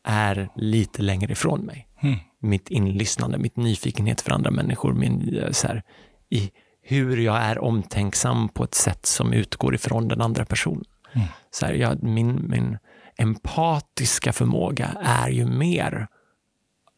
är 0.03 0.49
lite 0.55 1.01
längre 1.01 1.31
ifrån 1.31 1.61
mig. 1.61 1.87
Mm. 2.01 2.19
Mitt 2.39 2.69
inlyssnande, 2.69 3.37
mitt 3.37 3.55
nyfikenhet 3.55 4.21
för 4.21 4.31
andra 4.31 4.51
människor, 4.51 4.93
min, 4.93 5.37
eh, 5.37 5.51
så 5.51 5.67
här, 5.67 5.83
i 6.29 6.51
hur 6.81 7.17
jag 7.17 7.37
är 7.37 7.59
omtänksam 7.59 8.49
på 8.49 8.63
ett 8.63 8.75
sätt 8.75 9.05
som 9.05 9.33
utgår 9.33 9.75
ifrån 9.75 10.07
den 10.07 10.21
andra 10.21 10.45
personen. 10.45 10.85
Mm. 11.13 11.27
Så 11.51 11.65
här, 11.65 11.73
jag, 11.73 12.03
min, 12.03 12.49
min 12.49 12.77
empatiska 13.17 14.33
förmåga 14.33 14.97
är 15.01 15.29
ju 15.29 15.45
mer 15.45 16.07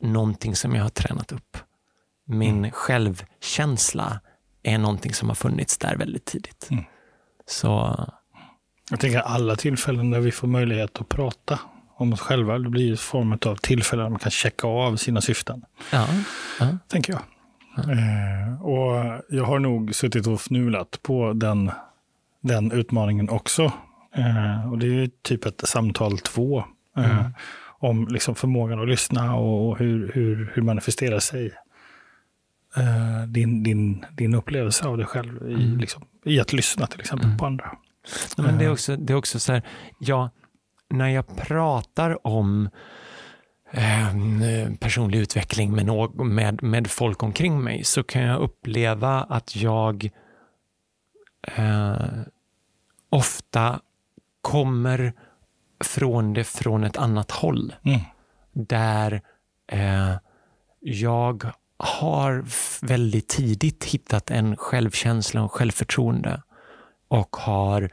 någonting 0.02 0.56
som 0.56 0.76
jag 0.76 0.84
har 0.84 0.90
tränat 0.90 1.32
upp. 1.32 1.58
Min 2.26 2.72
självkänsla 2.72 4.20
är 4.64 4.78
någonting 4.78 5.14
som 5.14 5.28
har 5.28 5.36
funnits 5.36 5.78
där 5.78 5.96
väldigt 5.96 6.26
tidigt. 6.26 6.68
Mm. 6.72 6.84
Så 7.46 7.96
Jag 8.90 9.00
tänker 9.00 9.20
alla 9.20 9.56
tillfällen 9.56 10.12
där 10.12 10.20
vi 10.20 10.32
får 10.32 10.48
möjlighet 10.48 11.02
att 11.02 11.10
prata 11.10 11.60
om 11.96 12.14
oss 12.14 12.20
själva, 12.22 12.60
det 12.60 12.70
blir 12.70 12.92
en 12.92 12.98
form 12.98 13.38
av 13.46 13.56
tillfällen 13.56 14.04
där 14.06 14.10
man 14.10 14.20
kan 14.20 14.32
checka 14.32 14.68
av 14.68 14.96
sina 14.96 15.22
syften, 15.22 15.62
ja, 15.92 16.08
ja. 16.60 16.78
tänker 16.88 17.14
jag. 17.14 17.22
Eh, 17.92 18.62
och 18.62 19.22
jag 19.30 19.44
har 19.44 19.60
nog 19.60 19.96
suttit 19.96 20.28
och 20.28 20.42
fnulat 20.42 21.00
på 21.02 21.34
den, 21.34 21.72
den 22.42 22.72
utmaningen 22.72 23.30
också. 23.30 23.64
Eh, 24.16 24.72
och 24.72 24.78
det 24.78 24.88
är 24.88 25.10
typ 25.22 25.46
ett 25.46 25.68
samtal 25.68 26.18
två. 26.18 26.60
Eh, 26.98 27.18
Mm. 27.20 27.34
Om 27.80 28.08
liksom 28.08 28.36
förmågan 28.36 28.82
att 28.82 28.88
lyssna 28.88 29.36
och, 29.36 29.70
och 29.70 29.78
hur, 29.80 30.12
hur, 30.14 30.52
hur 30.54 30.62
manifesterar 30.62 31.20
sig 31.20 31.52
eh, 32.78 33.28
din, 33.28 33.64
din, 33.64 34.06
din 34.12 34.34
upplevelse 34.34 34.86
av 34.88 34.98
dig 34.98 35.06
själv 35.06 35.50
i, 35.50 35.54
Mm. 35.54 35.78
liksom, 35.78 36.04
i 36.26 36.40
att 36.40 36.54
lyssna 36.54 36.88
till 36.88 37.00
exempel 37.00 37.26
Mm. 37.26 37.38
på 37.38 37.46
andra. 37.46 37.72
Ja, 38.38 38.44
men 38.44 38.58
det, 38.58 38.64
är 38.64 38.68
Eh. 38.68 38.74
också, 38.74 38.96
det 38.96 39.14
är 39.14 39.18
också 39.18 39.40
så 39.40 39.54
här, 39.54 39.62
ja, 40.00 40.30
när 40.90 41.10
jag 41.10 41.38
pratar 41.38 42.28
om 42.28 42.70
eh, 43.72 44.74
personlig 44.80 45.20
utveckling 45.20 45.76
med, 45.76 46.16
med, 46.16 46.64
med 46.64 46.88
folk 46.88 47.24
omkring 47.24 47.64
mig 47.64 47.84
så 47.84 48.04
kan 48.04 48.22
jag 48.22 48.40
uppleva 48.40 49.24
att 49.24 49.56
jag 49.56 50.10
eh, 51.56 51.96
ofta 53.10 53.80
kommer 54.42 55.14
från 55.84 56.34
det 56.34 56.44
från 56.44 56.84
ett 56.84 56.98
annat 56.98 57.32
håll. 57.32 57.76
Mm. 57.84 58.00
Där 58.54 59.22
eh, 59.68 60.16
jag 60.80 61.52
har 61.78 62.46
väldigt 62.86 63.28
tidigt 63.28 63.86
hittat 63.86 64.32
en 64.32 64.58
självkänsla 64.58 65.44
och 65.44 65.52
självförtroende 65.52 66.42
och 67.08 67.36
har 67.36 67.90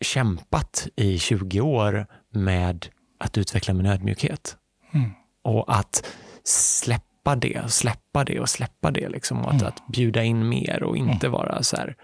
kämpat 0.00 0.88
i 0.96 1.18
20 1.18 1.60
år 1.60 2.06
med 2.30 2.86
att 3.18 3.38
utveckla 3.38 3.74
min 3.74 3.86
ödmjukhet. 3.86 4.56
Mm. 4.92 5.10
Och 5.42 5.74
att 5.78 6.06
släppa 6.44 7.36
det, 7.36 7.72
släppa 7.72 8.24
det 8.24 8.40
och 8.40 8.48
släppa 8.48 8.90
det. 8.90 9.08
Liksom, 9.08 9.40
och 9.44 9.48
att, 9.54 9.60
Mm. 9.62 9.66
att 9.66 9.86
bjuda 9.86 10.22
in 10.22 10.48
mer 10.48 10.82
och 10.82 10.96
inte 10.96 11.28
vara 11.28 11.62
så 11.62 11.76
här, 11.76 11.96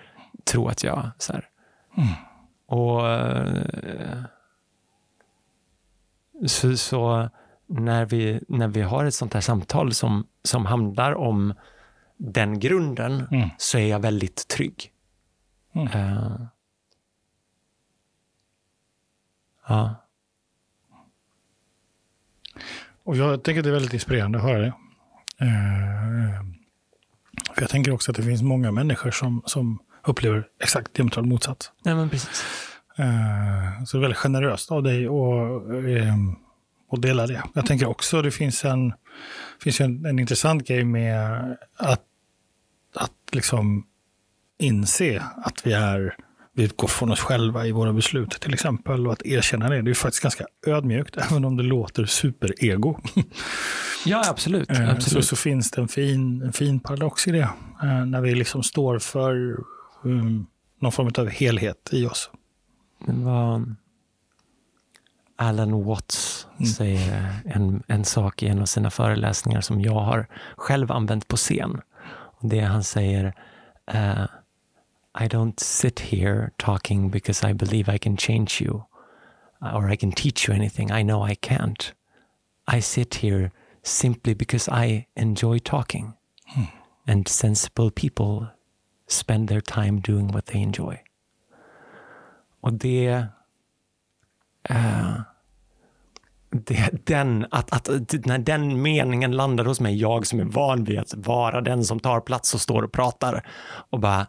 tro 0.44 0.68
att 0.68 0.84
jag... 0.84 1.10
Så 1.18 1.32
här. 1.32 1.48
Mm. 1.96 2.08
Och 2.66 3.08
eh, 3.10 4.22
så, 6.46 6.76
så 6.76 7.28
när, 7.66 8.04
vi, 8.04 8.40
när 8.48 8.68
vi 8.68 8.82
har 8.82 9.04
ett 9.04 9.14
sånt 9.14 9.34
här 9.34 9.40
samtal 9.40 9.94
som, 9.94 10.26
som 10.42 10.66
handlar 10.66 11.14
om 11.14 11.54
den 12.16 12.60
grunden 12.60 13.26
Mm. 13.30 13.48
så 13.58 13.78
är 13.78 13.86
jag 13.86 13.98
väldigt 14.00 14.48
trygg. 14.48 14.92
Mm. 15.76 15.88
Eh, 15.88 16.36
ja. 19.68 20.02
Och 23.02 23.16
jag 23.16 23.42
tänker 23.42 23.60
att 23.60 23.64
det 23.64 23.70
är 23.70 23.72
väldigt 23.72 23.94
inspirerande 23.94 24.38
att 24.38 24.44
höra 24.44 24.58
det. 24.58 24.72
Eh, 25.40 26.42
för 27.54 27.62
jag 27.62 27.70
tänker 27.70 27.92
också 27.92 28.10
att 28.10 28.16
det 28.16 28.22
finns 28.22 28.42
många 28.42 28.72
människor 28.72 29.10
som, 29.10 29.42
som 29.46 29.78
upplever 30.06 30.48
exakt 30.62 30.94
diametralt 30.94 31.28
motsatt. 31.28 31.72
Nej, 31.84 31.94
men 31.94 32.10
precis. 32.10 32.44
Eh, 32.98 33.84
så 33.84 33.96
det 33.96 33.98
är 33.98 34.02
väldigt 34.02 34.18
generöst 34.18 34.70
av 34.70 34.82
dig 34.82 35.06
att 35.06 35.86
ehm, 35.86 36.36
att 36.92 37.02
dela 37.02 37.26
det. 37.26 37.42
Jag 37.54 37.66
tänker 37.66 37.86
också 37.86 38.16
att 38.16 38.24
det 38.24 38.30
finns 38.30 38.64
en, 38.64 38.92
finns 39.62 39.80
en, 39.80 40.06
en 40.06 40.18
intressant 40.18 40.68
grej 40.68 40.84
med 40.84 41.42
att, 41.76 42.02
att 42.94 43.12
liksom 43.32 43.86
inse 44.58 45.22
att 45.36 45.66
vi 45.66 45.72
är 45.72 46.16
vi 46.52 46.62
utgår 46.64 46.88
från 46.88 47.10
oss 47.10 47.20
själva 47.20 47.66
i 47.66 47.72
våra 47.72 47.92
beslut 47.92 48.30
till 48.30 48.54
exempel. 48.54 49.06
Och 49.06 49.12
att 49.12 49.26
erkänna 49.26 49.68
det, 49.68 49.74
det 49.76 49.80
är 49.80 49.88
ju 49.88 49.94
faktiskt 49.94 50.22
ganska 50.22 50.44
ödmjukt, 50.66 51.16
även 51.30 51.44
om 51.44 51.56
det 51.56 51.62
låter 51.62 52.04
superego. 52.06 53.00
Ja, 54.06 54.22
absolut. 54.30 54.70
Eh, 54.70 54.76
Så, 54.76 54.82
absolut. 54.90 55.24
så 55.24 55.36
finns 55.36 55.70
det 55.70 55.80
en 55.80 55.88
fin, 55.88 56.42
en 56.42 56.52
fin 56.52 56.80
paradox 56.80 57.28
i 57.28 57.30
det. 57.30 57.48
eh, 57.82 58.04
När 58.06 58.20
vi 58.20 58.34
liksom 58.34 58.62
står 58.62 58.98
för 58.98 59.56
um, 60.02 60.46
någon 60.80 60.92
form 60.92 61.10
av 61.18 61.28
helhet 61.28 61.88
i 61.92 62.06
oss. 62.06 62.30
Det 63.06 63.12
var 63.12 63.74
Alan 65.36 65.84
Watts 65.84 66.46
Mm. 66.58 66.66
säger 66.66 67.32
en, 67.44 67.82
en 67.86 68.04
sak 68.04 68.42
i 68.42 68.46
en 68.48 68.58
av 68.60 68.66
sina 68.66 68.90
föreläsningar 68.90 69.60
som 69.60 69.80
jag 69.80 69.94
har 70.00 70.26
själv 70.56 70.92
använt 70.92 71.28
på 71.28 71.36
scen. 71.36 71.80
Och 72.40 72.48
det 72.48 72.60
han 72.60 72.84
säger 72.84 73.34
eh, 73.92 74.24
I 75.18 75.28
don't 75.28 75.58
sit 75.58 75.98
here 76.00 76.52
talking 76.58 77.08
because 77.08 77.42
I 77.42 77.54
believe 77.54 77.88
I 77.88 77.98
can 77.98 78.16
change 78.16 78.60
you 78.60 78.84
or 79.62 79.88
I 79.88 79.96
can 79.96 80.12
teach 80.12 80.46
you 80.46 80.54
anything. 80.54 80.92
I 80.92 81.02
know 81.02 81.22
I 81.22 81.34
can't. 81.34 81.92
I 82.68 82.80
sit 82.80 83.14
here 83.14 83.50
simply 83.82 84.34
because 84.34 84.68
I 84.68 85.06
enjoy 85.16 85.58
talking. 85.58 86.14
And 87.06 87.28
sensible 87.28 87.90
people 87.90 88.48
spend 89.06 89.48
their 89.48 89.60
time 89.60 90.00
doing 90.00 90.28
what 90.28 90.46
they 90.46 90.60
enjoy. 90.60 91.00
Och 92.60 92.72
det... 92.72 93.26
Uh, 94.70 95.20
det, 96.50 97.06
den, 97.06 97.46
att, 97.50 97.72
att, 97.72 98.14
när 98.26 98.38
den 98.38 98.82
meningen 98.82 99.32
landar 99.32 99.64
hos 99.64 99.80
mig, 99.80 99.96
jag 99.96 100.26
som 100.26 100.40
är 100.40 100.44
van 100.44 100.84
vid 100.84 100.98
att 100.98 101.14
vara 101.14 101.60
den 101.60 101.84
som 101.84 102.00
tar 102.00 102.20
plats 102.20 102.54
och 102.54 102.60
står 102.60 102.82
och 102.82 102.92
pratar 102.92 103.48
och 103.90 104.00
bara 104.00 104.26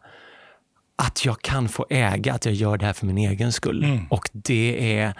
att 0.97 1.25
jag 1.25 1.41
kan 1.41 1.69
få 1.69 1.85
äga 1.89 2.33
att 2.33 2.45
jag 2.45 2.53
gör 2.53 2.77
det 2.77 2.85
här 2.85 2.93
för 2.93 3.05
min 3.05 3.17
egen 3.17 3.51
skull. 3.51 3.83
Mm. 3.83 4.05
Och 4.09 4.29
det 4.33 4.97
är 4.97 5.13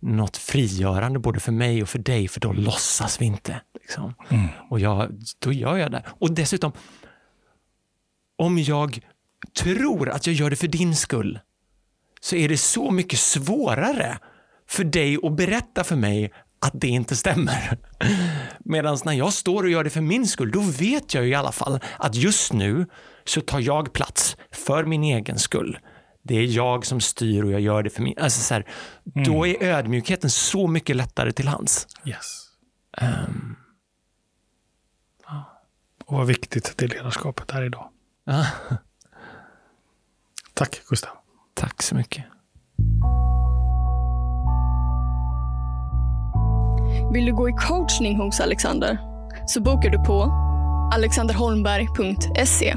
något 0.00 0.36
frigörande 0.36 1.18
både 1.18 1.40
för 1.40 1.52
mig 1.52 1.82
och 1.82 1.88
för 1.88 1.98
dig, 1.98 2.28
för 2.28 2.40
då 2.40 2.52
låtsas 2.52 3.20
vi 3.20 3.24
inte. 3.24 3.60
Liksom. 3.80 4.14
Mm. 4.28 4.46
Och 4.70 4.80
jag, 4.80 5.22
då 5.38 5.52
gör 5.52 5.76
jag 5.76 5.90
det. 5.90 6.02
Och 6.08 6.34
dessutom, 6.34 6.72
om 8.38 8.58
jag 8.58 9.00
tror 9.56 10.10
att 10.10 10.26
jag 10.26 10.34
gör 10.34 10.50
det 10.50 10.56
för 10.56 10.68
din 10.68 10.96
skull, 10.96 11.38
så 12.20 12.36
är 12.36 12.48
det 12.48 12.58
så 12.58 12.90
mycket 12.90 13.18
svårare 13.18 14.18
för 14.68 14.84
dig 14.84 15.18
att 15.22 15.36
berätta 15.36 15.84
för 15.84 15.96
mig 15.96 16.32
att 16.60 16.72
det 16.74 16.88
inte 16.88 17.16
stämmer. 17.16 17.78
Medan 18.58 18.98
när 19.04 19.12
jag 19.12 19.32
står 19.32 19.62
och 19.62 19.70
gör 19.70 19.84
det 19.84 19.90
för 19.90 20.00
min 20.00 20.26
skull, 20.26 20.50
då 20.50 20.60
vet 20.60 21.14
jag 21.14 21.28
i 21.28 21.34
alla 21.34 21.52
fall 21.52 21.80
att 21.98 22.14
just 22.14 22.52
nu 22.52 22.86
så 23.24 23.40
tar 23.40 23.60
jag 23.60 23.92
plats 23.92 24.36
för 24.50 24.84
min 24.84 25.04
egen 25.04 25.38
skull. 25.38 25.78
Det 26.22 26.34
är 26.34 26.56
jag 26.56 26.86
som 26.86 27.00
styr 27.00 27.44
och 27.44 27.52
jag 27.52 27.60
gör 27.60 27.82
det 27.82 27.90
för 27.90 28.02
min... 28.02 28.18
Alltså 28.18 28.40
så 28.40 28.54
här, 28.54 28.66
mm. 29.14 29.24
Då 29.24 29.46
är 29.46 29.62
ödmjukheten 29.62 30.30
så 30.30 30.66
mycket 30.66 30.96
lättare 30.96 31.32
till 31.32 31.48
hands. 31.48 31.86
Yes. 32.04 32.48
Um, 33.00 33.56
och 36.04 36.18
vad 36.18 36.26
viktigt 36.26 36.74
det 36.76 36.86
ledarskapet 36.86 37.50
är 37.50 37.62
idag. 37.62 37.88
Tack 40.54 40.82
Gustav. 40.88 41.10
Tack 41.54 41.82
så 41.82 41.94
mycket. 41.94 42.24
Vill 47.12 47.26
du 47.26 47.34
gå 47.34 47.48
i 47.48 47.52
coachning 47.52 48.16
hos 48.16 48.40
Alexander? 48.40 48.98
Så 49.46 49.60
bokar 49.60 49.90
du 49.90 49.98
på 49.98 50.22
alexanderholmberg.se. 50.94 52.76